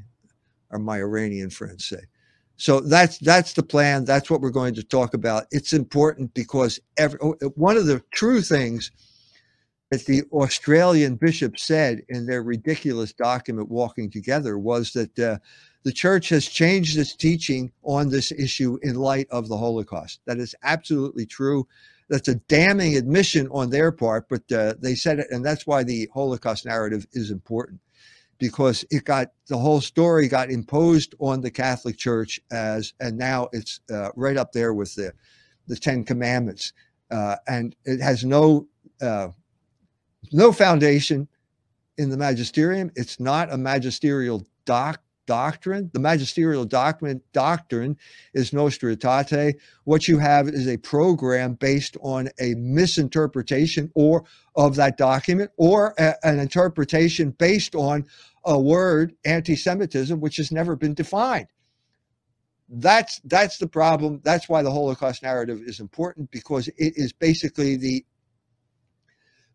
or 0.70 0.80
my 0.80 0.98
Iranian 0.98 1.50
friends 1.50 1.86
say. 1.86 2.02
So 2.58 2.80
that's 2.80 3.18
that's 3.20 3.54
the 3.54 3.64
plan. 3.64 4.06
That's 4.06 4.30
what 4.30 4.42
we're 4.42 4.50
going 4.50 4.76
to 4.76 4.84
talk 4.84 5.14
about. 5.14 5.46
It's 5.52 5.74
important 5.74 6.34
because 6.34 6.80
every, 6.98 7.20
oh, 7.22 7.36
one 7.56 7.78
of 7.78 7.86
the 7.86 8.02
true 8.12 8.42
things 8.42 8.92
that 9.92 10.06
the 10.06 10.24
Australian 10.32 11.16
bishop 11.16 11.58
said 11.60 12.02
in 12.10 12.26
their 12.26 12.44
ridiculous 12.44 13.14
document 13.14 13.70
"Walking 13.70 14.10
Together" 14.10 14.58
was 14.58 14.92
that 14.94 15.18
uh, 15.20 15.38
the 15.84 15.92
church 15.92 16.30
has 16.30 16.48
changed 16.48 16.98
its 16.98 17.16
teaching 17.16 17.72
on 17.84 18.10
this 18.10 18.32
issue 18.32 18.78
in 18.82 18.96
light 18.96 19.28
of 19.30 19.48
the 19.48 19.58
Holocaust. 19.58 20.22
That 20.26 20.40
is 20.40 20.56
absolutely 20.64 21.26
true 21.26 21.68
that's 22.10 22.28
a 22.28 22.36
damning 22.36 22.96
admission 22.96 23.48
on 23.52 23.70
their 23.70 23.92
part, 23.92 24.28
but 24.30 24.50
uh, 24.52 24.76
they 24.80 24.96
said 24.96 25.20
it, 25.20 25.28
and 25.32 25.44
that's 25.44 25.66
why 25.66 25.84
the 25.84 26.10
Holocaust 26.14 26.66
narrative 26.66 27.08
is 27.14 27.32
important 27.32 27.80
because 28.40 28.84
it 28.92 29.06
got 29.06 29.30
the 29.48 29.58
whole 29.58 29.82
story 29.82 30.28
got 30.28 30.52
imposed 30.52 31.16
on 31.20 31.42
the 31.42 31.52
Catholic 31.52 31.98
Church 31.98 32.40
as, 32.52 32.94
and 33.00 33.18
now 33.18 33.48
it's 33.54 33.80
uh, 33.92 34.10
right 34.16 34.38
up 34.38 34.52
there 34.52 34.74
with 34.74 34.94
the 34.96 35.14
the 35.68 35.76
Ten 35.78 36.04
Commandments, 36.04 36.74
uh, 37.10 37.38
and 37.48 37.76
it 37.86 38.02
has 38.02 38.26
no 38.26 38.68
uh, 39.02 39.30
no 40.32 40.52
foundation 40.52 41.28
in 41.98 42.10
the 42.10 42.18
magisterium. 42.18 42.92
It's 42.96 43.20
not 43.20 43.52
a 43.52 43.58
magisterial 43.58 44.46
doc 44.66 45.02
doctrine. 45.26 45.90
The 45.94 46.00
magisterial 46.00 46.66
doctrine 46.66 47.22
doctrine 47.32 47.98
is 48.34 48.54
Nostra 48.54 48.96
Aetate. 48.96 49.56
What 49.84 50.08
you 50.08 50.20
have 50.20 50.48
is 50.48 50.68
a 50.68 50.78
program 50.78 51.54
based 51.54 51.98
on 52.02 52.30
a 52.40 52.56
misinterpretation 52.56 53.92
or 53.96 54.26
of 54.56 54.76
that 54.76 54.98
document, 54.98 55.52
or 55.58 55.94
a, 55.98 56.16
an 56.24 56.40
interpretation 56.40 57.32
based 57.32 57.76
on 57.76 58.06
a 58.46 58.60
word, 58.60 59.14
anti-Semitism, 59.26 60.20
which 60.20 60.38
has 60.38 60.52
never 60.52 60.76
been 60.76 60.94
defined. 60.94 61.48
That's 62.70 63.20
that's 63.26 63.58
the 63.58 63.68
problem. 63.68 64.22
That's 64.24 64.50
why 64.50 64.64
the 64.64 64.72
Holocaust 64.72 65.22
narrative 65.24 65.62
is 65.66 65.80
important 65.80 66.32
because 66.32 66.68
it 66.70 66.94
is 66.96 67.14
basically 67.14 67.78
the 67.78 68.06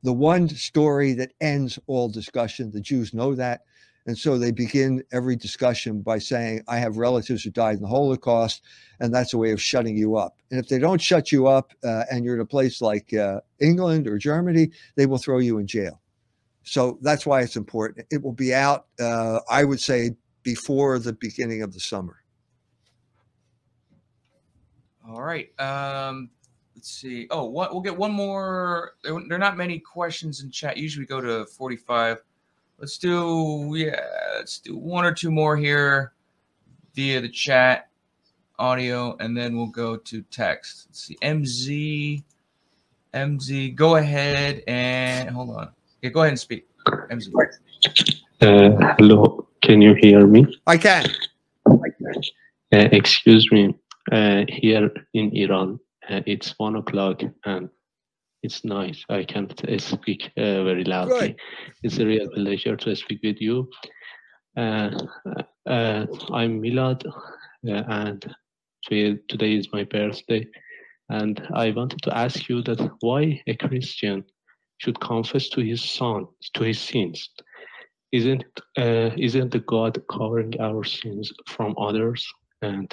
the 0.03 0.13
one 0.13 0.49
story 0.49 1.15
that 1.15 1.33
ends 1.41 1.79
all 1.87 2.09
discussion. 2.09 2.71
The 2.71 2.81
Jews 2.81 3.13
know 3.13 3.35
that. 3.35 3.63
And 4.07 4.17
so 4.17 4.39
they 4.39 4.53
begin 4.53 5.03
every 5.13 5.37
discussion 5.37 6.01
by 6.01 6.19
saying, 6.19 6.63
I 6.67 6.79
have 6.79 6.97
relatives 6.97 7.45
who 7.45 7.51
died 7.51 7.77
in 7.77 7.83
the 7.83 7.89
Holocaust, 7.89 8.63
and 9.01 9.15
that's 9.15 9.35
a 9.35 9.39
way 9.39 9.53
of 9.53 9.61
shutting 9.61 9.97
you 9.97 10.17
up. 10.17 10.39
And 10.51 10.59
if 10.59 10.69
they 10.69 10.79
don't 10.79 11.01
shut 11.01 11.31
you 11.31 11.47
up 11.47 11.73
uh, 11.85 12.05
and 12.11 12.25
you're 12.25 12.37
in 12.37 12.41
a 12.41 12.47
place 12.47 12.81
like 12.81 13.13
uh, 13.13 13.41
England 13.61 14.07
or 14.07 14.17
Germany, 14.17 14.71
they 14.97 15.07
will 15.07 15.19
throw 15.19 15.39
you 15.39 15.59
in 15.59 15.67
jail. 15.67 16.01
So 16.63 16.99
that's 17.03 17.27
why 17.27 17.43
it's 17.43 17.57
important. 17.57 18.07
It 18.11 18.23
will 18.23 18.33
be 18.33 18.55
out, 18.55 18.87
uh, 19.01 19.41
I 19.51 19.65
would 19.65 19.81
say, 19.81 20.17
before 20.43 20.99
the 20.99 21.13
beginning 21.13 21.63
of 21.63 21.73
the 21.73 21.81
summer. 21.81 22.23
All 25.07 25.23
right. 25.23 25.49
Um, 25.59 26.31
let's 26.75 26.91
see. 26.91 27.27
Oh, 27.31 27.45
what, 27.47 27.73
we'll 27.73 27.81
get 27.81 27.97
one 27.97 28.13
more. 28.13 28.93
There, 29.03 29.19
there 29.29 29.37
are 29.37 29.41
not 29.41 29.57
many 29.57 29.79
questions 29.79 30.43
in 30.43 30.51
chat. 30.51 30.77
Usually 30.77 31.05
we 31.05 31.07
go 31.07 31.21
to 31.21 31.47
45. 31.47 32.23
Let's 32.79 32.97
do, 32.97 33.73
yeah, 33.75 34.01
let's 34.37 34.61
do 34.61 34.77
one 34.77 35.05
or 35.05 35.13
two 35.13 35.33
more 35.33 35.57
here 35.57 36.13
via 36.95 37.21
the 37.21 37.29
chat 37.29 37.89
audio, 38.57 39.17
and 39.19 39.37
then 39.37 39.57
we'll 39.57 39.67
go 39.67 39.97
to 39.97 40.23
text. 40.31 40.87
Let's 40.89 41.03
see. 41.03 41.17
MZ, 41.21 42.23
MZ, 43.15 43.75
go 43.75 43.97
ahead 43.97 44.63
and 44.69 45.29
hold 45.31 45.57
on. 45.57 45.71
Yeah, 46.03 46.11
go 46.11 46.21
ahead 46.21 46.31
and 46.31 46.39
speak. 46.39 46.69
MZ. 46.87 47.35
Uh, 48.41 48.95
hello, 48.97 49.49
can 49.61 49.83
you 49.83 49.95
hear 49.95 50.29
me? 50.29 50.47
I 50.69 50.77
can. 50.77 51.05
Uh, 51.67 51.81
excuse 52.71 53.51
me. 53.51 53.75
Uh, 54.13 54.45
here 54.49 54.89
in 55.15 55.37
Iran, 55.37 55.81
uh, 56.09 56.21
it's 56.27 56.55
one 56.59 56.77
o'clock 56.77 57.23
and 57.45 57.69
it's 58.49 58.65
nice. 58.65 59.05
I 59.11 59.25
can't 59.25 59.53
uh, 59.69 59.79
speak 59.93 60.31
uh, 60.37 60.65
very 60.65 60.85
loudly. 60.85 61.29
Good. 61.29 61.37
It's 61.83 61.99
a 61.99 62.07
real 62.07 62.29
pleasure 62.31 62.77
to 62.77 62.97
speak 62.97 63.21
with 63.23 63.41
you. 63.41 63.69
Uh, 64.57 64.91
uh, 65.69 66.07
I'm 66.33 66.63
Milad, 66.63 67.07
uh, 67.07 67.83
and 68.03 68.35
today 68.83 69.55
is 69.55 69.69
my 69.73 69.85
birthday. 69.85 70.47
And 71.11 71.37
I 71.55 71.71
wanted 71.73 72.01
to 72.05 72.17
ask 72.17 72.49
you 72.49 72.63
that 72.63 72.81
why 73.01 73.43
a 73.47 73.55
Christian 73.55 74.25
should 74.79 74.99
confess 75.01 75.49
to 75.51 75.61
his 75.61 75.83
son, 75.85 76.27
to 76.55 76.65
his 76.65 76.81
sins. 76.81 77.29
Isn't 78.13 78.45
uh, 78.79 79.11
isn't 79.29 79.51
the 79.53 79.65
God 79.75 80.01
covering 80.11 80.55
our 80.59 80.85
sins 80.85 81.33
from 81.47 81.75
others? 81.79 82.27
And 82.63 82.91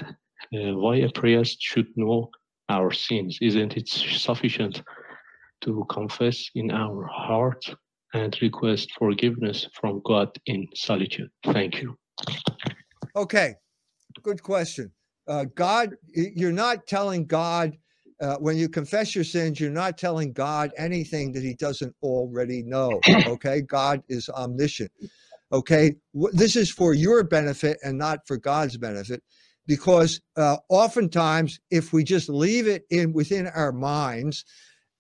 uh, 0.54 0.74
why 0.84 0.96
a 0.98 1.10
priest 1.10 1.58
should 1.62 1.88
know 1.96 2.30
our 2.68 2.92
sins? 2.92 3.38
Isn't 3.42 3.78
it 3.78 3.88
sufficient 3.88 4.84
to 5.66 5.86
confess 5.90 6.50
in 6.56 6.72
our 6.72 7.06
heart 7.08 7.66
and 8.14 8.38
request 8.42 8.92
forgiveness 8.98 9.68
from 9.74 10.02
God 10.06 10.30
in 10.46 10.68
solitude? 10.74 11.30
Thank 11.44 11.82
you. 11.82 11.98
Okay, 13.16 13.56
good 14.22 14.42
question. 14.42 14.92
Uh, 15.28 15.46
God, 15.56 15.96
you're 16.14 16.52
not 16.52 16.88
telling 16.88 17.26
God 17.26 17.78
uh, 18.22 18.38
when 18.38 18.56
you 18.56 18.70
confess 18.70 19.14
your 19.14 19.26
sins, 19.26 19.60
you're 19.60 19.70
not 19.70 19.98
telling 19.98 20.32
God 20.32 20.72
anything 20.78 21.34
that 21.34 21.44
He 21.44 21.56
doesn't 21.56 21.94
already 22.02 22.64
know. 22.64 23.02
Okay, 23.28 23.62
God 23.62 24.02
is 24.08 24.30
omniscient. 24.30 24.92
Okay, 25.52 25.96
this 26.14 26.56
is 26.56 26.72
for 26.72 26.94
your 26.94 27.24
benefit 27.24 27.78
and 27.84 27.98
not 27.98 28.26
for 28.28 28.38
God's 28.38 28.78
benefit, 28.78 29.22
because 29.68 30.22
uh, 30.38 30.58
oftentimes 30.70 31.60
if 31.72 31.92
we 31.92 32.04
just 32.04 32.30
leave 32.30 32.68
it 32.68 32.86
in 32.90 33.12
within 33.12 33.48
our 33.48 33.72
minds. 33.72 34.46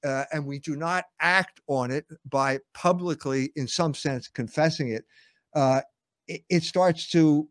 Uh, 0.05 0.25
and 0.31 0.45
we 0.45 0.59
do 0.59 0.75
not 0.75 1.05
act 1.19 1.61
on 1.67 1.89
it 1.89 2.05
by 2.29 2.59
publicly, 2.73 3.51
in 3.55 3.67
some 3.67 3.93
sense, 3.93 4.27
confessing 4.27 4.89
it, 4.89 5.03
uh, 5.55 5.81
it, 6.27 6.41
it 6.49 6.63
starts 6.63 7.09
to 7.09 7.47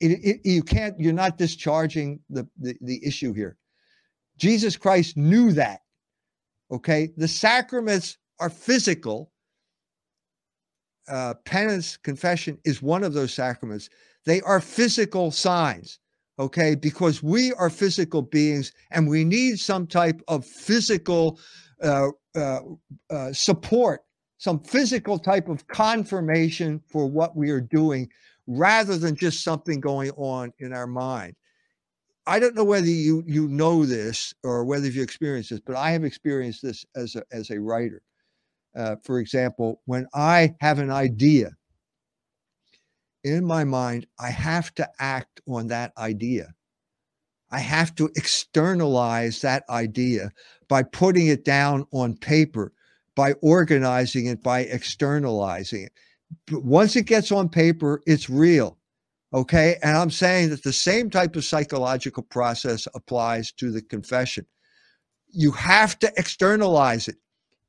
it, 0.00 0.10
it, 0.24 0.40
you 0.44 0.62
can't 0.62 0.98
you're 0.98 1.12
not 1.12 1.38
discharging 1.38 2.18
the, 2.28 2.46
the 2.58 2.76
the 2.80 3.06
issue 3.06 3.32
here. 3.32 3.56
Jesus 4.36 4.76
christ 4.76 5.16
knew 5.16 5.52
that 5.52 5.80
okay? 6.72 7.10
The 7.16 7.28
sacraments 7.28 8.18
are 8.40 8.50
physical. 8.50 9.30
Uh, 11.06 11.34
penance 11.44 11.96
confession 11.98 12.58
is 12.64 12.82
one 12.82 13.04
of 13.04 13.12
those 13.12 13.32
sacraments. 13.32 13.88
They 14.24 14.40
are 14.40 14.60
physical 14.60 15.30
signs 15.30 16.00
okay? 16.38 16.74
Because 16.74 17.22
we 17.22 17.52
are 17.54 17.70
physical 17.70 18.22
beings 18.22 18.72
and 18.90 19.08
we 19.08 19.24
need 19.24 19.58
some 19.58 19.86
type 19.86 20.20
of 20.28 20.44
physical 20.44 21.38
uh, 21.84 22.08
uh, 22.34 22.60
uh, 23.10 23.32
support 23.32 24.00
some 24.38 24.60
physical 24.60 25.18
type 25.18 25.48
of 25.48 25.66
confirmation 25.68 26.80
for 26.88 27.06
what 27.06 27.36
we 27.36 27.50
are 27.50 27.60
doing 27.60 28.08
rather 28.46 28.96
than 28.98 29.16
just 29.16 29.42
something 29.42 29.80
going 29.80 30.10
on 30.12 30.52
in 30.58 30.72
our 30.72 30.86
mind. 30.86 31.34
I 32.26 32.40
don't 32.40 32.54
know 32.54 32.64
whether 32.64 32.86
you 32.86 33.22
you 33.26 33.48
know 33.48 33.84
this 33.84 34.34
or 34.42 34.64
whether 34.64 34.88
you 34.88 35.02
experienced 35.02 35.50
this, 35.50 35.60
but 35.60 35.76
I 35.76 35.90
have 35.90 36.04
experienced 36.04 36.62
this 36.62 36.84
as 36.96 37.16
a 37.16 37.22
as 37.32 37.50
a 37.50 37.60
writer. 37.60 38.02
Uh, 38.74 38.96
for 39.04 39.18
example, 39.18 39.80
when 39.84 40.06
I 40.14 40.54
have 40.60 40.78
an 40.78 40.90
idea 40.90 41.50
in 43.22 43.44
my 43.44 43.64
mind, 43.64 44.06
I 44.18 44.30
have 44.30 44.74
to 44.76 44.88
act 44.98 45.40
on 45.46 45.68
that 45.68 45.92
idea. 45.96 46.54
I 47.50 47.58
have 47.60 47.94
to 47.96 48.10
externalize 48.16 49.42
that 49.42 49.64
idea 49.70 50.32
by 50.74 50.82
putting 50.82 51.28
it 51.28 51.44
down 51.44 51.86
on 51.92 52.16
paper, 52.16 52.72
by 53.14 53.32
organizing 53.34 54.26
it, 54.26 54.42
by 54.42 54.62
externalizing 54.62 55.84
it. 55.84 55.92
But 56.48 56.64
once 56.64 56.96
it 56.96 57.06
gets 57.06 57.30
on 57.30 57.48
paper, 57.48 58.02
it's 58.08 58.28
real. 58.28 58.76
Okay. 59.32 59.76
And 59.84 59.96
I'm 59.96 60.10
saying 60.10 60.50
that 60.50 60.64
the 60.64 60.72
same 60.72 61.10
type 61.10 61.36
of 61.36 61.44
psychological 61.44 62.24
process 62.24 62.88
applies 62.92 63.52
to 63.52 63.70
the 63.70 63.82
confession. 63.82 64.46
You 65.28 65.52
have 65.52 65.96
to 66.00 66.12
externalize 66.16 67.06
it 67.06 67.18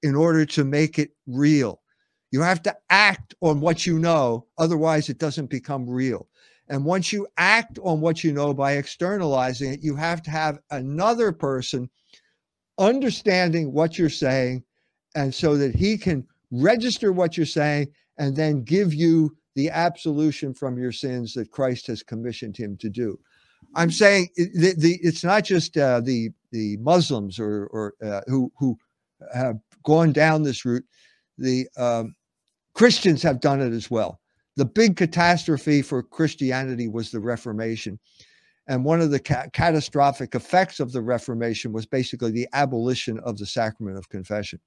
in 0.01 0.15
order 0.15 0.43
to 0.43 0.63
make 0.63 0.97
it 0.97 1.11
real. 1.27 1.83
You 2.31 2.41
have 2.41 2.63
to 2.63 2.75
act 2.89 3.35
on 3.41 3.61
what 3.61 3.85
you 3.85 3.99
know, 3.99 4.47
otherwise, 4.57 5.09
it 5.09 5.19
doesn't 5.19 5.51
become 5.51 5.87
real. 5.87 6.27
And 6.69 6.83
once 6.83 7.13
you 7.13 7.27
act 7.37 7.77
on 7.83 8.01
what 8.01 8.23
you 8.23 8.33
know 8.33 8.51
by 8.51 8.77
externalizing 8.77 9.73
it, 9.73 9.83
you 9.83 9.95
have 9.95 10.23
to 10.23 10.31
have 10.31 10.57
another 10.71 11.31
person 11.31 11.87
understanding 12.77 13.71
what 13.71 13.97
you're 13.97 14.09
saying, 14.09 14.63
and 15.15 15.33
so 15.33 15.57
that 15.57 15.75
he 15.75 15.97
can 15.97 16.27
register 16.51 17.11
what 17.11 17.37
you're 17.37 17.45
saying 17.45 17.87
and 18.17 18.35
then 18.35 18.63
give 18.63 18.93
you 18.93 19.35
the 19.55 19.69
absolution 19.69 20.53
from 20.53 20.77
your 20.77 20.91
sins 20.91 21.33
that 21.33 21.51
Christ 21.51 21.87
has 21.87 22.03
commissioned 22.03 22.57
him 22.57 22.77
to 22.77 22.89
do. 22.89 23.17
I'm 23.75 23.91
saying 23.91 24.29
the, 24.35 24.73
the, 24.77 24.99
it's 25.01 25.23
not 25.23 25.43
just 25.43 25.77
uh, 25.77 26.01
the 26.01 26.29
the 26.51 26.77
Muslims 26.77 27.39
or 27.39 27.67
or 27.67 27.93
uh, 28.03 28.21
who 28.27 28.51
who 28.57 28.77
have 29.33 29.59
gone 29.83 30.13
down 30.13 30.43
this 30.43 30.65
route. 30.65 30.85
The 31.37 31.67
um, 31.77 32.15
Christians 32.73 33.21
have 33.23 33.41
done 33.41 33.61
it 33.61 33.73
as 33.73 33.89
well. 33.89 34.19
The 34.55 34.65
big 34.65 34.95
catastrophe 34.95 35.81
for 35.81 36.03
Christianity 36.03 36.87
was 36.87 37.11
the 37.11 37.19
Reformation. 37.19 37.99
And 38.67 38.83
one 38.83 39.01
of 39.01 39.11
the 39.11 39.19
ca- 39.19 39.47
catastrophic 39.53 40.33
effects 40.33 40.79
of 40.79 40.91
the 40.91 41.01
Reformation 41.01 41.71
was 41.71 41.85
basically 41.85 42.31
the 42.31 42.47
abolition 42.53 43.19
of 43.19 43.37
the 43.37 43.45
sacrament 43.45 43.97
of 43.97 44.09
confession. 44.09 44.59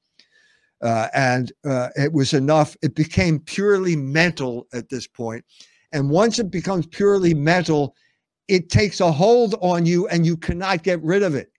Uh, 0.81 1.09
and 1.13 1.53
uh, 1.65 1.89
it 1.97 2.13
was 2.13 2.33
enough, 2.35 2.77
it 2.83 2.95
became 2.95 3.41
purely 3.41 3.97
mental 3.97 4.67
at 4.73 4.89
this 4.89 5.07
point. 5.09 5.45
And 5.93 6.11
once 6.11 6.39
it 6.39 6.51
becomes 6.51 6.87
purely 6.87 7.35
mental, 7.35 7.97
it 8.47 8.71
takes 8.71 9.01
a 9.01 9.11
hold 9.11 9.57
on 9.61 9.87
you 9.87 10.07
and 10.09 10.25
you 10.25 10.37
cannot 10.37 10.85
get 10.85 11.03
rid 11.03 11.23
of 11.23 11.35
it. 11.35 11.51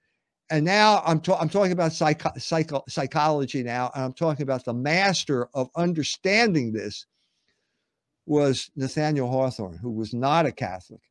And 0.50 0.66
now 0.66 1.04
I'm, 1.06 1.20
ta- 1.20 1.38
I'm 1.40 1.50
talking 1.50 1.74
about 1.74 1.94
psycho- 1.94 2.32
psycho- 2.38 2.84
psychology 2.88 3.62
now, 3.62 3.92
and 3.94 4.04
I'm 4.04 4.14
talking 4.14 4.44
about 4.44 4.66
the 4.66 4.74
master 4.74 5.48
of 5.54 5.70
understanding 5.76 6.72
this 6.72 7.06
was 8.26 8.72
Nathaniel 8.76 9.30
Hawthorne, 9.30 9.78
who 9.78 9.92
was 9.92 10.14
not 10.14 10.46
a 10.46 10.52
Catholic. 10.52 11.02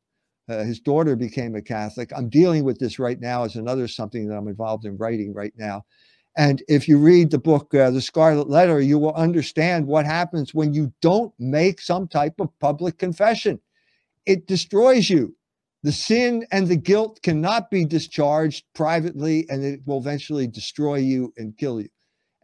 Uh, 0.48 0.64
his 0.64 0.80
daughter 0.80 1.16
became 1.16 1.54
a 1.54 1.62
Catholic. 1.62 2.10
I'm 2.16 2.28
dealing 2.28 2.64
with 2.64 2.78
this 2.78 2.98
right 2.98 3.20
now 3.20 3.44
as 3.44 3.56
another 3.56 3.86
something 3.88 4.28
that 4.28 4.36
I'm 4.36 4.48
involved 4.48 4.84
in 4.84 4.96
writing 4.96 5.34
right 5.34 5.52
now. 5.56 5.84
And 6.36 6.62
if 6.68 6.88
you 6.88 6.98
read 6.98 7.30
the 7.30 7.38
book, 7.38 7.74
uh, 7.74 7.90
The 7.90 8.00
Scarlet 8.00 8.48
Letter, 8.48 8.80
you 8.80 8.98
will 8.98 9.14
understand 9.14 9.86
what 9.86 10.06
happens 10.06 10.54
when 10.54 10.72
you 10.72 10.92
don't 11.02 11.34
make 11.38 11.80
some 11.80 12.08
type 12.08 12.34
of 12.38 12.56
public 12.60 12.98
confession. 12.98 13.60
It 14.24 14.46
destroys 14.46 15.10
you. 15.10 15.34
The 15.82 15.92
sin 15.92 16.46
and 16.52 16.68
the 16.68 16.76
guilt 16.76 17.20
cannot 17.22 17.70
be 17.70 17.84
discharged 17.84 18.64
privately, 18.74 19.46
and 19.48 19.64
it 19.64 19.80
will 19.86 19.98
eventually 19.98 20.46
destroy 20.46 20.96
you 20.96 21.32
and 21.36 21.56
kill 21.56 21.80
you. 21.80 21.88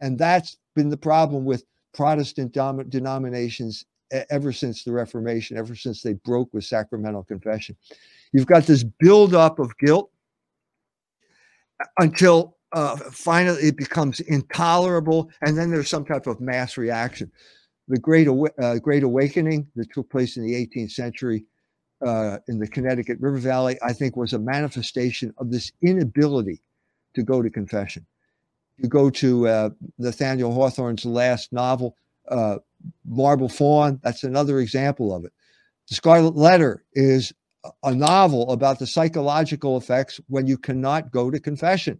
And 0.01 0.17
that's 0.17 0.57
been 0.75 0.89
the 0.89 0.97
problem 0.97 1.45
with 1.45 1.63
Protestant 1.93 2.53
dom- 2.53 2.89
denominations 2.89 3.85
ever 4.11 4.51
since 4.51 4.83
the 4.83 4.91
Reformation, 4.91 5.57
ever 5.57 5.75
since 5.75 6.01
they 6.01 6.13
broke 6.13 6.53
with 6.53 6.63
sacramental 6.63 7.23
confession. 7.23 7.75
You've 8.31 8.45
got 8.45 8.63
this 8.63 8.83
buildup 8.83 9.59
of 9.59 9.77
guilt 9.77 10.11
until 11.97 12.57
uh, 12.71 12.95
finally 12.97 13.61
it 13.63 13.77
becomes 13.77 14.19
intolerable, 14.21 15.29
and 15.41 15.57
then 15.57 15.71
there's 15.71 15.89
some 15.89 16.05
type 16.05 16.27
of 16.27 16.41
mass 16.41 16.77
reaction. 16.77 17.31
The 17.87 17.99
Great 17.99 18.27
uh, 18.27 18.79
Great 18.79 19.03
Awakening 19.03 19.67
that 19.75 19.91
took 19.93 20.09
place 20.09 20.37
in 20.37 20.43
the 20.43 20.53
18th 20.53 20.91
century 20.91 21.45
uh, 22.05 22.37
in 22.47 22.59
the 22.59 22.67
Connecticut 22.67 23.19
River 23.19 23.37
Valley, 23.37 23.77
I 23.83 23.93
think, 23.93 24.15
was 24.15 24.33
a 24.33 24.39
manifestation 24.39 25.33
of 25.37 25.51
this 25.51 25.71
inability 25.81 26.61
to 27.13 27.23
go 27.23 27.41
to 27.41 27.49
confession. 27.49 28.05
You 28.77 28.89
go 28.89 29.09
to 29.09 29.47
uh, 29.47 29.69
Nathaniel 29.97 30.53
Hawthorne's 30.53 31.05
last 31.05 31.53
novel, 31.53 31.95
uh, 32.29 32.57
Marble 33.05 33.49
Faun. 33.49 33.99
That's 34.03 34.23
another 34.23 34.59
example 34.59 35.13
of 35.13 35.25
it. 35.25 35.33
The 35.89 35.95
Scarlet 35.95 36.35
Letter 36.35 36.83
is 36.93 37.33
a- 37.83 37.93
novel 37.93 38.51
about 38.51 38.79
the 38.79 38.87
psychological 38.87 39.77
effects 39.77 40.19
when 40.27 40.47
you 40.47 40.57
cannot 40.57 41.11
go 41.11 41.31
to 41.31 41.39
confession, 41.39 41.99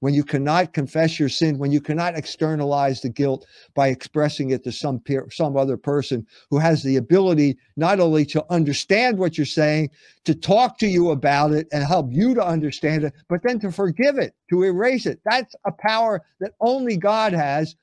when 0.00 0.14
you 0.14 0.24
cannot 0.24 0.72
confess 0.72 1.18
your 1.18 1.28
sin, 1.28 1.58
when 1.58 1.72
you 1.72 1.80
cannot 1.80 2.16
externalize 2.16 3.00
the 3.00 3.08
guilt 3.08 3.46
by 3.74 3.88
expressing 3.88 4.50
it 4.50 4.64
to 4.64 4.72
some 4.72 4.98
peer, 4.98 5.28
some 5.30 5.56
other 5.56 5.76
person 5.76 6.26
who 6.48 6.58
has 6.58 6.82
the 6.82 6.96
ability 6.96 7.56
not 7.76 8.00
only 8.00 8.24
to 8.26 8.44
understand 8.50 9.18
what 9.18 9.36
you're 9.36 9.44
saying, 9.44 9.90
to 10.24 10.34
talk 10.34 10.78
to 10.78 10.86
you 10.86 11.10
about 11.10 11.52
it 11.52 11.66
and 11.72 11.84
help 11.84 12.06
you 12.10 12.34
to 12.34 12.44
understand 12.44 13.04
it, 13.04 13.12
but 13.28 13.42
then 13.42 13.58
to 13.60 13.70
forgive 13.70 14.18
it, 14.18 14.34
to 14.48 14.62
erase 14.62 15.06
it. 15.06 15.20
That's 15.24 15.54
a 15.66 15.72
power 15.72 16.22
that 16.40 16.52
only 16.60 16.96
God 16.96 17.32
has, 17.32 17.76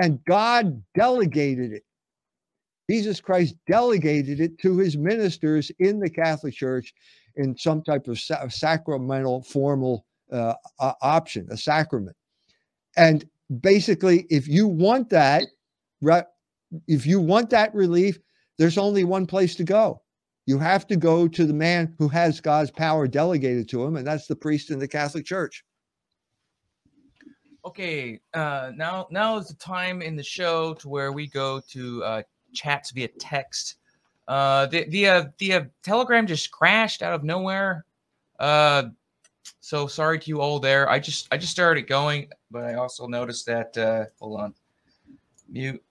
and 0.00 0.24
God 0.24 0.82
delegated 0.96 1.72
it. 1.72 1.82
Jesus 2.90 3.20
Christ 3.20 3.54
delegated 3.70 4.40
it 4.40 4.58
to 4.60 4.78
his 4.78 4.96
ministers 4.96 5.70
in 5.78 6.00
the 6.00 6.10
Catholic 6.10 6.54
Church 6.54 6.92
in 7.36 7.56
some 7.56 7.82
type 7.82 8.08
of 8.08 8.18
sa- 8.18 8.48
sacramental 8.48 9.42
formal 9.42 10.06
uh, 10.32 10.54
o- 10.80 10.94
option, 11.02 11.46
a 11.50 11.56
sacrament. 11.56 12.16
And 12.96 13.24
basically, 13.60 14.26
if 14.30 14.48
you 14.48 14.66
want 14.66 15.10
that, 15.10 15.44
right, 16.02 16.24
if 16.88 17.06
you 17.06 17.20
want 17.20 17.50
that 17.50 17.74
relief, 17.74 18.18
there's 18.58 18.78
only 18.78 19.04
one 19.04 19.26
place 19.26 19.54
to 19.56 19.64
go. 19.64 20.02
You 20.46 20.58
have 20.58 20.86
to 20.88 20.96
go 20.96 21.28
to 21.28 21.44
the 21.44 21.54
man 21.54 21.94
who 21.98 22.08
has 22.08 22.40
God's 22.40 22.70
power 22.70 23.06
delegated 23.06 23.68
to 23.70 23.84
him, 23.84 23.96
and 23.96 24.06
that's 24.06 24.26
the 24.26 24.36
priest 24.36 24.70
in 24.70 24.78
the 24.78 24.88
Catholic 24.88 25.24
Church. 25.24 25.62
Okay, 27.64 28.20
uh, 28.32 28.72
now 28.74 29.06
now 29.10 29.36
is 29.36 29.48
the 29.48 29.54
time 29.54 30.00
in 30.00 30.16
the 30.16 30.22
show 30.22 30.74
to 30.74 30.88
where 30.88 31.12
we 31.12 31.26
go 31.26 31.60
to 31.70 32.02
uh, 32.04 32.22
chats 32.54 32.90
via 32.90 33.08
text. 33.08 33.76
Uh, 34.28 34.66
the 34.66 34.84
the 34.88 35.08
uh, 35.08 35.24
the 35.38 35.52
uh, 35.52 35.64
Telegram 35.82 36.26
just 36.26 36.50
crashed 36.50 37.02
out 37.02 37.12
of 37.12 37.22
nowhere. 37.22 37.84
Uh, 38.38 38.84
so 39.60 39.86
sorry 39.86 40.18
to 40.18 40.28
you 40.28 40.40
all 40.40 40.58
there. 40.58 40.88
I 40.88 40.98
just 40.98 41.28
I 41.32 41.36
just 41.36 41.52
started 41.52 41.86
going, 41.86 42.28
but 42.50 42.64
I 42.64 42.74
also 42.74 43.06
noticed 43.06 43.44
that. 43.46 43.76
Uh, 43.76 44.04
hold 44.18 44.40
on, 44.40 44.54
mute. 45.48 45.82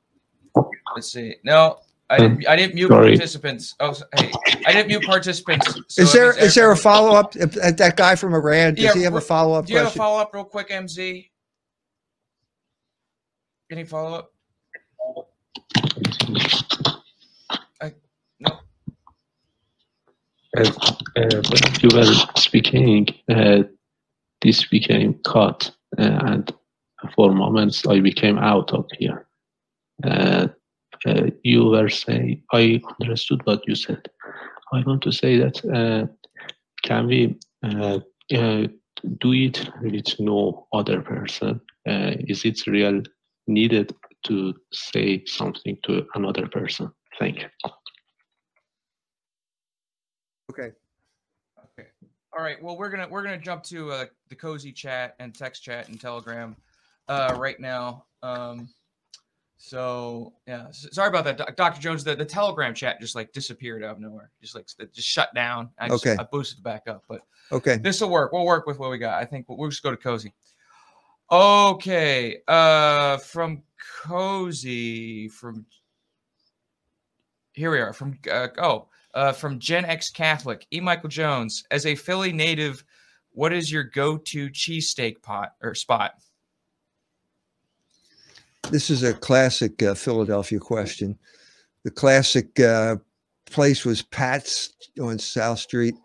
Let's 0.96 1.12
see. 1.12 1.36
No, 1.44 1.80
I 2.10 2.18
didn't. 2.18 2.48
I 2.48 2.56
didn't 2.56 2.76
mute 2.76 2.88
Sorry. 2.88 3.12
participants. 3.12 3.76
Oh, 3.80 3.94
hey, 4.16 4.32
I 4.66 4.74
didn't 4.74 4.88
mute 4.88 5.04
participants. 5.04 5.68
So 5.88 6.02
is 6.02 6.12
that 6.12 6.18
there 6.18 6.34
means 6.34 6.44
is 6.46 6.56
there 6.56 6.72
a 6.72 6.78
follow 6.78 7.16
up? 7.16 7.34
That 7.34 7.94
guy 7.96 8.16
from 8.16 8.34
Iran, 8.34 8.74
does 8.74 8.86
Yeah, 8.86 8.94
he 8.94 9.04
have 9.04 9.16
a 9.16 9.22
follow 9.22 9.54
up 9.54 9.68
Do 9.68 9.74
you 9.74 9.80
have 9.80 9.88
a 9.88 9.92
follow 9.92 10.20
up 10.20 10.34
real 10.34 10.44
quick, 10.44 10.70
MZ? 10.70 11.29
Any 13.72 13.84
follow 13.84 14.18
up? 14.18 14.32
I, 17.82 17.94
no. 18.40 18.60
As 20.58 20.70
uh, 20.70 21.42
when 21.50 21.62
you 21.82 21.90
were 21.94 22.14
speaking, 22.36 23.08
uh, 23.30 23.64
this 24.42 24.66
became 24.68 25.20
cut, 25.24 25.70
uh, 26.00 26.20
and 26.24 26.56
for 27.16 27.32
moments 27.32 27.86
I 27.86 28.00
became 28.00 28.40
out 28.40 28.72
of 28.74 28.86
here. 28.98 29.28
Uh, 30.04 30.48
uh, 31.06 31.28
you 31.44 31.66
were 31.66 31.90
saying, 31.90 32.44
I 32.52 32.82
understood 33.02 33.42
what 33.46 33.68
you 33.68 33.76
said. 33.76 34.10
I 34.74 34.82
want 34.86 35.04
to 35.04 35.12
say 35.12 35.38
that 35.38 35.64
uh, 35.66 36.08
can 36.84 37.08
we 37.08 37.38
uh, 37.64 38.00
uh, 38.34 38.68
do 39.20 39.34
it 39.34 39.70
with 39.82 40.20
no 40.20 40.68
other 40.74 41.02
person? 41.02 41.62
Is 41.86 42.46
it 42.46 42.68
real 42.68 43.02
needed 43.54 43.94
to 44.28 44.54
say 44.72 45.24
something 45.26 45.78
to 45.84 46.06
another 46.16 46.48
person? 46.48 46.92
Thank 47.18 47.40
you. 47.40 47.48
Okay. 50.52 50.72
Okay. 51.78 51.88
All 52.38 52.44
right. 52.44 52.62
Well, 52.62 52.78
we're 52.78 52.90
gonna 52.90 53.08
we're 53.10 53.24
gonna 53.24 53.38
jump 53.40 53.64
to 53.64 53.92
uh, 53.92 54.06
the 54.30 54.36
cozy 54.36 54.72
chat 54.72 55.16
and 55.20 55.36
text 55.36 55.64
chat 55.64 55.90
and 55.90 56.00
Telegram 56.00 56.56
uh, 57.08 57.36
right 57.38 57.60
now. 57.60 58.06
Um, 58.24 58.70
so 59.58 60.34
yeah, 60.48 60.68
s- 60.70 60.88
sorry 60.92 61.10
about 61.10 61.26
that, 61.26 61.58
Dr. 61.58 61.82
Jones. 61.82 62.04
The, 62.04 62.16
the 62.16 62.26
Telegram 62.26 62.74
chat 62.74 63.00
just 63.02 63.16
like 63.16 63.32
disappeared 63.34 63.84
out 63.84 63.96
of 63.96 64.00
nowhere. 64.00 64.32
Just 64.42 64.56
like 64.56 64.68
it 64.80 64.94
just 64.94 65.08
shut 65.08 65.34
down. 65.36 65.70
I 65.80 65.90
just, 65.90 66.06
Okay. 66.06 66.16
I 66.20 66.24
boosted 66.32 66.60
it 66.60 66.64
back 66.64 66.84
up, 66.88 67.04
but 67.10 67.22
Okay. 67.52 67.78
this 67.78 68.00
will 68.02 68.10
work. 68.10 68.32
We'll 68.32 68.46
work 68.46 68.66
with 68.68 68.80
what 68.80 68.90
we 68.92 68.98
got. 69.00 69.22
I 69.22 69.26
think 69.26 69.50
we'll, 69.50 69.58
we'll 69.58 69.70
just 69.70 69.84
go 69.84 69.92
to 69.92 69.98
cozy. 69.98 70.34
Okay. 71.32 72.38
Uh, 72.48 73.18
from 73.18 73.62
cozy 74.04 75.28
from 75.28 75.66
here 77.54 77.72
we 77.72 77.80
are 77.80 77.94
from 77.94 78.18
uh, 78.32 78.48
oh 78.58 78.88
uh, 79.14 79.32
from 79.32 79.60
Gen 79.60 79.86
X 79.86 80.10
Catholic 80.10 80.66
E. 80.72 80.80
Michael 80.80 81.10
Jones 81.10 81.64
as 81.72 81.86
a 81.86 81.96
Philly 81.96 82.32
native. 82.32 82.84
What 83.32 83.54
is 83.54 83.72
your 83.72 83.84
go-to 83.84 84.50
cheesesteak 84.50 85.22
pot 85.22 85.54
or 85.62 85.76
spot? 85.76 86.14
This 88.72 88.90
is 88.90 89.04
a 89.04 89.14
classic 89.14 89.82
uh, 89.84 89.94
Philadelphia 89.94 90.60
question. 90.60 91.18
The 91.84 91.92
classic 91.92 92.60
uh, 92.60 92.98
place 93.50 93.86
was 93.86 94.02
Pat's 94.02 94.74
on 95.00 95.20
South 95.20 95.60
Street, 95.60 95.96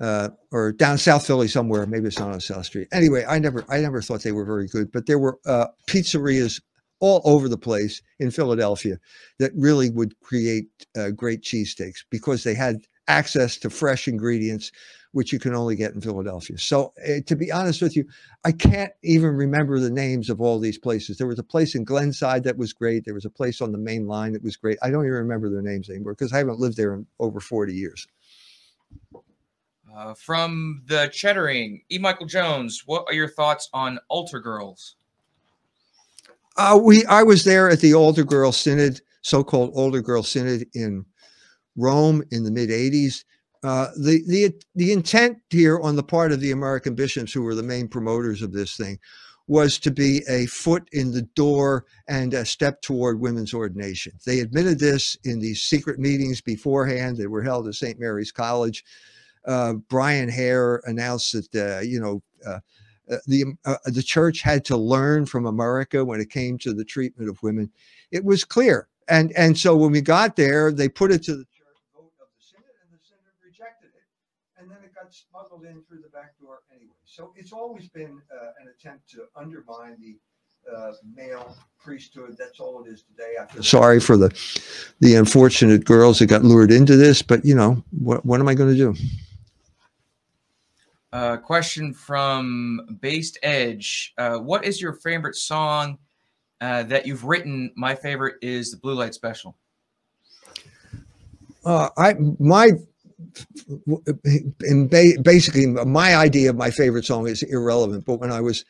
uh, 0.00 0.30
or 0.50 0.72
down 0.72 0.98
South 0.98 1.26
Philly 1.26 1.48
somewhere. 1.48 1.86
Maybe 1.86 2.06
it's 2.06 2.18
not 2.18 2.32
on 2.32 2.40
South 2.40 2.66
Street. 2.66 2.88
Anyway, 2.92 3.24
I 3.28 3.38
never, 3.38 3.64
I 3.68 3.80
never 3.80 4.02
thought 4.02 4.22
they 4.22 4.32
were 4.32 4.44
very 4.44 4.66
good, 4.66 4.92
but 4.92 5.06
there 5.06 5.18
were 5.18 5.38
uh, 5.46 5.66
pizzerias 5.86 6.60
all 7.00 7.20
over 7.24 7.48
the 7.48 7.58
place 7.58 8.02
in 8.18 8.30
Philadelphia 8.30 8.98
that 9.38 9.52
really 9.54 9.90
would 9.90 10.18
create 10.20 10.66
uh, 10.96 11.10
great 11.10 11.42
cheesesteaks 11.42 12.04
because 12.10 12.44
they 12.44 12.54
had 12.54 12.78
access 13.08 13.58
to 13.58 13.68
fresh 13.68 14.08
ingredients, 14.08 14.72
which 15.12 15.32
you 15.32 15.38
can 15.38 15.54
only 15.54 15.76
get 15.76 15.92
in 15.92 16.00
Philadelphia. 16.00 16.56
So, 16.56 16.92
uh, 17.06 17.20
to 17.26 17.36
be 17.36 17.52
honest 17.52 17.82
with 17.82 17.94
you, 17.94 18.06
I 18.44 18.52
can't 18.52 18.92
even 19.02 19.30
remember 19.30 19.78
the 19.78 19.90
names 19.90 20.30
of 20.30 20.40
all 20.40 20.58
these 20.58 20.78
places. 20.78 21.18
There 21.18 21.26
was 21.26 21.38
a 21.38 21.44
place 21.44 21.74
in 21.74 21.84
Glenside 21.84 22.44
that 22.44 22.56
was 22.56 22.72
great. 22.72 23.04
There 23.04 23.14
was 23.14 23.26
a 23.26 23.30
place 23.30 23.60
on 23.60 23.72
the 23.72 23.78
main 23.78 24.06
line 24.06 24.32
that 24.32 24.42
was 24.42 24.56
great. 24.56 24.78
I 24.82 24.90
don't 24.90 25.04
even 25.04 25.18
remember 25.18 25.50
their 25.50 25.62
names 25.62 25.90
anymore 25.90 26.14
because 26.14 26.32
I 26.32 26.38
haven't 26.38 26.58
lived 26.58 26.76
there 26.76 26.94
in 26.94 27.06
over 27.20 27.40
40 27.40 27.74
years. 27.74 28.06
Uh, 29.94 30.12
from 30.14 30.82
the 30.86 31.08
Cheddering, 31.12 31.80
E. 31.88 31.98
Michael 31.98 32.26
Jones. 32.26 32.82
What 32.84 33.04
are 33.06 33.14
your 33.14 33.28
thoughts 33.28 33.68
on 33.72 34.00
altar 34.08 34.40
girls? 34.40 34.96
Uh, 36.56 36.78
we 36.82 37.04
I 37.06 37.22
was 37.22 37.44
there 37.44 37.70
at 37.70 37.80
the 37.80 37.94
Altar 37.94 38.24
Girl 38.24 38.50
Synod, 38.50 39.00
so-called 39.22 39.70
Altar 39.74 40.02
Girl 40.02 40.24
Synod 40.24 40.66
in 40.74 41.04
Rome 41.76 42.24
in 42.32 42.42
the 42.42 42.50
mid 42.50 42.70
80s. 42.70 43.24
Uh, 43.62 43.88
the 43.96 44.22
the 44.26 44.52
the 44.74 44.92
intent 44.92 45.38
here 45.50 45.80
on 45.80 45.94
the 45.94 46.02
part 46.02 46.32
of 46.32 46.40
the 46.40 46.50
American 46.50 46.96
bishops, 46.96 47.32
who 47.32 47.42
were 47.42 47.54
the 47.54 47.62
main 47.62 47.86
promoters 47.86 48.42
of 48.42 48.52
this 48.52 48.76
thing, 48.76 48.98
was 49.46 49.78
to 49.78 49.92
be 49.92 50.22
a 50.28 50.46
foot 50.46 50.88
in 50.92 51.12
the 51.12 51.22
door 51.22 51.86
and 52.08 52.34
a 52.34 52.44
step 52.44 52.82
toward 52.82 53.20
women's 53.20 53.54
ordination. 53.54 54.12
They 54.26 54.40
admitted 54.40 54.80
this 54.80 55.16
in 55.22 55.38
these 55.38 55.62
secret 55.62 56.00
meetings 56.00 56.40
beforehand 56.40 57.16
that 57.18 57.30
were 57.30 57.42
held 57.42 57.68
at 57.68 57.74
St. 57.74 58.00
Mary's 58.00 58.32
College. 58.32 58.84
Uh, 59.46 59.74
Brian 59.88 60.28
Hare 60.28 60.80
announced 60.86 61.32
that 61.32 61.78
uh, 61.78 61.80
you 61.80 62.00
know 62.00 62.22
uh, 62.46 62.60
uh, 63.10 63.16
the 63.26 63.44
uh, 63.66 63.76
the 63.86 64.02
church 64.02 64.40
had 64.40 64.64
to 64.66 64.76
learn 64.76 65.26
from 65.26 65.46
America 65.46 66.04
when 66.04 66.20
it 66.20 66.30
came 66.30 66.56
to 66.58 66.72
the 66.72 66.84
treatment 66.84 67.28
of 67.28 67.42
women. 67.42 67.70
It 68.10 68.24
was 68.24 68.44
clear, 68.44 68.88
and 69.08 69.32
and 69.32 69.56
so 69.58 69.76
when 69.76 69.92
we 69.92 70.00
got 70.00 70.36
there, 70.36 70.72
they 70.72 70.88
put 70.88 71.12
it 71.12 71.22
to 71.24 71.32
the 71.32 71.44
church 71.44 71.76
vote 71.94 72.12
of 72.20 72.28
the 72.34 72.42
synod, 72.42 72.64
and 72.82 72.98
the 72.98 73.04
synod 73.04 73.34
rejected 73.44 73.90
it, 73.94 74.06
and 74.58 74.70
then 74.70 74.78
it 74.82 74.94
got 74.94 75.12
smuggled 75.12 75.64
in 75.64 75.82
through 75.88 76.00
the 76.00 76.08
back 76.08 76.38
door 76.40 76.60
anyway. 76.74 76.94
So 77.04 77.34
it's 77.36 77.52
always 77.52 77.88
been 77.88 78.22
uh, 78.32 78.62
an 78.62 78.68
attempt 78.68 79.10
to 79.10 79.24
undermine 79.36 79.96
the 80.00 80.16
male 81.14 81.54
priesthood. 81.78 82.36
That's 82.38 82.58
all 82.58 82.82
it 82.82 82.88
is 82.88 83.02
today. 83.02 83.34
Feel 83.52 83.62
sorry 83.62 84.00
for 84.00 84.16
the 84.16 84.30
the 85.00 85.16
unfortunate 85.16 85.84
girls 85.84 86.20
that 86.20 86.26
got 86.26 86.42
lured 86.42 86.72
into 86.72 86.96
this, 86.96 87.20
but 87.20 87.44
you 87.44 87.54
know 87.54 87.84
what? 87.90 88.24
What 88.24 88.40
am 88.40 88.48
I 88.48 88.54
going 88.54 88.70
to 88.70 88.76
do? 88.76 88.94
Uh, 91.14 91.36
question 91.36 91.94
from 91.94 92.98
Based 93.00 93.38
Edge. 93.40 94.12
Uh, 94.18 94.38
what 94.38 94.64
is 94.64 94.82
your 94.82 94.94
favorite 94.94 95.36
song 95.36 95.98
uh, 96.60 96.82
that 96.82 97.06
you've 97.06 97.22
written? 97.22 97.70
My 97.76 97.94
favorite 97.94 98.34
is 98.42 98.72
the 98.72 98.78
Blue 98.78 98.94
Light 98.94 99.14
Special. 99.14 99.56
Uh, 101.64 101.90
I 101.96 102.14
my 102.40 102.72
in 104.66 104.88
ba- 104.88 105.22
basically 105.22 105.66
my 105.66 106.16
idea 106.16 106.50
of 106.50 106.56
my 106.56 106.72
favorite 106.72 107.04
song 107.04 107.28
is 107.28 107.44
irrelevant. 107.44 108.04
But 108.06 108.18
when 108.18 108.32
I 108.32 108.40
was 108.40 108.64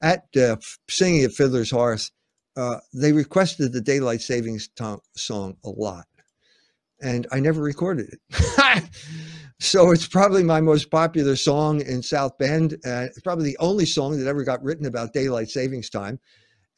at 0.00 0.24
uh, 0.36 0.54
singing 0.88 1.24
at 1.24 1.32
Fiddler's 1.32 1.72
Hearth, 1.72 2.12
uh, 2.56 2.76
they 2.94 3.10
requested 3.10 3.72
the 3.72 3.80
daylight 3.80 4.20
savings 4.20 4.68
song 5.16 5.56
a 5.64 5.68
lot, 5.68 6.06
and 7.02 7.26
I 7.32 7.40
never 7.40 7.60
recorded 7.60 8.14
it. 8.14 8.84
so 9.60 9.90
it's 9.90 10.06
probably 10.06 10.42
my 10.42 10.60
most 10.60 10.90
popular 10.90 11.36
song 11.36 11.80
in 11.80 12.02
South 12.02 12.38
Bend. 12.38 12.74
Uh, 12.84 13.06
it's 13.06 13.20
probably 13.20 13.44
the 13.44 13.58
only 13.58 13.86
song 13.86 14.18
that 14.18 14.28
ever 14.28 14.44
got 14.44 14.62
written 14.62 14.86
about 14.86 15.12
daylight 15.12 15.50
savings 15.50 15.90
time, 15.90 16.18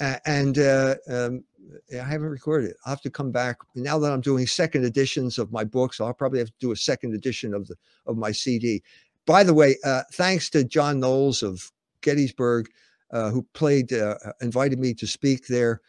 uh, 0.00 0.16
and 0.26 0.58
uh, 0.58 0.94
um, 1.08 1.44
I 1.92 2.04
haven't 2.04 2.28
recorded 2.28 2.70
it. 2.70 2.76
I'll 2.84 2.92
have 2.92 3.02
to 3.02 3.10
come 3.10 3.30
back 3.30 3.58
now 3.74 3.98
that 3.98 4.12
I'm 4.12 4.20
doing 4.20 4.46
second 4.46 4.84
editions 4.84 5.38
of 5.38 5.52
my 5.52 5.64
books. 5.64 6.00
I'll 6.00 6.14
probably 6.14 6.38
have 6.38 6.48
to 6.48 6.54
do 6.58 6.72
a 6.72 6.76
second 6.76 7.14
edition 7.14 7.54
of 7.54 7.66
the 7.68 7.76
of 8.06 8.16
my 8.16 8.32
CD. 8.32 8.82
By 9.26 9.44
the 9.44 9.54
way, 9.54 9.76
uh, 9.84 10.02
thanks 10.12 10.50
to 10.50 10.64
John 10.64 11.00
Knowles 11.00 11.42
of 11.42 11.70
Gettysburg, 12.00 12.68
uh, 13.12 13.30
who 13.30 13.46
played, 13.54 13.92
uh, 13.92 14.16
invited 14.40 14.78
me 14.78 14.94
to 14.94 15.06
speak 15.06 15.46
there. 15.46 15.80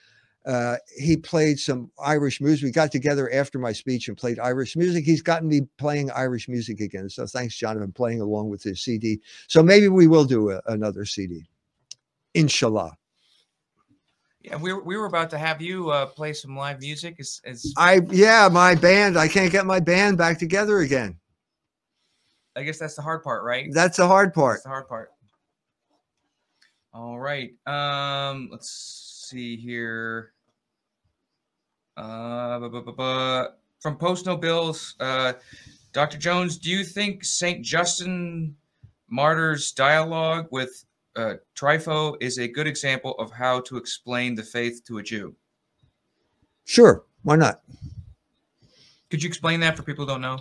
Uh, 0.46 0.76
he 0.98 1.16
played 1.18 1.60
some 1.60 1.92
Irish 2.04 2.42
music. 2.42 2.66
We 2.66 2.72
got 2.72 2.92
together 2.92 3.32
after 3.32 3.60
my 3.60 3.72
speech 3.72 4.08
and 4.08 4.18
played 4.18 4.40
Irish 4.40 4.76
music. 4.76 5.06
He's 5.06 5.22
gotten 5.22 5.48
me 5.48 5.62
playing 5.78 6.10
Irish 6.12 6.50
music 6.50 6.80
again. 6.80 7.10
So 7.10 7.28
thanks, 7.28 7.56
John. 7.56 7.82
I'm 7.82 7.92
playing 7.92 8.22
along 8.22 8.50
with 8.50 8.64
his 8.64 8.82
CD. 8.82 9.22
So 9.48 9.62
maybe 9.62 9.88
we 9.88 10.08
will 10.08 10.26
do 10.26 10.52
a, 10.52 10.62
another 10.66 11.06
CD. 11.06 11.46
Inshallah. 12.34 12.98
Yeah, 14.42 14.56
we 14.56 14.74
were, 14.74 14.84
we 14.84 14.98
were 14.98 15.06
about 15.06 15.30
to 15.32 15.38
have 15.38 15.62
you 15.62 15.92
uh, 15.92 16.08
play 16.08 16.34
some 16.34 16.58
live 16.58 16.80
music. 16.80 17.18
Is, 17.20 17.40
is 17.44 17.74
I 17.78 18.02
yeah, 18.10 18.50
my 18.52 18.74
band. 18.74 19.18
I 19.18 19.28
can't 19.28 19.52
get 19.52 19.68
my 19.68 19.80
band 19.80 20.18
back 20.18 20.40
together 20.40 20.80
again. 20.80 21.20
I 22.56 22.64
guess 22.64 22.80
that's 22.80 22.96
the 22.96 23.04
hard 23.04 23.24
part, 23.24 23.44
right? 23.44 23.68
That's 23.72 23.98
the 23.98 24.08
hard 24.08 24.34
part. 24.34 24.56
That's 24.56 24.64
the 24.64 24.70
hard 24.70 24.88
part. 24.88 25.12
All 26.94 27.20
right. 27.20 27.52
Um, 27.68 28.50
let's 28.52 29.21
see 29.32 29.56
here. 29.56 30.34
Uh, 31.96 32.60
bu- 32.60 32.70
bu- 32.70 32.84
bu- 32.84 32.94
bu- 32.94 33.48
from 33.80 33.98
Post 33.98 34.26
No 34.26 34.36
Bills, 34.38 34.96
uh, 35.00 35.34
Dr. 35.94 36.18
Jones, 36.18 36.58
do 36.58 36.70
you 36.70 36.84
think 36.84 37.24
Saint 37.24 37.64
Justin 37.64 38.56
Martyr's 39.10 39.72
dialogue 39.72 40.48
with 40.52 40.86
uh, 41.16 41.36
Trypho 41.56 42.16
is 42.22 42.40
a 42.40 42.48
good 42.48 42.68
example 42.68 43.16
of 43.20 43.32
how 43.32 43.62
to 43.62 43.78
explain 43.78 44.36
the 44.36 44.44
faith 44.44 44.84
to 44.88 45.00
a 45.00 45.04
Jew? 45.04 45.36
Sure, 46.66 47.04
why 47.24 47.36
not? 47.36 47.62
Could 49.10 49.24
you 49.24 49.28
explain 49.28 49.60
that 49.62 49.76
for 49.76 49.84
people 49.84 50.06
who 50.06 50.12
don't 50.12 50.22
know? 50.22 50.40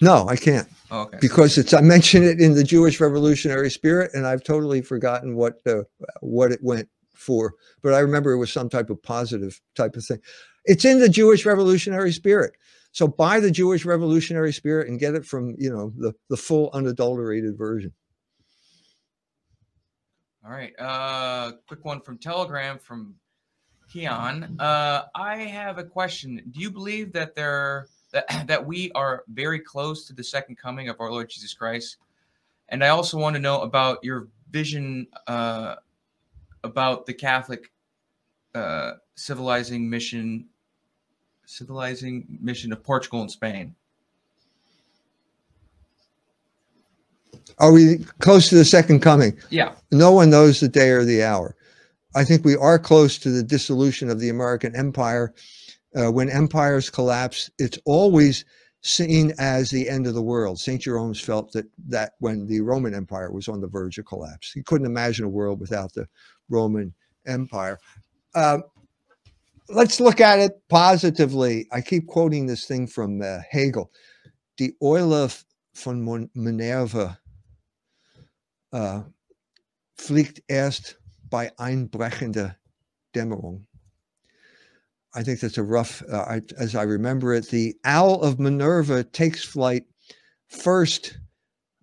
No, 0.00 0.28
I 0.28 0.36
can't. 0.36 0.68
Oh, 0.90 1.02
okay. 1.02 1.18
Because 1.20 1.56
it's 1.56 1.72
I 1.72 1.80
mentioned 1.80 2.24
it 2.24 2.38
in 2.40 2.54
the 2.54 2.64
Jewish 2.64 3.00
Revolutionary 3.00 3.70
Spirit, 3.70 4.10
and 4.12 4.26
I've 4.26 4.44
totally 4.44 4.82
forgotten 4.82 5.36
what 5.36 5.60
uh, 5.66 5.82
what 6.20 6.52
it 6.52 6.62
went 6.62 6.88
for. 7.16 7.54
But 7.82 7.94
I 7.94 8.00
remember 8.00 8.32
it 8.32 8.38
was 8.38 8.52
some 8.52 8.68
type 8.68 8.90
of 8.90 9.02
positive 9.02 9.60
type 9.74 9.96
of 9.96 10.04
thing. 10.04 10.20
It's 10.64 10.84
in 10.84 11.00
the 11.00 11.08
Jewish 11.08 11.46
Revolutionary 11.46 12.12
Spirit. 12.12 12.54
So 12.92 13.06
buy 13.06 13.40
the 13.40 13.50
Jewish 13.50 13.84
Revolutionary 13.84 14.52
Spirit 14.52 14.88
and 14.88 14.98
get 14.98 15.14
it 15.14 15.24
from 15.24 15.54
you 15.58 15.70
know 15.70 15.92
the 15.96 16.14
the 16.28 16.36
full 16.36 16.70
unadulterated 16.72 17.56
version. 17.56 17.92
All 20.44 20.52
right. 20.52 20.72
Uh, 20.78 21.52
quick 21.66 21.84
one 21.84 22.00
from 22.00 22.18
Telegram 22.18 22.78
from 22.78 23.16
Keon. 23.92 24.56
Uh, 24.60 25.02
I 25.14 25.38
have 25.38 25.78
a 25.78 25.84
question. 25.84 26.40
Do 26.52 26.60
you 26.60 26.70
believe 26.70 27.12
that 27.12 27.34
there 27.34 27.88
that 28.12 28.26
that 28.46 28.64
we 28.64 28.92
are 28.92 29.24
very 29.28 29.58
close 29.58 30.06
to 30.06 30.12
the 30.12 30.24
second 30.24 30.56
coming 30.56 30.88
of 30.88 31.00
our 31.00 31.10
Lord 31.10 31.28
Jesus 31.28 31.52
Christ? 31.52 31.96
And 32.68 32.82
I 32.82 32.88
also 32.88 33.18
want 33.18 33.34
to 33.34 33.40
know 33.40 33.62
about 33.62 33.98
your 34.02 34.28
vision 34.50 35.06
uh, 35.26 35.76
about 36.66 37.06
the 37.06 37.14
Catholic 37.14 37.70
uh, 38.54 38.92
civilizing 39.14 39.88
mission, 39.88 40.46
civilizing 41.46 42.38
mission 42.40 42.72
of 42.72 42.82
Portugal 42.82 43.22
and 43.22 43.30
Spain. 43.30 43.74
Are 47.58 47.72
we 47.72 48.04
close 48.18 48.50
to 48.50 48.56
the 48.56 48.64
second 48.64 49.00
coming? 49.00 49.38
Yeah. 49.48 49.74
No 49.90 50.12
one 50.12 50.28
knows 50.28 50.60
the 50.60 50.68
day 50.68 50.90
or 50.90 51.04
the 51.04 51.22
hour. 51.22 51.56
I 52.14 52.24
think 52.24 52.44
we 52.44 52.56
are 52.56 52.78
close 52.78 53.18
to 53.18 53.30
the 53.30 53.42
dissolution 53.42 54.10
of 54.10 54.20
the 54.20 54.28
American 54.28 54.76
empire. 54.76 55.32
Uh, 55.94 56.10
when 56.12 56.28
empires 56.28 56.90
collapse, 56.90 57.50
it's 57.58 57.78
always 57.86 58.44
seen 58.82 59.32
as 59.38 59.70
the 59.70 59.88
end 59.88 60.06
of 60.06 60.14
the 60.14 60.22
world. 60.22 60.60
St. 60.60 60.80
Jerome's 60.80 61.20
felt 61.20 61.52
that 61.52 61.66
that 61.88 62.12
when 62.20 62.46
the 62.46 62.60
Roman 62.60 62.94
Empire 62.94 63.32
was 63.32 63.48
on 63.48 63.60
the 63.60 63.66
verge 63.66 63.98
of 63.98 64.06
collapse, 64.06 64.52
he 64.52 64.62
couldn't 64.62 64.86
imagine 64.86 65.24
a 65.24 65.28
world 65.28 65.60
without 65.60 65.92
the 65.92 66.06
Roman 66.48 66.94
Empire. 67.26 67.78
Uh, 68.34 68.58
let's 69.68 70.00
look 70.00 70.20
at 70.20 70.38
it 70.38 70.52
positively. 70.68 71.66
I 71.72 71.80
keep 71.80 72.06
quoting 72.06 72.46
this 72.46 72.66
thing 72.66 72.86
from 72.86 73.22
uh, 73.22 73.38
Hegel. 73.50 73.90
Die 74.58 74.72
Eule 74.80 75.28
von 75.74 76.28
Minerva 76.34 77.18
uh, 78.72 79.02
fliegt 79.98 80.42
erst 80.48 80.98
bei 81.30 81.50
einbrechender 81.58 82.56
Dämmerung. 83.14 83.66
I 85.14 85.22
think 85.22 85.40
that's 85.40 85.56
a 85.56 85.62
rough, 85.62 86.02
uh, 86.12 86.24
I, 86.28 86.42
as 86.58 86.74
I 86.74 86.82
remember 86.82 87.32
it. 87.32 87.48
The 87.48 87.74
owl 87.84 88.20
of 88.20 88.38
Minerva 88.38 89.02
takes 89.02 89.42
flight 89.42 89.84
first 90.48 91.18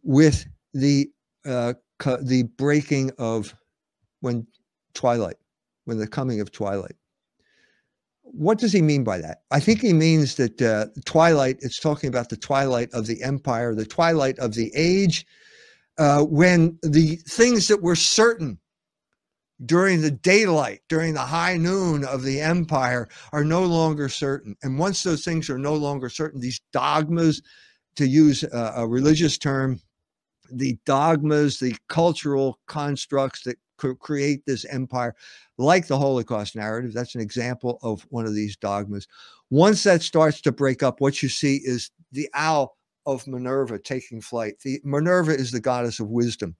with 0.04 0.46
the 0.74 1.10
uh, 1.46 1.74
co- 1.98 2.22
the 2.22 2.44
breaking 2.44 3.12
of 3.18 3.56
when 4.24 4.48
twilight, 4.94 5.36
when 5.84 5.98
the 5.98 6.08
coming 6.08 6.40
of 6.40 6.50
twilight. 6.50 6.96
What 8.22 8.58
does 8.58 8.72
he 8.72 8.82
mean 8.82 9.04
by 9.04 9.18
that? 9.20 9.40
I 9.52 9.60
think 9.60 9.82
he 9.82 9.92
means 9.92 10.36
that 10.36 10.62
uh, 10.62 10.86
twilight. 11.06 11.58
It's 11.60 11.80
talking 11.80 12.08
about 12.08 12.30
the 12.30 12.38
twilight 12.38 12.90
of 12.94 13.06
the 13.06 13.22
empire, 13.22 13.76
the 13.76 13.86
twilight 13.86 14.40
of 14.40 14.54
the 14.54 14.72
age, 14.74 15.26
uh, 15.98 16.24
when 16.24 16.80
the 16.82 17.18
things 17.28 17.68
that 17.68 17.84
were 17.84 17.98
certain 17.98 18.58
during 19.66 20.02
the 20.02 20.12
daylight, 20.12 20.80
during 20.88 21.14
the 21.14 21.20
high 21.20 21.58
noon 21.58 22.06
of 22.06 22.24
the 22.24 22.40
empire, 22.40 23.10
are 23.34 23.44
no 23.44 23.64
longer 23.64 24.08
certain. 24.08 24.56
And 24.64 24.80
once 24.80 25.04
those 25.04 25.26
things 25.26 25.50
are 25.50 25.60
no 25.60 25.76
longer 25.76 26.10
certain, 26.10 26.40
these 26.40 26.62
dogmas, 26.72 27.42
to 27.98 28.08
use 28.08 28.44
a, 28.44 28.74
a 28.78 28.88
religious 28.88 29.38
term, 29.38 29.82
the 30.50 30.78
dogmas, 30.86 31.60
the 31.60 31.76
cultural 31.90 32.60
constructs 32.68 33.44
that 33.44 33.58
cr- 33.84 33.94
create 33.94 34.46
this 34.46 34.66
empire, 34.66 35.16
like 35.58 35.88
the 35.88 35.98
Holocaust 35.98 36.56
narrative, 36.56 36.94
that's 36.94 37.16
an 37.16 37.22
example 37.22 37.80
of 37.82 38.06
one 38.10 38.26
of 38.26 38.34
these 38.34 38.56
dogmas. 38.56 39.08
Once 39.50 39.84
that 39.84 40.02
starts 40.02 40.42
to 40.42 40.52
break 40.52 40.82
up, 40.82 41.02
what 41.02 41.22
you 41.22 41.30
see 41.30 41.58
is 41.64 41.92
the 42.12 42.30
owl 42.34 42.78
of 43.06 43.28
Minerva 43.28 43.78
taking 43.78 44.22
flight. 44.22 44.56
The 44.64 44.80
Minerva 44.84 45.32
is 45.32 45.52
the 45.52 45.60
goddess 45.60 46.00
of 46.00 46.08
wisdom. 46.08 46.56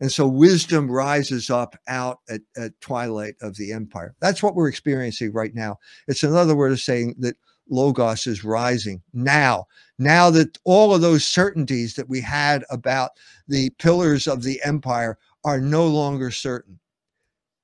And 0.00 0.10
so 0.10 0.26
wisdom 0.26 0.90
rises 0.90 1.50
up 1.50 1.76
out 1.86 2.20
at, 2.28 2.40
at 2.56 2.80
twilight 2.80 3.34
of 3.40 3.56
the 3.56 3.72
empire. 3.72 4.14
That's 4.20 4.42
what 4.42 4.56
we're 4.56 4.68
experiencing 4.68 5.32
right 5.32 5.54
now. 5.54 5.78
It's 6.08 6.24
another 6.24 6.56
word 6.56 6.72
of 6.72 6.80
saying 6.80 7.16
that 7.18 7.36
Logos 7.70 8.26
is 8.26 8.42
rising 8.42 9.02
now. 9.12 9.66
Now 9.98 10.30
that 10.30 10.58
all 10.64 10.92
of 10.92 11.02
those 11.02 11.24
certainties 11.24 11.94
that 11.94 12.08
we 12.08 12.20
had 12.20 12.64
about 12.70 13.12
the 13.46 13.70
pillars 13.78 14.26
of 14.26 14.42
the 14.42 14.60
empire 14.64 15.18
are 15.44 15.60
no 15.60 15.86
longer 15.86 16.30
certain. 16.30 16.78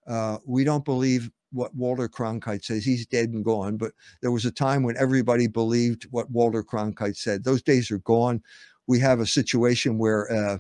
Uh, 0.07 0.39
we 0.47 0.65
don't 0.65 0.85
believe 0.85 1.31
what 1.53 1.75
Walter 1.75 2.09
Cronkite 2.09 2.65
says. 2.65 2.85
He's 2.85 3.07
dead 3.07 3.31
and 3.31 3.45
gone, 3.45 3.77
but 3.77 3.93
there 4.21 4.31
was 4.31 4.45
a 4.45 4.51
time 4.51 4.83
when 4.83 4.97
everybody 4.97 5.47
believed 5.47 6.07
what 6.11 6.31
Walter 6.31 6.63
Cronkite 6.63 7.17
said. 7.17 7.45
Those 7.45 7.63
days 7.63 7.91
are 7.91 7.99
gone. 7.99 8.43
We 8.87 8.99
have 9.01 9.21
a 9.21 9.27
situation 9.27 9.99
where 9.99 10.31
uh, 10.33 10.59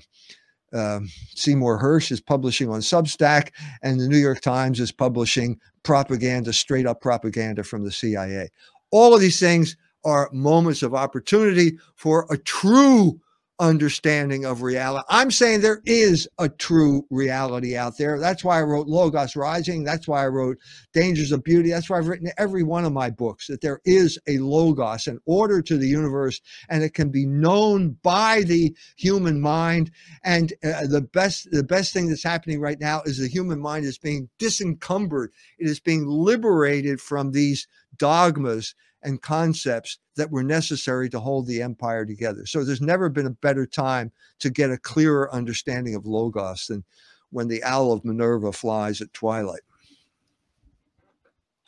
um, 0.73 1.09
Seymour 1.35 1.81
Hersh 1.81 2.11
is 2.11 2.21
publishing 2.21 2.69
on 2.69 2.81
Substack, 2.81 3.51
and 3.83 3.99
the 3.99 4.09
New 4.09 4.19
York 4.19 4.41
Times 4.41 4.81
is 4.81 4.93
publishing 4.93 5.59
propaganda, 5.83 6.53
straight 6.53 6.87
up 6.87 7.01
propaganda 7.01 7.65
from 7.65 7.85
the 7.85 7.93
CIA. 7.93 8.49
All 8.91 9.15
of 9.15 9.21
these 9.21 9.41
things 9.41 9.77
are 10.05 10.31
moments 10.33 10.83
of 10.83 10.95
opportunity 10.95 11.79
for 11.97 12.27
a 12.31 12.39
true 12.39 13.21
understanding 13.61 14.45
of 14.45 14.63
reality. 14.63 15.05
I'm 15.09 15.31
saying 15.31 15.61
there 15.61 15.83
is 15.85 16.29
a 16.39 16.49
true 16.49 17.05
reality 17.11 17.77
out 17.77 17.99
there. 17.99 18.19
That's 18.19 18.45
why 18.45 18.59
I 18.59 18.63
wrote 18.63 18.87
Logos 18.87 19.35
Rising. 19.35 19.85
That's 19.85 20.07
why 20.07 20.25
I 20.25 20.29
wrote 20.29 20.59
Dangers 20.93 21.33
of 21.33 21.43
Beauty. 21.43 21.71
That's 21.71 21.91
why 21.91 21.99
I've 21.99 22.09
written 22.09 22.31
every 22.39 22.63
one 22.63 22.85
of 22.85 22.93
my 22.93 23.11
books 23.11 23.47
that 23.49 23.61
there 23.61 23.81
is 23.85 24.19
a 24.29 24.39
Logos, 24.39 25.07
an 25.07 25.19
order 25.27 25.61
to 25.63 25.77
the 25.77 25.89
universe, 25.89 26.41
and 26.69 26.83
it 26.83 26.95
can 26.95 27.11
be 27.11 27.27
known 27.27 27.97
by 28.03 28.43
the 28.43 28.75
human 28.97 29.41
mind. 29.41 29.91
And 30.25 30.53
uh, 30.65 30.87
the 30.87 31.03
best, 31.03 31.51
the 31.51 31.65
best 31.65 31.93
thing 31.93 32.09
that's 32.09 32.23
happening 32.23 32.61
right 32.61 32.81
now 32.81 33.03
is 33.03 33.19
the 33.19 33.29
human 33.29 33.61
mind 33.61 33.85
is 33.85 33.99
being 33.99 34.29
disencumbered. 34.39 35.33
It 35.59 35.69
is 35.69 35.81
being 35.81 36.07
liberated 36.07 37.01
from 37.01 37.33
these 37.33 37.67
dogmas 37.97 38.75
and 39.03 39.23
concepts 39.23 39.99
that 40.17 40.31
were 40.31 40.43
necessary 40.43 41.09
to 41.11 41.21
hold 41.21 41.47
the 41.47 41.63
empire 41.63 42.05
together. 42.05 42.45
So 42.47 42.65
there's 42.65 42.81
never 42.81 43.09
been 43.09 43.27
a 43.27 43.31
better 43.31 43.67
time 43.67 44.11
to 44.41 44.51
get 44.51 44.71
a 44.71 44.79
clearer 44.79 45.33
understanding 45.33 45.95
of 45.95 46.07
Logos 46.07 46.67
than 46.67 46.85
when 47.31 47.49
the 47.49 47.63
owl 47.63 47.93
of 47.93 48.05
Minerva 48.05 48.53
flies 48.53 49.01
at 49.01 49.13
twilight. 49.13 49.61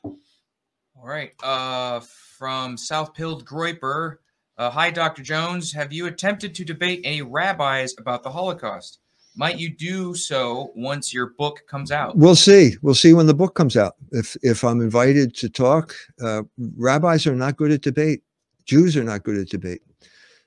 All 0.04 1.06
right. 1.06 1.32
Uh, 1.42 2.00
from 2.00 2.76
South 2.76 3.14
Pilled 3.14 3.44
Groiper. 3.44 4.16
Uh, 4.58 4.70
Hi, 4.70 4.90
Dr. 4.90 5.22
Jones. 5.22 5.72
Have 5.72 5.92
you 5.92 6.06
attempted 6.06 6.54
to 6.56 6.64
debate 6.64 7.00
any 7.04 7.22
rabbis 7.22 7.94
about 7.98 8.22
the 8.22 8.30
Holocaust? 8.30 8.98
Might 9.36 9.58
you 9.58 9.70
do 9.70 10.14
so 10.14 10.72
once 10.74 11.14
your 11.14 11.30
book 11.38 11.62
comes 11.68 11.92
out? 11.92 12.16
We'll 12.16 12.36
see. 12.36 12.76
We'll 12.82 12.94
see 12.94 13.12
when 13.12 13.26
the 13.26 13.34
book 13.34 13.54
comes 13.54 13.76
out. 13.76 13.94
If 14.12 14.36
if 14.42 14.64
I'm 14.64 14.80
invited 14.80 15.34
to 15.36 15.48
talk, 15.48 15.94
uh, 16.20 16.42
rabbis 16.76 17.26
are 17.26 17.36
not 17.36 17.56
good 17.56 17.70
at 17.70 17.82
debate. 17.82 18.22
Jews 18.64 18.96
are 18.96 19.04
not 19.04 19.22
good 19.22 19.38
at 19.38 19.48
debate. 19.48 19.82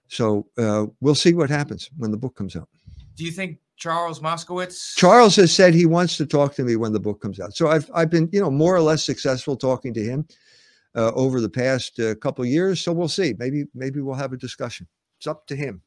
So 0.08 0.48
uh, 0.58 0.88
we'll 1.02 1.16
see 1.16 1.34
what 1.34 1.50
happens 1.50 1.90
when 1.98 2.12
the 2.12 2.18
book 2.18 2.36
comes 2.36 2.56
out. 2.56 2.70
Do 3.16 3.24
you 3.24 3.32
think 3.32 3.60
Charles 3.78 4.20
Moskowitz? 4.20 4.96
Charles 4.96 5.36
has 5.38 5.54
said 5.54 5.74
he 5.74 5.86
wants 5.86 6.18
to 6.18 6.26
talk 6.26 6.54
to 6.56 6.64
me 6.64 6.76
when 6.76 6.94
the 6.94 7.00
book 7.00 7.22
comes 7.22 7.40
out. 7.40 7.56
So 7.56 7.70
I've 7.70 7.90
I've 7.94 8.10
been 8.10 8.30
you 8.32 8.42
know 8.42 8.52
more 8.52 8.76
or 8.76 8.82
less 8.82 9.04
successful 9.04 9.56
talking 9.56 9.94
to 9.94 10.04
him 10.04 10.28
uh, 10.96 11.12
over 11.16 11.40
the 11.40 11.50
past 11.50 12.00
uh, 12.00 12.16
couple 12.16 12.44
of 12.44 12.50
years. 12.50 12.82
So 12.82 12.92
we'll 12.92 13.08
see. 13.08 13.34
Maybe 13.40 13.66
maybe 13.74 14.02
we'll 14.02 14.16
have 14.16 14.34
a 14.34 14.38
discussion. 14.38 14.88
It's 15.18 15.28
up 15.28 15.48
to 15.48 15.56
him. 15.56 15.82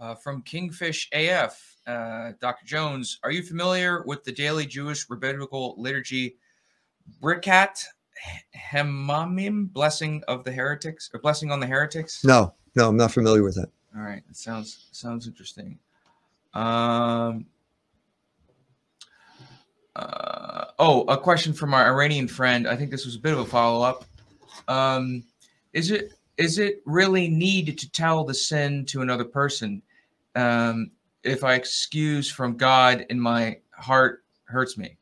Uh, 0.00 0.14
from 0.14 0.40
Kingfish 0.40 1.10
AF, 1.12 1.76
uh, 1.86 2.32
Dr. 2.40 2.64
Jones, 2.64 3.18
are 3.22 3.30
you 3.30 3.42
familiar 3.42 4.02
with 4.06 4.24
the 4.24 4.32
daily 4.32 4.64
Jewish 4.64 5.04
rabbinical 5.10 5.74
liturgy, 5.76 6.38
Birkat 7.22 7.84
HaMinim, 8.56 9.70
blessing 9.70 10.22
of 10.26 10.42
the 10.42 10.52
heretics, 10.52 11.10
or 11.12 11.20
blessing 11.20 11.52
on 11.52 11.60
the 11.60 11.66
heretics? 11.66 12.24
No, 12.24 12.54
no, 12.74 12.88
I'm 12.88 12.96
not 12.96 13.12
familiar 13.12 13.42
with 13.42 13.56
that. 13.56 13.68
All 13.94 14.00
right, 14.00 14.22
it 14.30 14.36
sounds 14.36 14.88
sounds 14.92 15.26
interesting. 15.26 15.78
Um, 16.54 17.44
uh, 19.96 20.64
oh, 20.78 21.02
a 21.08 21.18
question 21.18 21.52
from 21.52 21.74
our 21.74 21.92
Iranian 21.92 22.26
friend. 22.26 22.66
I 22.66 22.74
think 22.74 22.90
this 22.90 23.04
was 23.04 23.16
a 23.16 23.20
bit 23.20 23.34
of 23.34 23.40
a 23.40 23.44
follow 23.44 23.84
up. 23.84 24.06
Um, 24.66 25.24
is 25.74 25.90
it 25.90 26.14
is 26.38 26.58
it 26.58 26.80
really 26.86 27.28
need 27.28 27.78
to 27.78 27.90
tell 27.90 28.24
the 28.24 28.32
sin 28.32 28.86
to 28.86 29.02
another 29.02 29.26
person? 29.26 29.82
Um, 30.34 30.92
if 31.22 31.44
I 31.44 31.54
excuse 31.54 32.30
from 32.30 32.56
God 32.56 33.06
and 33.10 33.20
my 33.20 33.58
heart 33.72 34.24
hurts 34.44 34.78
me. 34.78 34.96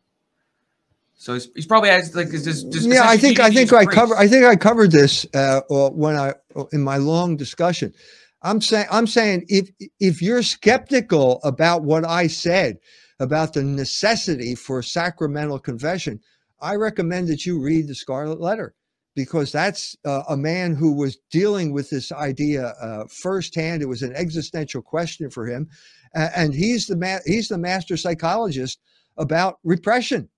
So 1.14 1.34
he's, 1.34 1.48
he's 1.54 1.66
probably 1.66 1.90
as 1.90 2.14
like 2.14 2.28
is 2.28 2.44
this, 2.44 2.62
this 2.64 2.86
yeah, 2.86 3.02
I 3.04 3.16
think 3.16 3.40
I 3.40 3.50
think 3.50 3.72
I 3.72 3.84
cover 3.84 4.16
I 4.16 4.28
think 4.28 4.44
I 4.44 4.54
covered 4.54 4.92
this 4.92 5.26
uh, 5.34 5.62
or 5.68 5.90
when 5.90 6.16
I 6.16 6.34
in 6.72 6.82
my 6.82 6.96
long 6.96 7.36
discussion. 7.36 7.92
I'm 8.40 8.60
saying 8.60 8.86
I'm 8.90 9.08
saying 9.08 9.46
if 9.48 9.70
if 9.98 10.22
you're 10.22 10.44
skeptical 10.44 11.40
about 11.42 11.82
what 11.82 12.04
I 12.06 12.28
said 12.28 12.78
about 13.18 13.52
the 13.52 13.64
necessity 13.64 14.54
for 14.54 14.80
sacramental 14.80 15.58
confession, 15.58 16.20
I 16.60 16.76
recommend 16.76 17.26
that 17.28 17.44
you 17.44 17.60
read 17.60 17.88
the 17.88 17.96
Scarlet 17.96 18.40
Letter 18.40 18.74
because 19.18 19.52
that's 19.52 19.96
uh, 20.04 20.22
a 20.28 20.36
man 20.36 20.74
who 20.74 20.92
was 20.92 21.18
dealing 21.30 21.72
with 21.72 21.90
this 21.90 22.12
idea 22.12 22.68
uh, 22.80 23.04
firsthand. 23.10 23.82
It 23.82 23.88
was 23.88 24.02
an 24.02 24.14
existential 24.14 24.82
question 24.82 25.30
for 25.30 25.46
him, 25.46 25.68
A- 26.14 26.38
and 26.38 26.54
he's 26.54 26.86
the 26.86 26.96
ma- 26.96 27.18
he's 27.26 27.48
the 27.48 27.58
master 27.58 27.96
psychologist 27.96 28.78
about 29.16 29.58
repression 29.64 30.28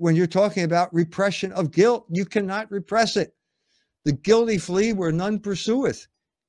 when 0.00 0.16
you're 0.16 0.26
talking 0.26 0.64
about 0.64 0.94
repression 0.94 1.52
of 1.52 1.70
guilt, 1.72 2.06
you 2.08 2.24
cannot 2.24 2.70
repress 2.70 3.18
it. 3.18 3.34
The 4.06 4.12
guilty 4.12 4.56
flee 4.56 4.94
where 4.94 5.12
none 5.12 5.38
pursueth. 5.38 6.06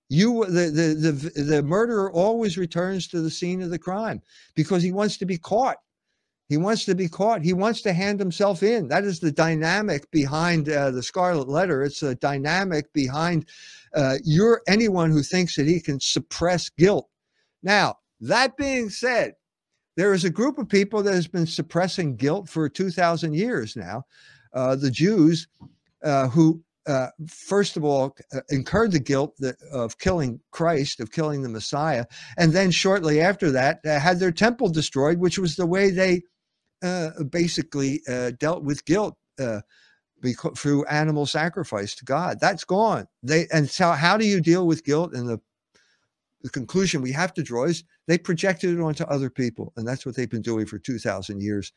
You, 0.07 0.45
the, 0.45 0.71
the, 0.71 1.11
the, 1.11 1.43
the 1.43 1.63
murderer 1.63 2.09
always 2.13 2.57
returns 2.57 3.09
to 3.09 3.21
the 3.21 3.29
scene 3.29 3.61
of 3.61 3.69
the 3.69 3.77
crime 3.77 4.21
because 4.55 4.83
he 4.83 4.93
wants 4.93 5.17
to 5.17 5.25
be 5.25 5.37
caught. 5.37 5.77
He 6.51 6.57
wants 6.57 6.83
to 6.83 6.95
be 6.95 7.07
caught. 7.07 7.43
He 7.43 7.53
wants 7.53 7.81
to 7.83 7.93
hand 7.93 8.19
himself 8.19 8.61
in. 8.61 8.89
That 8.89 9.05
is 9.05 9.21
the 9.21 9.31
dynamic 9.31 10.11
behind 10.11 10.67
uh, 10.67 10.91
the 10.91 11.01
Scarlet 11.01 11.47
Letter. 11.47 11.81
It's 11.81 12.03
a 12.03 12.15
dynamic 12.15 12.91
behind 12.91 13.47
uh, 13.95 14.17
your 14.25 14.61
anyone 14.67 15.11
who 15.11 15.23
thinks 15.23 15.55
that 15.55 15.65
he 15.65 15.79
can 15.79 16.01
suppress 16.01 16.67
guilt. 16.67 17.07
Now, 17.63 17.99
that 18.19 18.57
being 18.57 18.89
said, 18.89 19.35
there 19.95 20.13
is 20.13 20.25
a 20.25 20.29
group 20.29 20.57
of 20.57 20.67
people 20.67 21.01
that 21.03 21.13
has 21.13 21.25
been 21.25 21.47
suppressing 21.47 22.17
guilt 22.17 22.49
for 22.49 22.67
2,000 22.67 23.33
years 23.33 23.77
now. 23.77 24.03
Uh, 24.53 24.75
the 24.75 24.91
Jews, 24.91 25.47
uh, 26.03 26.27
who 26.27 26.61
uh, 26.85 27.07
first 27.29 27.77
of 27.77 27.85
all 27.85 28.13
uh, 28.35 28.41
incurred 28.49 28.91
the 28.91 28.99
guilt 28.99 29.35
that, 29.39 29.55
of 29.71 29.97
killing 29.99 30.41
Christ, 30.51 30.99
of 30.99 31.13
killing 31.13 31.43
the 31.43 31.47
Messiah, 31.49 32.03
and 32.37 32.51
then 32.51 32.71
shortly 32.71 33.21
after 33.21 33.51
that 33.51 33.79
uh, 33.85 33.99
had 33.99 34.19
their 34.19 34.33
temple 34.33 34.67
destroyed, 34.67 35.19
which 35.19 35.39
was 35.39 35.55
the 35.55 35.65
way 35.65 35.91
they 35.91 36.23
basically 37.29 38.01
uh, 38.07 38.31
dealt 38.39 38.63
with 38.63 38.85
guilt. 38.85 39.17
Because, 40.21 40.59
through 40.59 40.85
animal 40.85 41.25
sacrifice 41.25 41.95
to 41.95 42.05
God, 42.05 42.39
that's 42.39 42.63
gone. 42.63 43.07
They 43.23 43.47
and 43.51 43.67
so 43.67 43.91
how 43.93 44.17
do 44.17 44.25
you 44.27 44.39
deal 44.39 44.67
with 44.67 44.83
guilt? 44.83 45.15
And 45.15 45.27
the 45.27 45.41
the 46.43 46.49
conclusion 46.49 47.01
we 47.01 47.11
have 47.11 47.33
to 47.35 47.43
draw 47.43 47.65
is 47.65 47.83
they 48.07 48.17
projected 48.17 48.71
it 48.71 48.81
onto 48.81 49.03
other 49.05 49.29
people 49.29 49.73
and 49.75 49.87
that's 49.87 50.05
what 50.05 50.15
they've 50.15 50.29
been 50.29 50.41
doing 50.41 50.65
for 50.65 50.79
2000 50.79 51.41
years 51.41 51.71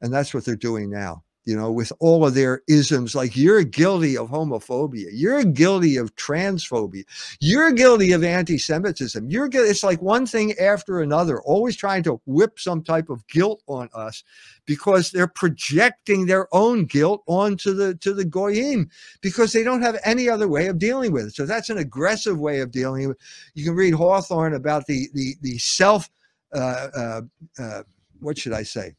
and 0.00 0.12
that's 0.12 0.32
what 0.32 0.44
they're 0.44 0.56
doing 0.56 0.90
now 0.90 1.22
you 1.46 1.56
know 1.56 1.72
with 1.72 1.92
all 2.00 2.26
of 2.26 2.34
their 2.34 2.62
isms 2.68 3.14
like 3.14 3.36
you're 3.36 3.62
guilty 3.62 4.18
of 4.18 4.28
homophobia. 4.28 5.06
You're 5.12 5.44
guilty 5.44 5.96
of 5.96 6.14
transphobia. 6.16 7.04
You're 7.40 7.72
guilty 7.72 8.12
of 8.12 8.22
anti-semitism. 8.22 9.30
You're 9.30 9.48
guilty 9.48 9.70
it's 9.70 9.84
like 9.84 10.02
one 10.02 10.26
thing 10.26 10.52
after 10.58 11.00
another 11.00 11.40
always 11.42 11.76
trying 11.76 12.02
to 12.02 12.20
whip 12.26 12.58
some 12.58 12.82
type 12.82 13.08
of 13.08 13.26
guilt 13.28 13.62
on 13.66 13.88
us 13.94 14.22
because 14.66 15.10
they're 15.10 15.26
projecting 15.28 16.26
their 16.26 16.48
own 16.54 16.84
guilt 16.84 17.22
onto 17.26 17.72
the 17.72 17.94
to 17.96 18.12
the 18.12 18.24
goyim 18.24 18.90
because 19.22 19.52
they 19.52 19.62
don't 19.62 19.82
have 19.82 19.98
any 20.04 20.28
other 20.28 20.48
way 20.48 20.66
of 20.66 20.78
dealing 20.78 21.12
with 21.12 21.26
it. 21.26 21.34
So 21.34 21.46
that's 21.46 21.70
an 21.70 21.78
aggressive 21.78 22.38
way 22.38 22.60
of 22.60 22.70
dealing 22.70 23.08
with 23.08 23.18
you 23.54 23.64
can 23.64 23.74
read 23.74 23.94
hawthorne 23.94 24.54
about 24.54 24.86
the 24.86 25.08
the 25.14 25.36
the 25.42 25.58
self 25.58 26.10
uh, 26.54 26.88
uh, 26.96 27.20
uh, 27.58 27.82
what 28.20 28.38
should 28.38 28.52
i 28.52 28.62
say 28.62 28.94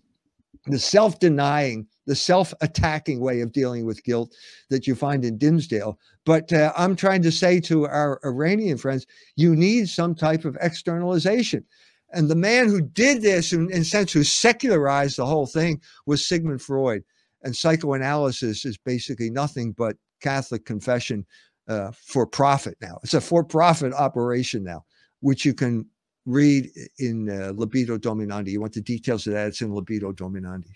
the 0.68 0.80
self-denying 0.80 1.88
the 2.07 2.15
self-attacking 2.15 3.20
way 3.20 3.41
of 3.41 3.51
dealing 3.51 3.86
with 3.86 4.03
guilt 4.03 4.34
that 4.70 4.88
you 4.88 4.95
find 4.95 5.26
in 5.26 5.38
Dimmesdale. 5.38 5.97
But 6.26 6.51
uh, 6.53 6.72
I'm 6.76 6.95
trying 6.95 7.22
to 7.24 7.32
say 7.32 7.59
to 7.61 7.86
our 7.86 8.20
Iranian 8.24 8.78
friends, 8.78 9.05
you 9.36 9.55
need 9.55 9.89
some 9.89 10.15
type 10.15 10.45
of 10.45 10.57
externalization. 10.61 11.65
And 12.13 12.30
the 12.30 12.36
man 12.36 12.70
who 12.70 12.82
did 12.82 13.22
this, 13.22 13.51
in, 13.51 13.70
in 13.72 13.82
a 13.82 13.86
sense, 13.86 14.13
who 14.13 14.24
secularized 14.24 15.18
the 15.18 15.26
whole 15.26 15.45
thing, 15.45 15.82
was 16.05 16.26
Sigmund 16.26 16.61
Freud. 16.61 17.03
And 17.43 17.55
psychoanalysis 17.55 18.65
is 18.65 18.78
basically 18.78 19.30
nothing 19.30 19.74
but 19.74 19.97
Catholic 20.22 20.65
confession 20.65 21.26
uh, 21.68 21.91
for 21.91 22.26
profit 22.26 22.78
now. 22.82 22.99
It's 23.03 23.13
a 23.13 23.22
for-profit 23.22 23.93
operation 23.93 24.63
now, 24.63 24.86
which 25.20 25.43
you 25.43 25.53
can 25.53 25.86
read 26.28 26.69
in 26.99 27.30
uh, 27.30 27.53
Libido 27.55 27.97
Dominandi. 27.97 28.49
You 28.49 28.61
want 28.61 28.73
the 28.73 28.82
details 28.82 29.25
of 29.25 29.34
that? 29.34 29.47
It's 29.47 29.61
in 29.61 29.73
Libido 29.73 30.11
Dominandi. 30.11 30.73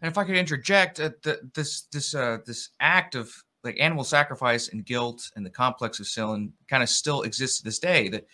And 0.00 0.08
if 0.08 0.16
I 0.16 0.24
could 0.24 0.36
interject, 0.36 1.00
uh, 1.00 1.10
the, 1.24 1.40
this 1.54 1.82
this 1.92 2.14
uh, 2.14 2.38
this 2.46 2.70
act 2.80 3.16
of 3.16 3.30
like 3.64 3.76
animal 3.80 4.04
sacrifice 4.04 4.68
and 4.68 4.86
guilt 4.86 5.30
and 5.34 5.44
the 5.44 5.50
complex 5.50 5.98
of 5.98 6.06
sin 6.06 6.52
kind 6.70 6.82
of 6.82 6.88
still 6.88 7.22
exists 7.22 7.58
to 7.58 7.64
this 7.64 7.80
day. 7.80 8.08
That 8.08 8.26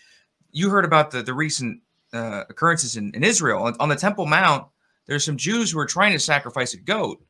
you 0.53 0.69
heard 0.69 0.85
about 0.85 1.11
the 1.11 1.23
the 1.23 1.33
recent 1.33 1.81
uh, 2.13 2.45
occurrences 2.51 2.97
in, 2.97 3.11
in 3.15 3.25
Israel 3.25 3.63
on, 3.63 3.75
on 3.81 3.89
the 3.89 3.97
Temple 3.97 4.27
Mount. 4.27 4.69
There's 5.07 5.25
some 5.25 5.39
Jews 5.39 5.71
who 5.71 5.79
are 5.79 5.87
trying 5.87 6.13
to 6.13 6.19
sacrifice 6.19 6.75
a 6.75 6.79
goat. 6.79 7.25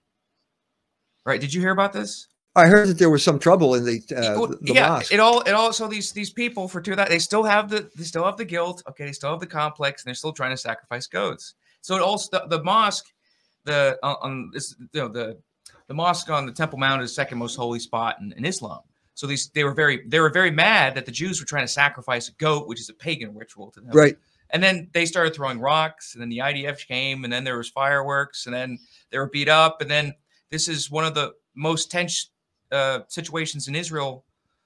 Right? 1.25 1.41
Did 1.41 1.55
you 1.55 1.61
hear 1.61 1.73
about 1.73 1.93
this? 1.93 2.27
I 2.57 2.67
heard 2.67 2.89
that 2.89 2.99
there 2.99 3.11
was 3.11 3.25
some 3.25 3.39
trouble 3.39 3.75
in 3.75 3.85
the 3.85 4.01
uh, 4.17 4.47
the, 4.47 4.59
yeah, 4.63 4.89
mosque. 4.91 5.13
it 5.13 5.19
all 5.19 5.41
it 5.41 5.53
all 5.53 5.73
so 5.73 5.89
these 5.89 6.13
these 6.13 6.31
people 6.31 6.69
for 6.69 6.81
two 6.81 6.95
that 6.95 7.09
they 7.09 7.19
still 7.19 7.43
have 7.43 7.69
the 7.69 7.91
they 7.97 8.05
still 8.05 8.25
have 8.25 8.37
the 8.37 8.45
guilt. 8.45 8.83
Okay, 8.89 9.05
they 9.05 9.13
still 9.13 9.31
have 9.31 9.41
the 9.41 9.47
complex, 9.47 10.03
and 10.03 10.09
they're 10.09 10.15
still 10.15 10.33
trying 10.33 10.53
to 10.53 10.57
sacrifice 10.57 11.07
goats. 11.07 11.55
So 11.81 11.97
it 11.97 12.03
also 12.03 12.29
the, 12.31 12.57
the 12.57 12.63
mosque, 12.63 13.07
the 13.65 13.99
on, 14.03 14.17
on 14.23 14.51
this 14.53 14.77
you 14.93 15.01
know 15.01 15.09
the 15.09 15.39
the 15.89 15.95
mosque 15.95 16.31
on 16.31 16.47
the 16.47 16.53
Temple 16.53 16.79
Mount 16.79 17.03
is 17.03 17.11
the 17.11 17.15
second 17.15 17.39
most 17.39 17.57
holy 17.57 17.81
spot 17.81 18.17
in, 18.21 18.33
in 18.37 18.45
Islam. 18.45 18.81
So 19.15 19.27
these 19.27 19.49
they 19.51 19.65
were 19.65 19.75
very 19.75 20.07
they 20.07 20.21
were 20.21 20.31
very 20.31 20.53
mad 20.53 20.95
that 20.95 21.07
the 21.07 21.13
Jews 21.13 21.41
were 21.41 21.47
trying 21.47 21.65
to 21.65 21.73
sacrifice 21.73 22.29
a 22.29 22.33
goat, 22.33 22.69
which 22.69 22.81
is 22.81 22.89
a 22.89 22.95
pagan 22.95 23.35
ritual 23.35 23.73
to 23.73 23.81
them. 23.81 23.91
Right. 23.93 24.17
And 24.51 24.63
then 24.63 24.89
they 24.93 25.07
started 25.07 25.35
throwing 25.35 25.59
rocks, 25.59 26.15
and 26.15 26.23
then 26.23 26.29
the 26.29 26.39
IDF 26.39 26.87
came, 26.87 27.25
and 27.25 27.33
then 27.33 27.43
there 27.43 27.57
was 27.57 27.69
fireworks, 27.69 28.47
and 28.47 28.55
then 28.55 28.79
they 29.11 29.19
were 29.19 29.29
beat 29.29 29.49
up, 29.49 29.81
and 29.81 29.91
then 29.91 30.15
this 30.51 30.69
is 30.69 30.91
one 30.91 31.05
of 31.05 31.15
the 31.15 31.33
most 31.57 31.91
tense 31.91 32.31
uh, 32.75 33.01
situations 33.09 33.69
in 33.69 33.75
Israel 33.75 34.25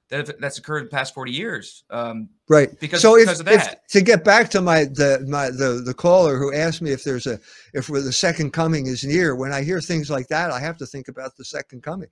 that 0.08 0.26
have, 0.26 0.36
that's 0.40 0.58
occurred 0.58 0.78
in 0.78 0.84
the 0.84 0.90
past 0.90 1.12
40 1.14 1.32
years. 1.32 1.84
Um, 1.90 2.30
Right. 2.48 2.70
Because, 2.80 3.02
so 3.02 3.16
if, 3.16 3.26
because 3.26 3.40
of 3.40 3.48
if- 3.48 3.64
that. 3.64 3.86
to 3.90 4.00
get 4.00 4.24
back 4.24 4.48
to 4.50 4.60
my 4.62 4.84
the 4.84 5.24
my 5.28 5.50
the 5.50 5.82
the 5.84 5.92
caller 5.92 6.38
who 6.38 6.54
asked 6.54 6.80
me 6.80 6.92
if 6.92 7.04
there's 7.04 7.26
a 7.26 7.38
if 7.74 7.88
the 7.88 8.12
second 8.12 8.52
coming 8.52 8.86
is 8.86 9.04
near, 9.04 9.34
when 9.36 9.52
I 9.52 9.62
hear 9.62 9.80
things 9.82 10.08
like 10.10 10.28
that, 10.28 10.50
I 10.50 10.58
have 10.60 10.78
to 10.78 10.86
think 10.86 11.08
about 11.08 11.36
the 11.36 11.44
second 11.44 11.82
coming. 11.82 12.08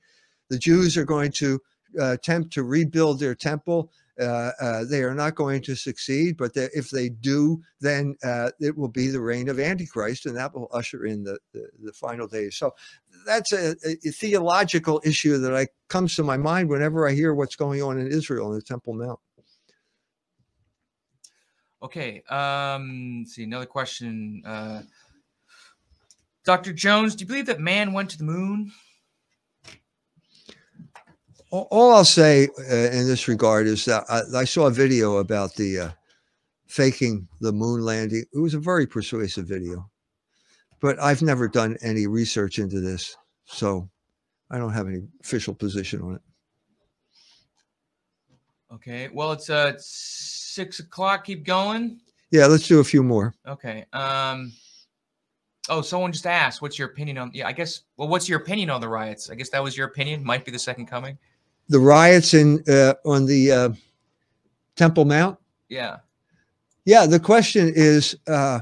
The 0.51 0.59
Jews 0.59 0.97
are 0.99 1.07
going 1.07 1.33
to 1.33 1.59
uh, 1.99 2.13
attempt 2.13 2.53
to 2.53 2.63
rebuild 2.65 3.19
their 3.19 3.35
temple 3.35 3.91
Uh, 4.19 4.51
uh, 4.61 4.85
they 4.85 5.03
are 5.03 5.15
not 5.15 5.35
going 5.35 5.61
to 5.63 5.75
succeed, 5.75 6.37
but 6.37 6.53
if 6.55 6.89
they 6.89 7.11
do, 7.11 7.61
then 7.81 8.17
uh, 8.25 8.51
it 8.61 8.77
will 8.77 8.89
be 8.89 9.09
the 9.09 9.21
reign 9.21 9.49
of 9.49 9.61
Antichrist, 9.61 10.25
and 10.25 10.37
that 10.37 10.55
will 10.55 10.69
usher 10.73 11.05
in 11.05 11.23
the, 11.23 11.39
the, 11.53 11.69
the 11.83 11.93
final 11.93 12.27
days. 12.27 12.57
So 12.57 12.75
that's 13.27 13.53
a, 13.53 13.77
a, 13.85 14.11
theological 14.13 15.03
issue 15.05 15.37
that 15.39 15.55
I 15.55 15.67
comes 15.89 16.17
to 16.17 16.23
my 16.23 16.39
mind 16.39 16.71
whenever 16.71 17.07
I 17.07 17.13
hear 17.13 17.35
what's 17.35 17.57
going 17.57 17.83
on 17.83 17.99
in 17.99 18.07
Israel 18.07 18.49
in 18.53 18.55
the 18.55 18.63
Temple 18.63 18.95
Mount. 18.95 19.21
Okay. 21.83 22.23
Um, 22.31 23.25
see 23.27 23.45
another 23.45 23.67
question. 23.67 24.43
Uh, 24.47 24.83
Dr. 26.45 26.73
Jones, 26.73 27.15
do 27.15 27.23
you 27.23 27.27
believe 27.27 27.47
that 27.47 27.61
man 27.61 27.93
went 27.93 28.11
to 28.11 28.19
the 28.19 28.25
moon? 28.25 28.73
All 31.51 31.95
I'll 31.95 32.05
say 32.05 32.49
uh, 32.59 32.75
in 32.91 33.07
this 33.07 33.29
regard 33.29 33.67
is 33.67 33.85
that 33.85 34.05
I, 34.09 34.41
I 34.41 34.45
saw 34.45 34.67
a 34.67 34.71
video 34.71 35.19
about 35.19 35.55
the 35.55 35.79
uh, 35.79 35.91
faking 36.67 37.29
the 37.41 37.53
moon 37.53 37.83
landing. 37.83 38.25
It 38.33 38.39
was 38.39 38.55
a 38.55 38.59
very 38.59 38.87
persuasive 38.87 39.47
video, 39.47 39.89
but 40.81 41.01
I've 41.01 41.23
never 41.23 41.47
done 41.47 41.77
any 41.83 42.07
research 42.07 42.59
into 42.59 42.81
this, 42.81 43.17
so 43.45 43.89
I 44.51 44.59
don't 44.59 44.73
have 44.73 44.89
any 44.89 45.03
official 45.23 45.55
position 45.55 46.03
on 46.03 46.15
it. 46.17 46.21
Okay. 48.75 49.09
Well, 49.13 49.33
it's 49.33 49.49
uh 49.49 49.75
six 49.79 50.81
o'clock. 50.81 51.25
Keep 51.25 51.45
going. 51.45 52.01
Yeah, 52.33 52.47
let's 52.47 52.67
do 52.67 52.81
a 52.81 52.85
few 52.85 53.03
more. 53.03 53.35
Okay. 53.47 53.85
Um. 53.93 54.53
Oh, 55.69 55.81
someone 55.81 56.13
just 56.13 56.27
asked, 56.27 56.61
"What's 56.61 56.79
your 56.79 56.89
opinion 56.89 57.19
on?" 57.19 57.31
Yeah, 57.33 57.47
I 57.47 57.53
guess. 57.53 57.83
Well, 57.97 58.09
what's 58.09 58.29
your 58.29 58.41
opinion 58.41 58.71
on 58.71 58.81
the 58.81 58.89
riots? 58.89 59.31
I 59.31 59.37
guess 59.37 59.49
that 59.51 59.63
was 59.63 59.77
your 59.77 59.87
opinion. 59.87 60.25
Might 60.25 60.45
be 60.45 60.51
the 60.51 60.59
second 60.59 60.87
coming. 60.87 61.17
The 61.69 61.81
riots 61.81 62.35
in 62.35 62.63
uh, 62.69 62.95
on 63.05 63.27
the 63.27 63.53
uh, 63.53 63.69
Temple 64.77 65.05
Mount. 65.05 65.39
Yeah. 65.69 65.97
Yeah. 66.85 67.07
The 67.07 67.21
question 67.21 67.73
is, 67.75 68.17
uh, 68.29 68.61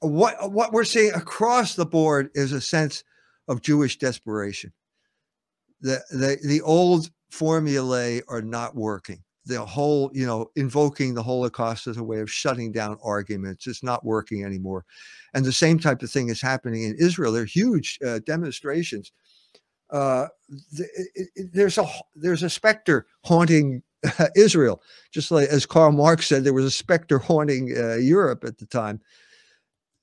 what 0.00 0.50
what 0.50 0.72
we're 0.72 0.84
seeing 0.84 1.12
across 1.12 1.74
the 1.74 1.84
board 1.84 2.30
is 2.34 2.52
a 2.52 2.60
sense 2.60 3.04
of 3.48 3.60
Jewish 3.60 3.98
desperation. 3.98 4.72
The 5.82 6.02
the 6.10 6.38
the 6.42 6.62
old 6.62 7.10
formulae 7.30 8.22
are 8.28 8.42
not 8.42 8.74
working. 8.74 9.22
The 9.46 9.64
whole, 9.64 10.10
you 10.12 10.26
know, 10.26 10.50
invoking 10.56 11.14
the 11.14 11.22
Holocaust 11.22 11.86
as 11.86 11.96
a 11.96 12.04
way 12.04 12.20
of 12.20 12.30
shutting 12.30 12.72
down 12.72 12.98
arguments 13.02 13.66
is 13.66 13.82
not 13.82 14.04
working 14.04 14.44
anymore. 14.44 14.84
And 15.34 15.44
the 15.44 15.52
same 15.52 15.78
type 15.78 16.02
of 16.02 16.10
thing 16.10 16.28
is 16.28 16.40
happening 16.40 16.84
in 16.84 16.96
Israel. 16.98 17.32
There 17.32 17.42
are 17.42 17.46
huge 17.46 17.98
uh, 18.06 18.20
demonstrations. 18.20 19.12
Uh, 19.92 20.26
there's 21.52 21.78
a 21.78 21.86
there's 22.14 22.42
a 22.42 22.50
specter 22.50 23.06
haunting 23.24 23.82
Israel, 24.36 24.82
just 25.12 25.30
like 25.30 25.48
as 25.48 25.66
Karl 25.66 25.92
Marx 25.92 26.26
said, 26.26 26.44
there 26.44 26.54
was 26.54 26.64
a 26.64 26.70
specter 26.70 27.18
haunting 27.18 27.74
uh, 27.76 27.96
Europe 27.96 28.44
at 28.44 28.58
the 28.58 28.66
time. 28.66 29.00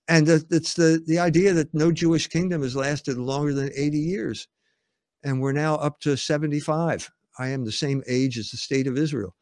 And 0.07 0.27
it's 0.29 0.75
the 0.75 1.03
the 1.05 1.19
idea 1.19 1.53
that 1.53 1.73
no 1.73 1.91
Jewish 1.91 2.27
kingdom 2.27 2.61
has 2.61 2.75
lasted 2.75 3.17
longer 3.17 3.53
than 3.53 3.71
80 3.75 3.97
years, 3.97 4.47
and 5.23 5.41
we're 5.41 5.51
now 5.51 5.75
up 5.75 5.99
to 6.01 6.15
75 6.15 7.09
I 7.39 7.49
am 7.49 7.65
the 7.65 7.71
same 7.71 8.03
age 8.07 8.37
as 8.37 8.51
the 8.51 8.57
state 8.57 8.87
of 8.87 8.97
Israel. 8.97 9.35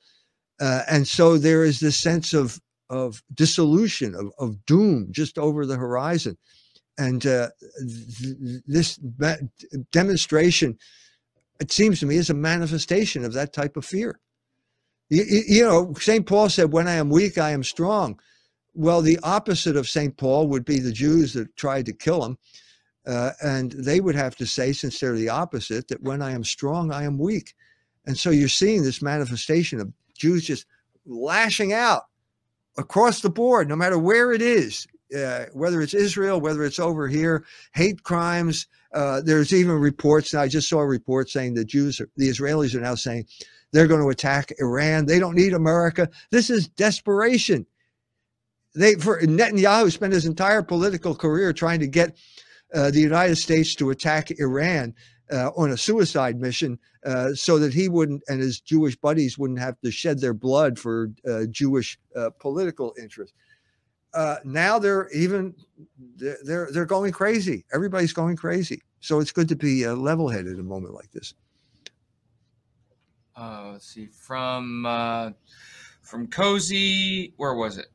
Uh, 0.60 0.82
and 0.90 1.08
so 1.08 1.38
there 1.38 1.64
is 1.64 1.80
this 1.80 1.98
sense 1.98 2.34
of 2.34 2.60
of 2.90 3.24
dissolution, 3.34 4.14
of, 4.14 4.32
of 4.38 4.64
doom 4.66 5.08
just 5.12 5.38
over 5.40 5.66
the 5.66 5.76
horizon. 5.76 6.38
And 6.98 7.26
uh, 7.26 7.50
th- 8.20 8.62
this 8.66 9.00
demonstration, 9.92 10.78
it 11.60 11.72
seems 11.72 12.00
to 12.00 12.06
me, 12.06 12.16
is 12.16 12.30
a 12.30 12.36
manifestation 12.36 13.26
of 13.26 13.34
that 13.34 13.54
type 13.54 13.76
of 13.76 13.86
fear. 13.86 14.20
You, 15.10 15.24
you 15.48 15.64
know, 15.64 15.94
St. 16.00 16.26
Paul 16.26 16.50
said, 16.50 16.72
When 16.72 16.88
I 16.88 16.94
am 16.94 17.10
weak, 17.10 17.38
I 17.38 17.52
am 17.52 17.64
strong. 17.64 18.20
Well, 18.74 19.02
the 19.02 19.20
opposite 19.24 19.76
of 19.76 19.88
St. 19.88 20.18
Paul 20.18 20.48
would 20.48 20.66
be 20.66 20.80
the 20.80 20.92
Jews 20.92 21.34
that 21.34 21.56
tried 21.56 21.86
to 21.88 21.94
kill 21.94 22.24
him. 22.24 22.38
Uh, 23.06 23.32
and 23.42 23.72
they 23.72 24.00
would 24.00 24.16
have 24.16 24.36
to 24.36 24.48
say, 24.48 24.74
since 24.74 25.00
they're 25.00 25.14
the 25.14 25.30
opposite, 25.30 25.88
that 25.90 26.02
when 26.02 26.22
I 26.22 26.32
am 26.32 26.44
strong, 26.44 26.92
I 26.92 27.04
am 27.04 27.20
weak. 27.20 27.54
And 28.06 28.18
so 28.18 28.32
you're 28.32 28.50
seeing 28.50 28.84
this 28.84 29.02
manifestation 29.02 29.80
of 29.80 29.94
Jews 30.18 30.46
just 30.46 30.66
lashing 31.06 31.72
out 31.72 32.04
across 32.78 33.22
the 33.22 33.30
board, 33.30 33.70
no 33.70 33.76
matter 33.76 34.00
where 34.00 34.32
it 34.32 34.42
is, 34.42 34.88
uh, 35.18 35.46
whether 35.54 35.82
it's 35.82 35.94
Israel, 35.94 36.42
whether 36.42 36.64
it's 36.64 36.80
over 36.80 37.08
here, 37.08 37.46
hate 37.74 38.04
crimes. 38.04 38.68
Uh, 38.94 39.22
there's 39.22 39.54
even 39.54 39.74
reports. 39.74 40.34
I 40.34 40.48
just 40.48 40.70
saw 40.70 40.80
a 40.80 40.88
report 40.88 41.30
saying 41.30 41.54
the 41.54 41.66
Jews, 41.66 42.00
are, 42.00 42.10
the 42.16 42.30
Israelis 42.30 42.76
are 42.76 42.82
now 42.82 42.96
saying 42.96 43.26
they're 43.72 43.88
going 43.88 44.02
to 44.02 44.10
attack 44.10 44.54
Iran. 44.60 45.06
They 45.06 45.20
don't 45.20 45.36
need 45.36 45.54
America. 45.54 46.10
This 46.32 46.50
is 46.50 46.68
desperation. 46.68 47.66
They 48.74 48.96
for 48.96 49.22
Netanyahu 49.22 49.92
spent 49.92 50.14
his 50.14 50.26
entire 50.26 50.62
political 50.62 51.16
career 51.16 51.54
trying 51.54 51.80
to 51.80 51.88
get 51.88 52.18
uh, 52.74 52.92
the 52.92 53.00
United 53.00 53.38
States 53.38 53.76
to 53.76 53.90
attack 53.90 54.32
Iran 54.40 54.94
uh, 55.32 55.50
on 55.56 55.72
a 55.72 55.78
suicide 55.78 56.40
mission 56.40 56.78
uh, 57.06 57.34
so 57.34 57.58
that 57.60 57.74
he 57.74 57.88
wouldn't 57.90 58.24
and 58.28 58.42
his 58.42 58.60
Jewish 58.60 58.96
buddies 58.96 59.38
wouldn't 59.38 59.60
have 59.60 59.80
to 59.82 59.92
shed 59.92 60.20
their 60.20 60.34
blood 60.34 60.78
for 60.78 61.12
uh, 61.30 61.46
Jewish 61.50 61.98
uh, 62.16 62.30
political 62.40 62.94
interests. 63.00 63.36
Uh, 64.16 64.38
now 64.46 64.80
they're 64.80 65.10
even 65.10 65.54
they're 66.16 66.70
they're 66.72 66.86
going 66.86 67.12
crazy. 67.12 67.66
Everybody's 67.74 68.14
going 68.14 68.38
crazy. 68.38 68.82
So 69.02 69.20
it's 69.20 69.32
good 69.32 69.50
to 69.50 69.56
be 69.56 69.86
uh, 69.86 69.94
level-headed 69.94 70.54
in 70.54 70.60
a 70.60 70.64
moment 70.64 70.96
like 70.96 71.12
this. 71.12 71.36
Uh, 73.36 73.72
let's 73.74 73.86
see 73.86 74.08
from 74.08 74.86
uh, 74.86 75.32
from 76.02 76.28
cozy. 76.28 77.34
Where 77.36 77.54
was 77.56 77.78
it? 77.78 77.88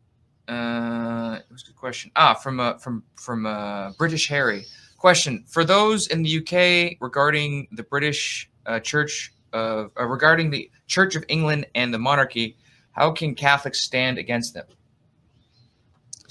Uh, 0.47 1.39
it 1.39 1.53
was 1.53 1.63
a 1.63 1.67
good 1.69 1.77
question. 1.77 2.11
Ah, 2.17 2.35
from 2.35 2.79
from 2.79 3.03
from 3.17 3.47
uh, 3.47 3.93
British 3.93 4.29
Harry. 4.29 4.67
Question 4.99 5.45
for 5.49 5.65
those 5.65 6.09
in 6.09 6.23
the 6.23 6.39
UK 6.39 6.99
regarding 7.01 7.67
the 7.73 7.83
British 7.85 8.51
uh, 8.67 8.79
Church 8.81 9.33
of 9.55 9.91
uh, 9.99 10.05
regarding 10.05 10.51
the 10.51 10.71
Church 10.87 11.17
of 11.17 11.25
England 11.29 11.67
and 11.75 11.95
the 11.95 11.99
monarchy. 11.99 12.57
How 12.93 13.11
can 13.11 13.35
Catholics 13.35 13.83
stand 13.83 14.19
against 14.19 14.53
them? 14.53 14.67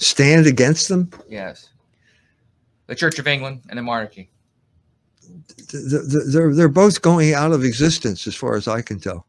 Stand 0.00 0.46
against 0.46 0.88
them? 0.88 1.10
Yes. 1.28 1.70
The 2.86 2.94
Church 2.96 3.18
of 3.18 3.26
England 3.28 3.62
and 3.68 3.78
the 3.78 3.82
monarchy. 3.82 4.30
They're, 5.72 6.52
they're 6.52 6.68
both 6.68 7.02
going 7.02 7.34
out 7.34 7.52
of 7.52 7.62
existence, 7.64 8.26
as 8.26 8.34
far 8.34 8.56
as 8.56 8.66
I 8.66 8.82
can 8.82 8.98
tell, 8.98 9.26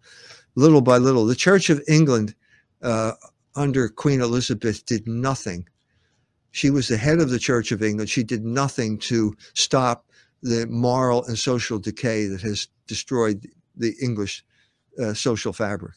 little 0.55 0.81
by 0.81 0.97
little. 0.97 1.25
The 1.25 1.35
Church 1.35 1.69
of 1.69 1.79
England, 1.87 2.33
uh, 2.81 3.11
under 3.55 3.87
Queen 3.87 4.21
Elizabeth, 4.21 4.83
did 4.85 5.07
nothing 5.07 5.67
she 6.51 6.69
was 6.69 6.87
the 6.87 6.97
head 6.97 7.19
of 7.19 7.29
the 7.29 7.39
Church 7.39 7.71
of 7.71 7.81
England. 7.81 8.09
She 8.09 8.23
did 8.23 8.45
nothing 8.45 8.97
to 8.99 9.35
stop 9.53 10.05
the 10.43 10.67
moral 10.67 11.25
and 11.25 11.37
social 11.39 11.79
decay 11.79 12.25
that 12.25 12.41
has 12.41 12.67
destroyed 12.87 13.47
the 13.75 13.95
English 14.01 14.43
uh, 15.01 15.13
social 15.13 15.53
fabric. 15.53 15.93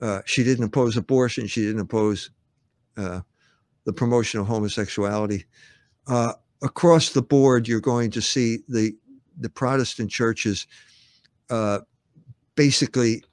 Uh, 0.00 0.20
she 0.26 0.44
didn't 0.44 0.64
oppose 0.64 0.96
abortion. 0.96 1.46
She 1.46 1.62
didn't 1.62 1.80
oppose 1.80 2.30
uh, 2.96 3.20
the 3.84 3.92
promotion 3.92 4.40
of 4.40 4.46
homosexuality. 4.46 5.44
Uh, 6.06 6.32
across 6.62 7.10
the 7.10 7.22
board, 7.22 7.68
you're 7.68 7.80
going 7.80 8.10
to 8.10 8.22
see 8.22 8.58
the 8.68 8.92
the 9.38 9.50
Protestant 9.50 10.10
churches 10.10 10.66
uh, 11.50 11.80
basically 12.54 13.24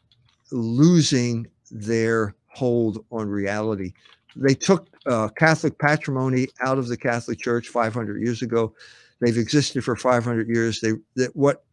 losing 0.51 1.47
their 1.69 2.35
hold 2.47 3.05
on 3.11 3.29
reality 3.29 3.93
they 4.35 4.53
took 4.53 4.87
uh, 5.05 5.29
Catholic 5.29 5.77
patrimony 5.79 6.47
out 6.61 6.77
of 6.77 6.87
the 6.87 6.97
Catholic 6.97 7.39
Church 7.39 7.67
500 7.67 8.21
years 8.21 8.41
ago. 8.41 8.73
They've 9.19 9.37
existed 9.37 9.83
for 9.83 9.95
500 9.95 10.47
years. 10.47 10.81
They 10.81 10.93
that 11.15 11.35
what 11.35 11.63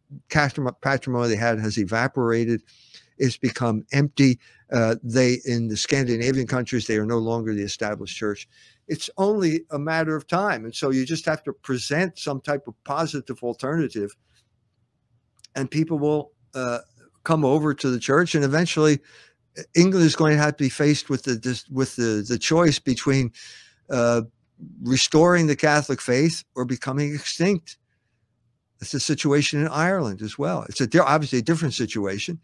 patrimony 0.81 1.29
they 1.29 1.35
had 1.35 1.59
has 1.59 1.77
evaporated. 1.77 2.63
It's 3.17 3.37
become 3.37 3.85
empty. 3.91 4.39
Uh, 4.71 4.95
they 5.03 5.39
in 5.45 5.67
the 5.67 5.77
Scandinavian 5.77 6.45
countries 6.45 6.85
they 6.85 6.97
are 6.97 7.05
no 7.05 7.17
longer 7.17 7.53
the 7.53 7.63
established 7.63 8.15
church. 8.15 8.47
It's 8.87 9.09
only 9.17 9.61
a 9.71 9.79
matter 9.79 10.15
of 10.15 10.27
time, 10.27 10.65
and 10.65 10.75
so 10.75 10.91
you 10.91 11.05
just 11.05 11.25
have 11.25 11.43
to 11.43 11.53
present 11.53 12.19
some 12.19 12.39
type 12.41 12.67
of 12.67 12.75
positive 12.83 13.41
alternative, 13.43 14.15
and 15.55 15.71
people 15.71 15.97
will 15.97 16.31
uh, 16.53 16.79
come 17.23 17.45
over 17.45 17.73
to 17.73 17.89
the 17.89 17.99
church, 17.99 18.35
and 18.35 18.43
eventually 18.43 18.99
England 19.75 20.05
is 20.05 20.15
going 20.15 20.35
to 20.35 20.41
have 20.41 20.57
to 20.57 20.63
be 20.63 20.69
faced 20.69 21.09
with 21.09 21.23
the 21.23 21.63
with 21.71 21.95
the 21.95 22.23
the 22.27 22.37
choice 22.37 22.79
between 22.79 23.31
uh, 23.89 24.21
restoring 24.81 25.47
the 25.47 25.55
Catholic 25.55 26.01
faith 26.01 26.43
or 26.55 26.65
becoming 26.65 27.13
extinct. 27.13 27.77
It's 28.81 28.91
the 28.91 28.99
situation 28.99 29.61
in 29.61 29.67
Ireland 29.67 30.21
as 30.21 30.37
well. 30.37 30.65
It's 30.69 30.79
a 30.79 31.03
obviously 31.03 31.39
a 31.39 31.43
different 31.43 31.73
situation, 31.73 32.39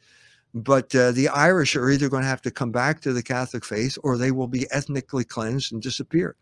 but 0.56 0.96
uh, 0.96 1.12
the 1.12 1.28
Irish 1.28 1.76
are 1.76 1.90
either 1.90 2.08
going 2.08 2.24
to 2.24 2.30
have 2.30 2.42
to 2.44 2.52
come 2.52 2.72
back 2.72 3.02
to 3.02 3.12
the 3.12 3.22
Catholic 3.22 3.66
faith 3.66 3.98
or 4.04 4.18
they 4.18 4.32
will 4.32 4.48
be 4.48 4.66
ethnically 4.72 5.26
cleansed 5.26 5.74
and 5.74 5.82
disappear. 5.82 6.38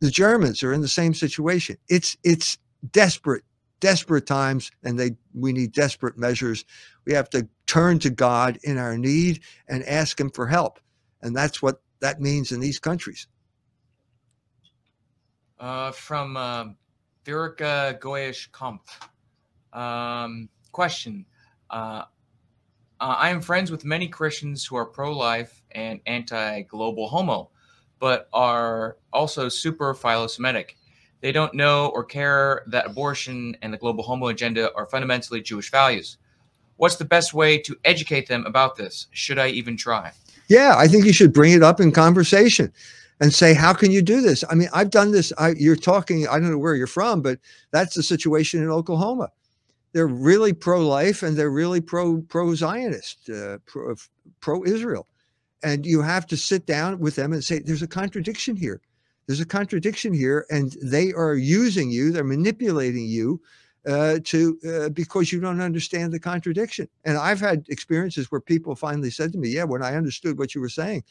The 0.00 0.10
Germans 0.10 0.64
are 0.64 0.72
in 0.72 0.80
the 0.80 0.88
same 0.88 1.14
situation. 1.14 1.76
It's 1.88 2.16
it's 2.24 2.58
desperate 2.90 3.44
desperate 3.80 4.26
times 4.26 4.72
and 4.82 4.98
they 4.98 5.12
we 5.34 5.52
need 5.52 5.72
desperate 5.72 6.18
measures. 6.18 6.64
We 7.06 7.12
have 7.12 7.30
to 7.30 7.48
turn 7.66 8.00
to 8.00 8.10
God 8.10 8.58
in 8.64 8.76
our 8.76 8.98
need 8.98 9.40
and 9.68 9.84
ask 9.84 10.18
him 10.18 10.30
for 10.30 10.48
help. 10.48 10.80
And 11.22 11.36
that's 11.36 11.62
what 11.62 11.80
that 12.00 12.20
means 12.20 12.50
in 12.50 12.58
these 12.58 12.80
countries. 12.80 13.28
Uh, 15.60 15.92
from 15.92 16.36
uh, 16.36 16.64
Virka 17.24 17.98
Goyesh 18.00 18.50
Kampf. 18.50 19.08
Um, 19.72 20.48
question. 20.72 21.24
Uh, 21.70 22.02
uh, 23.00 23.14
I 23.18 23.30
am 23.30 23.40
friends 23.40 23.70
with 23.70 23.84
many 23.84 24.08
Christians 24.08 24.64
who 24.64 24.76
are 24.76 24.84
pro 24.84 25.16
life 25.16 25.62
and 25.72 26.00
anti 26.06 26.62
global 26.62 27.08
homo, 27.08 27.50
but 27.98 28.28
are 28.32 28.96
also 29.12 29.48
super 29.48 29.94
philo-Semitic. 29.94 30.76
They 31.20 31.32
don't 31.32 31.54
know 31.54 31.88
or 31.88 32.04
care 32.04 32.62
that 32.68 32.86
abortion 32.86 33.56
and 33.62 33.72
the 33.72 33.78
global 33.78 34.04
homo 34.04 34.28
agenda 34.28 34.72
are 34.74 34.86
fundamentally 34.86 35.40
Jewish 35.40 35.70
values. 35.70 36.18
What's 36.76 36.96
the 36.96 37.04
best 37.04 37.34
way 37.34 37.58
to 37.58 37.76
educate 37.84 38.28
them 38.28 38.46
about 38.46 38.76
this? 38.76 39.08
Should 39.10 39.38
I 39.38 39.48
even 39.48 39.76
try? 39.76 40.12
Yeah, 40.48 40.74
I 40.76 40.86
think 40.86 41.04
you 41.04 41.12
should 41.12 41.32
bring 41.32 41.52
it 41.52 41.62
up 41.62 41.80
in 41.80 41.90
conversation 41.90 42.72
and 43.20 43.34
say, 43.34 43.52
how 43.52 43.72
can 43.72 43.90
you 43.90 44.00
do 44.00 44.20
this? 44.20 44.44
I 44.48 44.54
mean, 44.54 44.68
I've 44.72 44.90
done 44.90 45.10
this. 45.10 45.32
I, 45.38 45.50
you're 45.58 45.76
talking, 45.76 46.28
I 46.28 46.38
don't 46.38 46.50
know 46.50 46.58
where 46.58 46.76
you're 46.76 46.86
from, 46.86 47.20
but 47.20 47.40
that's 47.72 47.94
the 47.94 48.02
situation 48.02 48.62
in 48.62 48.70
Oklahoma. 48.70 49.30
They're 49.92 50.06
really 50.06 50.52
pro-life 50.52 51.22
and 51.22 51.36
they're 51.36 51.50
really 51.50 51.80
pro 51.80 52.20
pro-Zionist, 52.22 53.30
uh, 53.30 53.58
pro, 53.66 53.94
pro-Israel. 54.40 55.06
And 55.62 55.84
you 55.84 56.02
have 56.02 56.26
to 56.28 56.36
sit 56.36 56.66
down 56.66 56.98
with 57.00 57.16
them 57.16 57.32
and 57.32 57.42
say, 57.42 57.58
there's 57.58 57.82
a 57.82 57.88
contradiction 57.88 58.54
here. 58.54 58.80
There's 59.28 59.40
a 59.40 59.46
contradiction 59.46 60.14
here, 60.14 60.46
and 60.50 60.74
they 60.82 61.12
are 61.12 61.34
using 61.34 61.90
you. 61.90 62.10
They're 62.10 62.24
manipulating 62.24 63.04
you 63.04 63.42
uh, 63.86 64.18
to 64.24 64.58
uh, 64.66 64.88
because 64.88 65.30
you 65.30 65.38
don't 65.38 65.60
understand 65.60 66.12
the 66.12 66.18
contradiction. 66.18 66.88
And 67.04 67.18
I've 67.18 67.38
had 67.38 67.66
experiences 67.68 68.30
where 68.30 68.40
people 68.40 68.74
finally 68.74 69.10
said 69.10 69.32
to 69.32 69.38
me, 69.38 69.50
"Yeah, 69.50 69.64
when 69.64 69.82
I 69.82 69.96
understood 69.96 70.38
what 70.38 70.54
you 70.54 70.62
were 70.62 70.70
saying, 70.70 71.04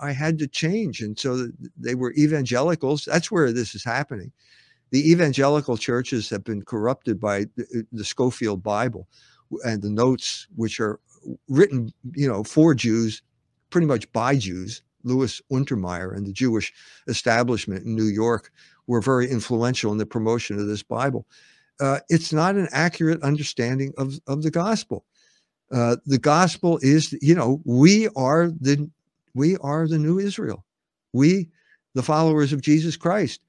I 0.00 0.12
had 0.12 0.38
to 0.38 0.46
change." 0.46 1.00
And 1.00 1.18
so 1.18 1.48
they 1.76 1.96
were 1.96 2.12
evangelicals. 2.12 3.04
That's 3.06 3.30
where 3.30 3.52
this 3.52 3.74
is 3.74 3.82
happening. 3.82 4.30
The 4.90 5.10
evangelical 5.10 5.76
churches 5.76 6.28
have 6.30 6.44
been 6.44 6.62
corrupted 6.62 7.20
by 7.20 7.46
the, 7.56 7.64
uh, 7.78 7.82
the 7.92 8.04
Scofield 8.04 8.62
Bible 8.62 9.06
and 9.64 9.82
the 9.82 9.90
notes, 9.90 10.46
which 10.56 10.80
are 10.80 11.00
written, 11.48 11.92
you 12.14 12.28
know, 12.28 12.44
for 12.44 12.74
Jews, 12.74 13.22
pretty 13.70 13.86
much 13.86 14.10
by 14.12 14.36
Jews. 14.36 14.82
Louis 15.02 15.40
Untermeyer 15.50 16.14
and 16.14 16.26
the 16.26 16.32
Jewish 16.32 16.72
establishment 17.08 17.84
in 17.86 17.96
New 17.96 18.04
York 18.04 18.52
were 18.86 19.00
very 19.00 19.30
influential 19.30 19.92
in 19.92 19.98
the 19.98 20.06
promotion 20.06 20.58
of 20.58 20.66
this 20.66 20.82
Bible. 20.82 21.26
Uh, 21.80 22.00
it's 22.10 22.32
not 22.32 22.56
an 22.56 22.68
accurate 22.72 23.22
understanding 23.22 23.94
of, 23.96 24.20
of 24.26 24.42
the 24.42 24.50
gospel. 24.50 25.04
Uh, 25.72 25.96
the 26.04 26.18
gospel 26.18 26.78
is, 26.82 27.16
you 27.22 27.34
know, 27.34 27.62
we 27.64 28.08
are 28.16 28.48
the 28.48 28.90
we 29.34 29.56
are 29.58 29.86
the 29.86 29.98
new 29.98 30.18
Israel. 30.18 30.64
We, 31.12 31.48
the 31.94 32.02
followers 32.02 32.52
of 32.52 32.60
Jesus 32.60 32.96
Christ. 32.96 33.40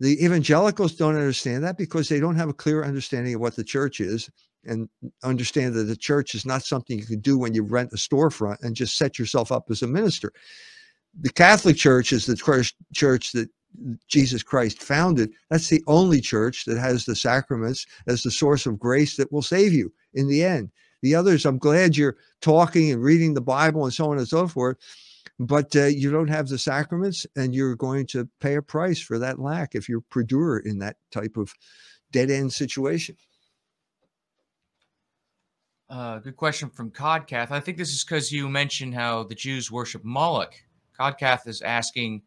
The 0.00 0.24
evangelicals 0.24 0.94
don't 0.94 1.16
understand 1.16 1.64
that 1.64 1.76
because 1.76 2.08
they 2.08 2.20
don't 2.20 2.36
have 2.36 2.48
a 2.48 2.54
clear 2.54 2.84
understanding 2.84 3.34
of 3.34 3.40
what 3.40 3.56
the 3.56 3.64
church 3.64 4.00
is 4.00 4.30
and 4.64 4.88
understand 5.24 5.74
that 5.74 5.84
the 5.84 5.96
church 5.96 6.34
is 6.34 6.46
not 6.46 6.62
something 6.62 6.98
you 6.98 7.06
can 7.06 7.20
do 7.20 7.38
when 7.38 7.54
you 7.54 7.62
rent 7.62 7.92
a 7.92 7.96
storefront 7.96 8.62
and 8.62 8.76
just 8.76 8.96
set 8.96 9.18
yourself 9.18 9.50
up 9.50 9.70
as 9.70 9.82
a 9.82 9.86
minister. 9.86 10.32
The 11.20 11.30
Catholic 11.30 11.76
Church 11.76 12.12
is 12.12 12.26
the 12.26 12.36
church 12.92 13.32
that 13.32 13.48
Jesus 14.08 14.42
Christ 14.42 14.82
founded. 14.82 15.30
That's 15.50 15.68
the 15.68 15.82
only 15.86 16.20
church 16.20 16.64
that 16.66 16.78
has 16.78 17.04
the 17.04 17.16
sacraments 17.16 17.86
as 18.06 18.22
the 18.22 18.30
source 18.30 18.66
of 18.66 18.78
grace 18.78 19.16
that 19.16 19.32
will 19.32 19.42
save 19.42 19.72
you 19.72 19.92
in 20.14 20.28
the 20.28 20.44
end. 20.44 20.70
The 21.02 21.14
others, 21.14 21.46
I'm 21.46 21.58
glad 21.58 21.96
you're 21.96 22.16
talking 22.40 22.90
and 22.90 23.02
reading 23.02 23.34
the 23.34 23.40
Bible 23.40 23.84
and 23.84 23.94
so 23.94 24.10
on 24.10 24.18
and 24.18 24.28
so 24.28 24.48
forth, 24.48 24.78
but 25.38 25.74
uh, 25.76 25.86
you 25.86 26.10
don't 26.10 26.28
have 26.28 26.48
the 26.48 26.58
sacraments 26.58 27.26
and 27.36 27.54
you're 27.54 27.76
going 27.76 28.06
to 28.08 28.28
pay 28.40 28.56
a 28.56 28.62
price 28.62 29.00
for 29.00 29.18
that 29.18 29.38
lack 29.38 29.74
if 29.74 29.88
you're 29.88 30.00
perdure 30.00 30.58
in 30.58 30.78
that 30.78 30.96
type 31.12 31.36
of 31.36 31.54
dead 32.10 32.30
end 32.30 32.52
situation. 32.52 33.16
Uh, 35.88 36.18
good 36.18 36.36
question 36.36 36.68
from 36.68 36.90
Codcath. 36.90 37.50
I 37.50 37.60
think 37.60 37.78
this 37.78 37.90
is 37.90 38.04
because 38.04 38.30
you 38.30 38.48
mentioned 38.48 38.94
how 38.94 39.22
the 39.22 39.34
Jews 39.34 39.70
worship 39.70 40.04
Moloch. 40.04 40.54
Codcath 40.98 41.46
is 41.46 41.62
asking, 41.62 42.22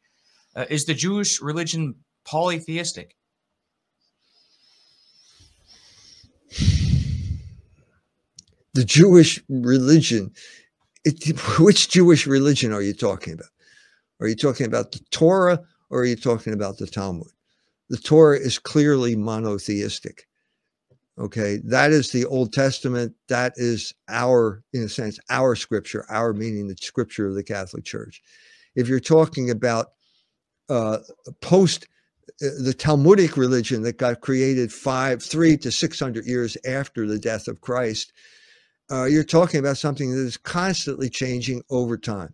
uh, 0.55 0.66
is 0.70 0.86
the 0.86 0.95
Jewish 0.95 1.41
religion 1.41 1.95
polytheistic? 2.24 3.16
The 8.74 8.86
Jewish 8.86 9.43
religion, 9.49 10.32
it, 11.03 11.39
which 11.59 11.89
Jewish 11.89 12.27
religion 12.27 12.73
are 12.73 12.81
you 12.81 12.93
talking 12.93 13.33
about? 13.33 13.47
Are 14.19 14.27
you 14.27 14.35
talking 14.35 14.67
about 14.67 14.91
the 14.91 14.99
Torah 15.11 15.59
or 15.89 16.01
are 16.01 16.05
you 16.05 16.15
talking 16.15 16.53
about 16.53 16.77
the 16.77 16.87
Talmud? 16.87 17.31
The 17.89 17.97
Torah 17.97 18.39
is 18.39 18.59
clearly 18.59 19.15
monotheistic. 19.15 20.27
Okay, 21.19 21.57
that 21.65 21.91
is 21.91 22.11
the 22.11 22.25
Old 22.25 22.53
Testament. 22.53 23.13
That 23.27 23.53
is 23.57 23.93
our, 24.07 24.63
in 24.73 24.83
a 24.83 24.89
sense, 24.89 25.19
our 25.29 25.55
scripture, 25.55 26.05
our 26.09 26.33
meaning 26.33 26.67
the 26.67 26.77
scripture 26.81 27.27
of 27.27 27.35
the 27.35 27.43
Catholic 27.43 27.83
Church. 27.83 28.21
If 28.75 28.87
you're 28.87 29.01
talking 29.01 29.49
about 29.49 29.87
uh, 30.69 30.99
post 31.41 31.87
uh, 32.41 32.47
the 32.63 32.73
Talmudic 32.73 33.35
religion 33.35 33.81
that 33.83 33.97
got 33.97 34.21
created 34.21 34.71
five, 34.71 35.21
three 35.21 35.57
to 35.57 35.71
600 35.71 36.25
years 36.25 36.55
after 36.65 37.05
the 37.05 37.19
death 37.19 37.47
of 37.47 37.59
Christ, 37.59 38.13
uh, 38.91 39.05
you're 39.05 39.23
talking 39.23 39.59
about 39.59 39.77
something 39.77 40.11
that 40.11 40.21
is 40.21 40.37
constantly 40.37 41.09
changing 41.09 41.63
over 41.69 41.97
time. 41.97 42.33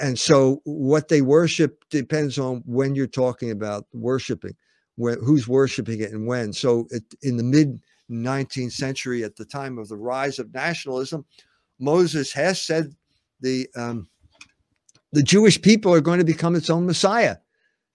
And 0.00 0.16
so 0.18 0.60
what 0.64 1.08
they 1.08 1.20
worship 1.20 1.84
depends 1.90 2.38
on 2.38 2.62
when 2.64 2.94
you're 2.94 3.08
talking 3.08 3.50
about 3.50 3.86
worshiping, 3.92 4.54
who's 4.96 5.48
worshiping 5.48 6.00
it 6.00 6.12
and 6.12 6.28
when. 6.28 6.52
So 6.52 6.86
it, 6.90 7.02
in 7.22 7.36
the 7.36 7.42
mid 7.42 7.80
19th 8.08 8.72
century, 8.72 9.24
at 9.24 9.34
the 9.34 9.44
time 9.44 9.78
of 9.78 9.88
the 9.88 9.96
rise 9.96 10.38
of 10.38 10.54
nationalism, 10.54 11.24
Moses 11.80 12.32
Hess 12.32 12.62
said 12.62 12.94
the 13.40 13.68
um, 13.74 14.08
the 15.12 15.24
Jewish 15.24 15.60
people 15.60 15.92
are 15.92 16.00
going 16.00 16.18
to 16.18 16.24
become 16.24 16.54
its 16.54 16.70
own 16.70 16.86
Messiah. 16.86 17.36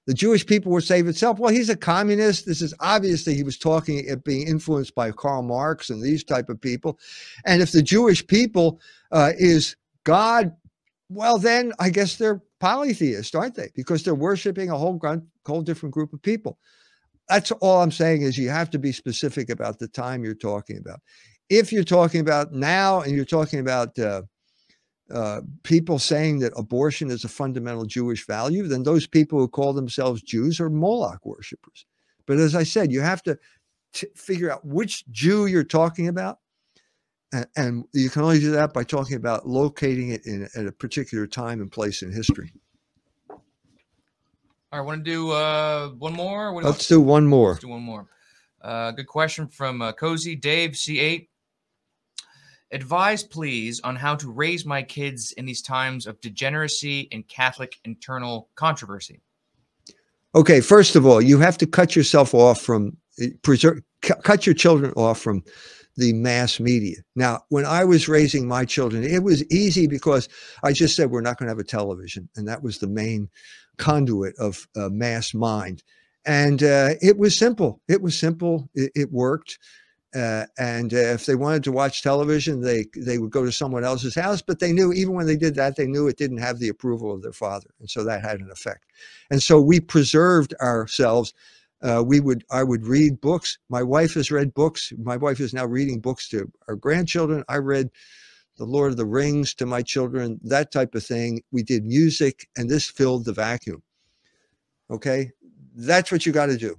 The 0.09 0.15
Jewish 0.15 0.43
people 0.43 0.71
will 0.71 0.81
save 0.81 1.07
itself. 1.07 1.37
Well, 1.37 1.53
he's 1.53 1.69
a 1.69 1.77
communist. 1.77 2.47
This 2.47 2.63
is 2.63 2.73
obviously 2.79 3.35
he 3.35 3.43
was 3.43 3.59
talking 3.59 4.09
at 4.09 4.23
being 4.23 4.47
influenced 4.47 4.95
by 4.95 5.11
Karl 5.11 5.43
Marx 5.43 5.91
and 5.91 6.01
these 6.01 6.23
type 6.23 6.49
of 6.49 6.59
people. 6.59 6.97
And 7.45 7.61
if 7.61 7.71
the 7.71 7.83
Jewish 7.83 8.25
people 8.25 8.81
uh, 9.11 9.33
is 9.37 9.75
God, 10.05 10.51
well, 11.09 11.37
then 11.37 11.73
I 11.77 11.91
guess 11.91 12.15
they're 12.15 12.41
polytheists, 12.59 13.35
aren't 13.35 13.53
they? 13.53 13.69
Because 13.75 14.01
they're 14.01 14.15
worshiping 14.15 14.71
a 14.71 14.77
whole, 14.79 14.99
whole 15.45 15.61
different 15.61 15.93
group 15.93 16.11
of 16.11 16.23
people. 16.23 16.57
That's 17.27 17.51
all 17.51 17.83
I'm 17.83 17.91
saying 17.91 18.23
is 18.23 18.35
you 18.35 18.49
have 18.49 18.71
to 18.71 18.79
be 18.79 18.91
specific 18.91 19.51
about 19.51 19.77
the 19.77 19.89
time 19.89 20.23
you're 20.23 20.33
talking 20.33 20.77
about. 20.77 21.01
If 21.51 21.71
you're 21.71 21.83
talking 21.83 22.21
about 22.21 22.51
now 22.51 23.01
and 23.01 23.15
you're 23.15 23.25
talking 23.25 23.59
about 23.59 23.99
uh, 23.99 24.23
uh, 25.11 25.41
people 25.63 25.99
saying 25.99 26.39
that 26.39 26.53
abortion 26.55 27.09
is 27.09 27.23
a 27.23 27.29
fundamental 27.29 27.85
Jewish 27.85 28.25
value, 28.25 28.67
then 28.67 28.83
those 28.83 29.07
people 29.07 29.39
who 29.39 29.47
call 29.47 29.73
themselves 29.73 30.21
Jews 30.21 30.59
are 30.59 30.69
Moloch 30.69 31.25
worshippers. 31.25 31.85
But 32.25 32.37
as 32.37 32.55
I 32.55 32.63
said, 32.63 32.91
you 32.91 33.01
have 33.01 33.23
to 33.23 33.37
t- 33.93 34.07
figure 34.15 34.51
out 34.51 34.63
which 34.65 35.07
Jew 35.09 35.47
you're 35.47 35.63
talking 35.63 36.07
about. 36.07 36.39
And, 37.31 37.47
and, 37.55 37.85
you 37.93 38.09
can 38.09 38.23
only 38.23 38.39
do 38.39 38.51
that 38.51 38.73
by 38.73 38.83
talking 38.83 39.15
about 39.15 39.47
locating 39.47 40.09
it 40.09 40.25
in 40.25 40.47
at 40.55 40.65
a 40.65 40.71
particular 40.71 41.27
time 41.27 41.61
and 41.61 41.71
place 41.71 42.01
in 42.01 42.11
history. 42.11 42.51
All 43.29 43.37
right, 44.73 44.81
want 44.81 45.05
to 45.05 45.11
do 45.11 45.31
uh, 45.31 45.89
one 45.89 46.13
more? 46.13 46.53
Let's 46.61 46.87
do 46.87 46.99
one 47.01 47.27
more. 47.27 47.51
Let's 47.51 47.61
do 47.61 47.69
one 47.69 47.81
more. 47.81 48.07
Uh, 48.61 48.91
good 48.91 49.07
question 49.07 49.47
from 49.47 49.81
uh, 49.81 49.91
Cozy 49.93 50.35
Dave 50.35 50.71
C8. 50.71 51.27
Advise, 52.71 53.23
please, 53.23 53.79
on 53.81 53.95
how 53.95 54.15
to 54.15 54.31
raise 54.31 54.65
my 54.65 54.83
kids 54.83 55.31
in 55.33 55.45
these 55.45 55.61
times 55.61 56.05
of 56.05 56.21
degeneracy 56.21 57.07
and 57.11 57.27
Catholic 57.27 57.77
internal 57.83 58.49
controversy. 58.55 59.21
Okay, 60.35 60.61
first 60.61 60.95
of 60.95 61.05
all, 61.05 61.21
you 61.21 61.39
have 61.39 61.57
to 61.57 61.65
cut 61.65 61.95
yourself 61.95 62.35
off 62.35 62.61
from 62.61 62.97
eh, 63.19 63.29
preserve, 63.41 63.81
cut 64.01 64.45
your 64.45 64.53
children 64.53 64.93
off 64.95 65.19
from 65.19 65.43
the 65.97 66.13
mass 66.13 66.59
media. 66.59 66.97
Now, 67.15 67.41
when 67.49 67.65
I 67.65 67.83
was 67.83 68.07
raising 68.07 68.47
my 68.47 68.65
children, 68.65 69.03
it 69.03 69.23
was 69.23 69.43
easy 69.51 69.87
because 69.87 70.29
I 70.63 70.71
just 70.71 70.95
said 70.95 71.09
we're 71.09 71.21
not 71.21 71.37
going 71.37 71.47
to 71.47 71.51
have 71.51 71.59
a 71.59 71.63
television, 71.63 72.29
and 72.35 72.47
that 72.47 72.61
was 72.61 72.77
the 72.77 72.87
main 72.87 73.29
conduit 73.77 74.35
of 74.37 74.67
uh, 74.75 74.89
mass 74.89 75.33
mind. 75.33 75.83
And 76.25 76.61
uh, 76.61 76.91
it 77.01 77.17
was 77.17 77.37
simple. 77.37 77.81
It 77.87 78.01
was 78.01 78.17
simple. 78.17 78.69
It, 78.75 78.91
it 78.93 79.11
worked. 79.11 79.57
Uh, 80.15 80.45
and 80.57 80.93
uh, 80.93 80.97
if 80.97 81.25
they 81.25 81.35
wanted 81.35 81.63
to 81.63 81.71
watch 81.71 82.03
television, 82.03 82.61
they 82.61 82.85
they 82.95 83.19
would 83.19 83.31
go 83.31 83.45
to 83.45 83.51
someone 83.51 83.83
else's 83.83 84.15
house. 84.15 84.41
But 84.41 84.59
they 84.59 84.73
knew 84.73 84.91
even 84.93 85.13
when 85.13 85.27
they 85.27 85.37
did 85.37 85.55
that, 85.55 85.75
they 85.75 85.87
knew 85.87 86.07
it 86.07 86.17
didn't 86.17 86.39
have 86.39 86.59
the 86.59 86.69
approval 86.69 87.13
of 87.13 87.21
their 87.21 87.33
father, 87.33 87.69
and 87.79 87.89
so 87.89 88.03
that 88.03 88.21
had 88.23 88.39
an 88.39 88.51
effect. 88.51 88.85
And 89.29 89.43
so 89.43 89.61
we 89.61 89.79
preserved 89.79 90.53
ourselves 90.61 91.33
Uh, 91.81 92.03
we 92.05 92.19
would 92.19 92.43
I 92.51 92.63
would 92.63 92.85
read 92.85 93.21
books. 93.21 93.57
My 93.69 93.83
wife 93.83 94.15
has 94.15 94.31
read 94.31 94.53
books. 94.53 94.91
My 94.97 95.17
wife 95.17 95.39
is 95.39 95.53
now 95.53 95.65
reading 95.65 96.01
books 96.01 96.27
to 96.29 96.51
our 96.67 96.75
grandchildren. 96.75 97.43
I 97.47 97.57
read 97.57 97.89
the 98.57 98.65
Lord 98.65 98.91
of 98.91 98.97
the 98.97 99.05
Rings 99.05 99.53
to 99.55 99.65
my 99.65 99.81
children, 99.83 100.39
that 100.43 100.71
type 100.71 100.93
of 100.95 101.05
thing. 101.05 101.41
We 101.51 101.63
did 101.63 101.85
music, 101.85 102.49
and 102.57 102.69
this 102.69 102.89
filled 102.89 103.25
the 103.25 103.33
vacuum. 103.33 103.81
Okay, 104.89 105.31
that's 105.75 106.11
what 106.11 106.25
you 106.25 106.33
got 106.33 106.47
to 106.47 106.57
do. 106.57 106.75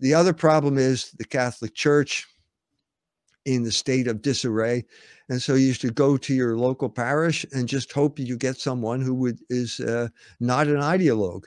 The 0.00 0.14
other 0.14 0.34
problem 0.34 0.78
is 0.78 1.12
the 1.12 1.24
Catholic 1.24 1.74
Church 1.74 2.26
in 3.44 3.62
the 3.62 3.72
state 3.72 4.06
of 4.06 4.22
disarray. 4.22 4.84
And 5.28 5.40
so 5.40 5.54
you 5.54 5.72
should 5.72 5.94
go 5.94 6.16
to 6.16 6.34
your 6.34 6.56
local 6.56 6.88
parish 6.88 7.46
and 7.52 7.68
just 7.68 7.92
hope 7.92 8.18
you 8.18 8.36
get 8.36 8.56
someone 8.56 9.00
who 9.00 9.14
would 9.14 9.40
is 9.48 9.80
uh, 9.80 10.08
not 10.40 10.66
an 10.66 10.76
ideologue. 10.76 11.44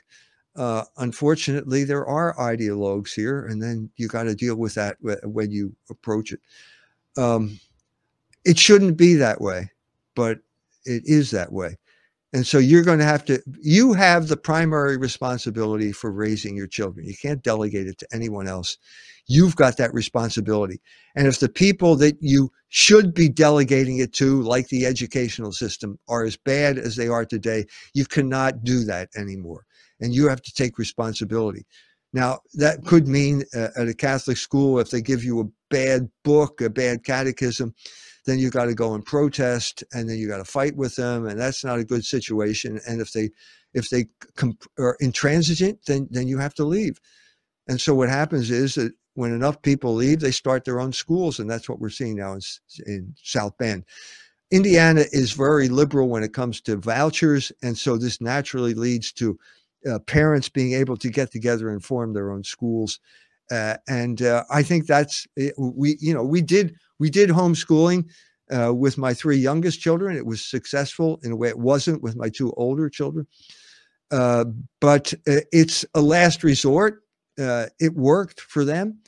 Uh, 0.56 0.84
unfortunately, 0.98 1.84
there 1.84 2.06
are 2.06 2.36
ideologues 2.36 3.12
here, 3.12 3.46
and 3.46 3.60
then 3.60 3.90
you 3.96 4.06
got 4.06 4.22
to 4.24 4.34
deal 4.34 4.56
with 4.56 4.74
that 4.74 4.96
when 5.24 5.50
you 5.50 5.74
approach 5.90 6.32
it. 6.32 6.40
Um, 7.16 7.58
it 8.44 8.58
shouldn't 8.58 8.96
be 8.96 9.14
that 9.14 9.40
way, 9.40 9.70
but 10.14 10.38
it 10.84 11.02
is 11.06 11.30
that 11.32 11.52
way. 11.52 11.76
And 12.34 12.44
so 12.44 12.58
you're 12.58 12.82
going 12.82 12.98
to 12.98 13.04
have 13.04 13.24
to, 13.26 13.40
you 13.62 13.92
have 13.92 14.26
the 14.26 14.36
primary 14.36 14.96
responsibility 14.96 15.92
for 15.92 16.10
raising 16.10 16.56
your 16.56 16.66
children. 16.66 17.06
You 17.06 17.14
can't 17.16 17.44
delegate 17.44 17.86
it 17.86 17.96
to 17.98 18.08
anyone 18.12 18.48
else. 18.48 18.76
You've 19.28 19.54
got 19.54 19.76
that 19.76 19.94
responsibility. 19.94 20.80
And 21.14 21.28
if 21.28 21.38
the 21.38 21.48
people 21.48 21.94
that 21.96 22.16
you 22.20 22.50
should 22.70 23.14
be 23.14 23.28
delegating 23.28 23.98
it 23.98 24.12
to, 24.14 24.42
like 24.42 24.66
the 24.66 24.84
educational 24.84 25.52
system, 25.52 25.96
are 26.08 26.24
as 26.24 26.36
bad 26.36 26.76
as 26.76 26.96
they 26.96 27.06
are 27.06 27.24
today, 27.24 27.66
you 27.94 28.04
cannot 28.04 28.64
do 28.64 28.82
that 28.82 29.10
anymore. 29.16 29.64
And 30.00 30.12
you 30.12 30.28
have 30.28 30.42
to 30.42 30.52
take 30.52 30.76
responsibility. 30.76 31.64
Now, 32.12 32.40
that 32.54 32.84
could 32.84 33.06
mean 33.06 33.44
uh, 33.56 33.68
at 33.76 33.86
a 33.86 33.94
Catholic 33.94 34.38
school, 34.38 34.80
if 34.80 34.90
they 34.90 35.02
give 35.02 35.22
you 35.22 35.40
a 35.40 35.50
bad 35.70 36.10
book, 36.24 36.60
a 36.60 36.68
bad 36.68 37.04
catechism, 37.04 37.74
then 38.26 38.38
you 38.38 38.50
got 38.50 38.66
to 38.66 38.74
go 38.74 38.94
and 38.94 39.04
protest 39.04 39.84
and 39.92 40.08
then 40.08 40.16
you 40.16 40.28
got 40.28 40.38
to 40.38 40.44
fight 40.44 40.76
with 40.76 40.96
them 40.96 41.26
and 41.26 41.38
that's 41.38 41.64
not 41.64 41.78
a 41.78 41.84
good 41.84 42.04
situation 42.04 42.80
and 42.86 43.00
if 43.00 43.12
they 43.12 43.30
if 43.72 43.90
they 43.90 44.06
comp- 44.36 44.66
are 44.78 44.96
intransigent 45.00 45.78
then 45.86 46.08
then 46.10 46.28
you 46.28 46.38
have 46.38 46.54
to 46.54 46.64
leave. 46.64 46.98
And 47.68 47.80
so 47.80 47.94
what 47.94 48.08
happens 48.08 48.50
is 48.50 48.74
that 48.74 48.92
when 49.14 49.32
enough 49.32 49.62
people 49.62 49.94
leave 49.94 50.20
they 50.20 50.30
start 50.30 50.64
their 50.64 50.80
own 50.80 50.92
schools 50.92 51.38
and 51.38 51.48
that's 51.48 51.68
what 51.68 51.80
we're 51.80 51.90
seeing 51.90 52.16
now 52.16 52.32
in, 52.32 52.40
in 52.86 53.14
south 53.22 53.56
bend. 53.58 53.84
Indiana 54.50 55.04
is 55.12 55.32
very 55.32 55.68
liberal 55.68 56.08
when 56.08 56.22
it 56.22 56.32
comes 56.32 56.60
to 56.62 56.76
vouchers 56.76 57.52
and 57.62 57.76
so 57.76 57.96
this 57.96 58.20
naturally 58.20 58.74
leads 58.74 59.12
to 59.12 59.38
uh, 59.90 59.98
parents 60.00 60.48
being 60.48 60.72
able 60.72 60.96
to 60.96 61.10
get 61.10 61.30
together 61.30 61.68
and 61.68 61.84
form 61.84 62.12
their 62.12 62.30
own 62.30 62.42
schools. 62.42 63.00
Uh, 63.50 63.76
and 63.88 64.22
uh, 64.22 64.44
I 64.50 64.62
think 64.62 64.86
that's 64.86 65.26
eh, 65.38 65.50
we 65.58 65.98
you 66.00 66.14
know 66.14 66.24
we 66.24 66.40
did 66.40 66.74
we 66.98 67.10
did 67.10 67.30
homeschooling 67.30 68.08
uh, 68.54 68.72
with 68.74 68.98
my 68.98 69.14
three 69.14 69.38
youngest 69.38 69.80
children. 69.80 70.16
It 70.16 70.26
was 70.26 70.44
successful 70.44 71.18
in 71.22 71.32
a 71.32 71.36
way 71.36 71.48
it 71.48 71.58
wasn't 71.58 72.02
with 72.02 72.16
my 72.16 72.28
two 72.28 72.52
older 72.56 72.88
children. 72.88 73.26
Uh, 74.10 74.44
but 74.80 75.14
uh, 75.26 75.40
it's 75.50 75.84
a 75.94 76.00
last 76.00 76.44
resort. 76.44 77.02
Uh, 77.38 77.66
it 77.80 77.94
worked 77.94 78.40
for 78.40 78.64
them. 78.64 78.98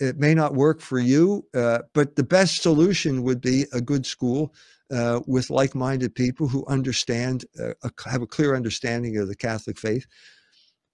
It 0.00 0.18
may 0.18 0.34
not 0.34 0.54
work 0.54 0.80
for 0.80 0.98
you, 0.98 1.46
but 1.52 2.16
the 2.16 2.24
best 2.24 2.60
solution 2.60 3.22
would 3.22 3.40
be 3.40 3.66
a 3.72 3.80
good 3.80 4.04
school 4.04 4.52
with 5.28 5.48
like-minded 5.48 6.12
people 6.16 6.48
who 6.48 6.66
understand, 6.66 7.44
a, 7.60 7.90
have 8.06 8.20
a 8.20 8.26
clear 8.26 8.56
understanding 8.56 9.16
of 9.18 9.28
the 9.28 9.36
Catholic 9.36 9.78
faith 9.78 10.04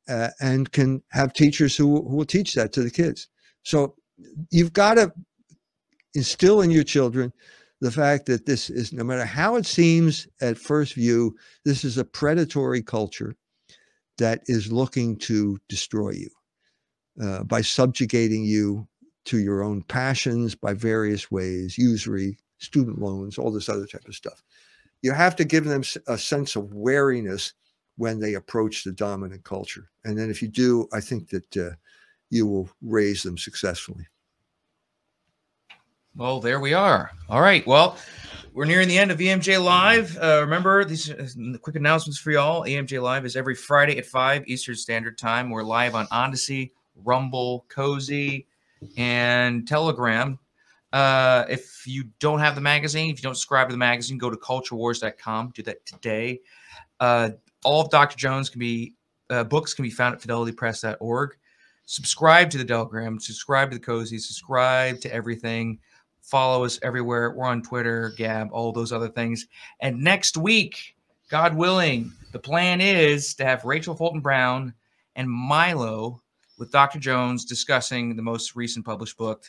uh, 0.09 0.28
and 0.40 0.72
can 0.72 1.02
have 1.10 1.32
teachers 1.32 1.74
who, 1.74 2.06
who 2.09 2.16
will 2.16 2.24
teach 2.24 2.55
that 2.55 2.72
to 2.74 2.82
the 2.82 2.90
kids. 2.90 3.28
So 3.62 3.94
you've 4.50 4.72
got 4.72 4.94
to 4.94 5.12
instill 6.14 6.60
in 6.60 6.70
your 6.70 6.85
children 6.85 7.32
the 7.80 7.90
fact 7.90 8.26
that 8.26 8.47
this 8.47 8.70
is, 8.70 8.93
no 8.93 9.05
matter 9.05 9.24
how 9.24 9.56
it 9.56 9.66
seems 9.66 10.26
at 10.40 10.59
first 10.59 10.94
view, 10.94 11.36
this 11.64 11.85
is 11.85 11.97
a 11.97 12.05
predatory 12.05 12.82
culture 12.82 13.36
that 14.18 14.43
is 14.47 14.72
looking 14.72 15.16
to 15.16 15.59
destroy 15.68 16.10
you 16.10 16.30
uh, 17.22 17.44
by 17.44 17.60
subjugating 17.60 18.44
you 18.44 18.86
to 19.24 19.39
your 19.39 19.62
own 19.62 19.82
passions 19.82 20.55
by 20.55 20.72
various 20.72 21.30
ways, 21.30 21.78
usury, 21.78 22.39
student 22.59 23.01
loans, 23.01 23.39
all 23.39 23.52
this 23.52 23.68
other 23.68 23.86
type 23.86 24.06
of 24.09 24.14
stuff. 24.14 24.43
You 25.02 25.12
have 25.12 25.36
to 25.36 25.44
give 25.44 25.64
them 25.64 25.85
a 26.09 26.18
sense 26.18 26.56
of 26.56 26.74
wariness 26.74 27.52
when 27.97 28.18
they 28.18 28.35
approach 28.35 28.82
the 28.82 28.93
dominant 28.93 29.44
culture. 29.44 29.90
And 30.05 30.18
then 30.18 30.30
if 30.30 30.43
you 30.43 30.48
do, 30.48 30.89
I 30.93 31.01
think 31.01 31.28
that 31.28 31.56
uh, 31.56 31.70
you 32.30 32.47
will 32.47 32.70
raise 32.82 33.22
them 33.22 33.39
successfully. 33.39 34.06
Well, 36.19 36.40
there 36.40 36.59
we 36.59 36.74
are. 36.74 37.12
All 37.28 37.40
right. 37.40 37.65
Well, 37.65 37.97
we're 38.53 38.65
nearing 38.65 38.89
the 38.89 38.99
end 38.99 39.12
of 39.12 39.19
EMJ 39.19 39.62
Live. 39.65 40.19
Uh, 40.20 40.40
remember, 40.40 40.85
these 40.85 41.09
uh, 41.12 41.28
quick 41.62 41.77
announcements 41.77 42.19
for 42.19 42.32
y'all. 42.32 42.65
EMJ 42.65 43.01
Live 43.01 43.24
is 43.24 43.36
every 43.36 43.55
Friday 43.55 43.99
at 43.99 44.05
5 44.05 44.49
Eastern 44.49 44.74
Standard 44.74 45.16
Time. 45.16 45.49
We're 45.49 45.62
live 45.62 45.95
on 45.95 46.09
Odysee, 46.11 46.73
Rumble, 47.05 47.66
Cozy, 47.69 48.49
and 48.97 49.69
Telegram. 49.69 50.40
Uh, 50.93 51.45
if 51.49 51.86
you 51.86 52.03
don't 52.19 52.40
have 52.40 52.57
the 52.57 52.61
magazine, 52.61 53.12
if 53.12 53.19
you 53.19 53.23
don't 53.23 53.36
subscribe 53.36 53.69
to 53.69 53.73
the 53.73 53.78
magazine, 53.78 54.19
go 54.19 54.28
to 54.28 54.36
culturewars.com. 54.36 55.53
Do 55.55 55.62
that 55.62 55.86
today. 55.86 56.40
Uh, 56.99 57.31
all 57.62 57.82
of 57.82 57.90
Dr. 57.90 58.16
Jones 58.16 58.51
can 58.51 58.59
be 58.59 58.97
uh, 59.31 59.45
books 59.45 59.73
can 59.73 59.85
be 59.85 59.90
found 59.90 60.16
at 60.16 60.20
fidelitypress.org. 60.20 61.36
Subscribe 61.86 62.51
to 62.51 62.59
the 62.59 62.65
Telegram, 62.65 63.20
subscribe 63.20 63.70
to 63.70 63.78
the 63.78 63.85
Cozy, 63.85 64.19
subscribe 64.19 65.01
to 65.03 65.15
everything. 65.15 65.78
Follow 66.28 66.62
us 66.66 66.78
everywhere. 66.82 67.30
We're 67.30 67.46
on 67.46 67.62
Twitter, 67.62 68.12
Gab, 68.18 68.50
all 68.52 68.70
those 68.70 68.92
other 68.92 69.09
things. 69.09 69.46
And 69.80 70.05
next 70.05 70.36
week, 70.36 70.94
God 71.30 71.56
willing, 71.56 72.12
the 72.32 72.38
plan 72.38 72.82
is 72.82 73.34
to 73.36 73.46
have 73.46 73.64
Rachel 73.64 73.94
Fulton 73.94 74.20
Brown 74.20 74.74
and 75.16 75.30
Milo 75.30 76.20
with 76.59 76.70
Dr. 76.70 76.98
Jones 76.98 77.46
discussing 77.46 78.14
the 78.14 78.20
most 78.20 78.55
recent 78.55 78.84
published 78.84 79.16
book, 79.16 79.44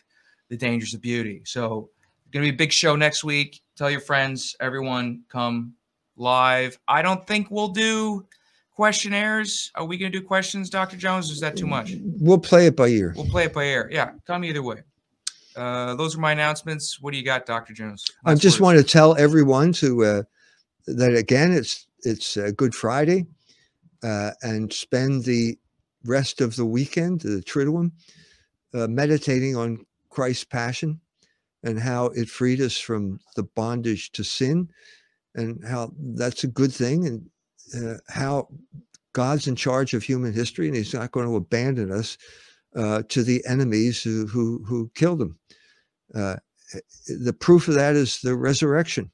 The 0.48 0.56
Dangers 0.56 0.94
of 0.94 1.02
Beauty. 1.02 1.42
So, 1.44 1.90
going 2.32 2.46
to 2.46 2.52
be 2.52 2.56
a 2.56 2.58
big 2.58 2.72
show 2.72 2.96
next 2.96 3.26
week. 3.26 3.60
Tell 3.76 3.92
your 3.92 4.00
friends, 4.00 4.56
everyone, 4.62 5.24
come 5.28 5.74
live. 6.16 6.80
I 6.88 7.02
don't 7.02 7.28
think 7.28 7.52
we'll 7.52 7.70
do 7.70 8.26
questionnaires. 8.72 9.70
Are 9.76 9.84
we 9.84 9.98
going 9.98 10.14
to 10.14 10.18
do 10.18 10.26
questions, 10.26 10.70
Dr. 10.70 10.96
Jones? 10.96 11.30
is 11.30 11.42
that 11.42 11.58
too 11.58 11.68
much? 11.68 11.96
We'll 12.00 12.38
play 12.38 12.68
it 12.68 12.78
by 12.78 12.88
ear. 12.88 13.14
We'll 13.18 13.26
play 13.26 13.46
it 13.46 13.54
by 13.54 13.66
ear. 13.66 13.90
Yeah, 13.92 14.12
come 14.26 14.46
either 14.46 14.64
way. 14.64 14.84
Uh, 15.56 15.96
those 15.96 16.16
are 16.16 16.20
my 16.20 16.32
announcements. 16.32 17.02
What 17.02 17.12
do 17.12 17.18
you 17.18 17.26
got, 17.26 17.46
Dr. 17.46 17.74
Jones? 17.74 18.06
I 18.26 18.36
just 18.36 18.62
want 18.62 18.78
to 18.78 18.84
tell 18.84 19.18
everyone 19.18 19.74
to 19.74 20.06
uh, 20.06 20.24
that 20.88 21.16
again. 21.16 21.52
It's 21.52 21.88
it's 22.04 22.38
uh, 22.38 22.52
Good 22.56 22.74
Friday, 22.74 23.26
uh, 24.04 24.32
and 24.42 24.72
spend 24.72 25.24
the 25.24 25.58
rest 26.06 26.42
of 26.42 26.56
the 26.56 26.66
weekend, 26.66 27.22
the 27.22 27.42
Triduum, 27.42 27.92
uh, 28.74 28.88
meditating 28.88 29.56
on 29.56 29.86
Christ's 30.10 30.46
passion 30.46 31.00
and 31.64 31.80
how 31.80 32.06
it 32.08 32.30
freed 32.30 32.62
us 32.62 32.78
from 32.78 33.20
the 33.36 33.44
bondage 33.44 34.12
to 34.14 34.24
sin 34.24 34.70
and 35.36 35.64
how 35.66 35.92
that's 36.16 36.44
a 36.44 36.48
good 36.48 36.74
thing 36.74 37.06
and 37.06 37.30
uh, 37.76 37.98
how 38.08 38.48
God's 39.14 39.48
in 39.48 39.56
charge 39.56 39.94
of 39.94 40.04
human 40.04 40.34
history 40.34 40.68
and 40.68 40.76
he's 40.76 40.94
not 40.94 41.12
going 41.12 41.28
to 41.28 41.36
abandon 41.36 41.92
us 41.92 42.18
uh, 42.76 43.04
to 43.10 43.24
the 43.24 43.44
enemies 43.48 44.02
who, 44.02 44.28
who, 44.28 44.64
who 44.66 44.92
killed 44.96 45.22
him. 45.22 45.38
Uh, 46.14 46.38
the 47.08 47.34
proof 47.34 47.68
of 47.68 47.74
that 47.76 47.96
is 47.96 48.20
the 48.22 48.36
resurrection. 48.36 49.12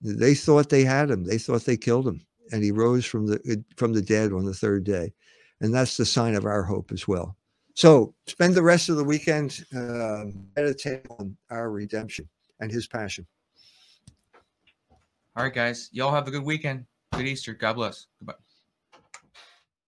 They 0.00 0.34
thought 0.34 0.68
they 0.68 0.84
had 0.84 1.10
him. 1.10 1.24
They 1.24 1.38
thought 1.38 1.64
they 1.64 1.76
killed 1.76 2.06
him, 2.06 2.20
and 2.52 2.62
he 2.62 2.70
rose 2.70 3.04
from 3.04 3.26
the 3.26 3.64
from 3.76 3.92
the 3.92 4.02
dead 4.02 4.32
on 4.32 4.44
the 4.44 4.54
third 4.54 4.84
day, 4.84 5.12
and 5.60 5.74
that's 5.74 5.96
the 5.96 6.04
sign 6.04 6.34
of 6.34 6.44
our 6.44 6.62
hope 6.62 6.92
as 6.92 7.08
well. 7.08 7.36
So 7.74 8.14
spend 8.26 8.54
the 8.54 8.62
rest 8.62 8.88
of 8.88 8.96
the 8.96 9.04
weekend 9.04 9.64
uh, 9.74 10.24
meditating 10.56 11.06
on 11.18 11.36
our 11.50 11.70
redemption 11.70 12.28
and 12.60 12.70
His 12.70 12.86
passion. 12.86 13.26
All 15.36 15.44
right, 15.44 15.52
guys. 15.52 15.90
Y'all 15.92 16.14
have 16.14 16.26
a 16.28 16.30
good 16.30 16.44
weekend. 16.44 16.86
Good 17.12 17.26
Easter. 17.26 17.52
God 17.52 17.74
bless. 17.74 18.06
Goodbye. 18.18 18.45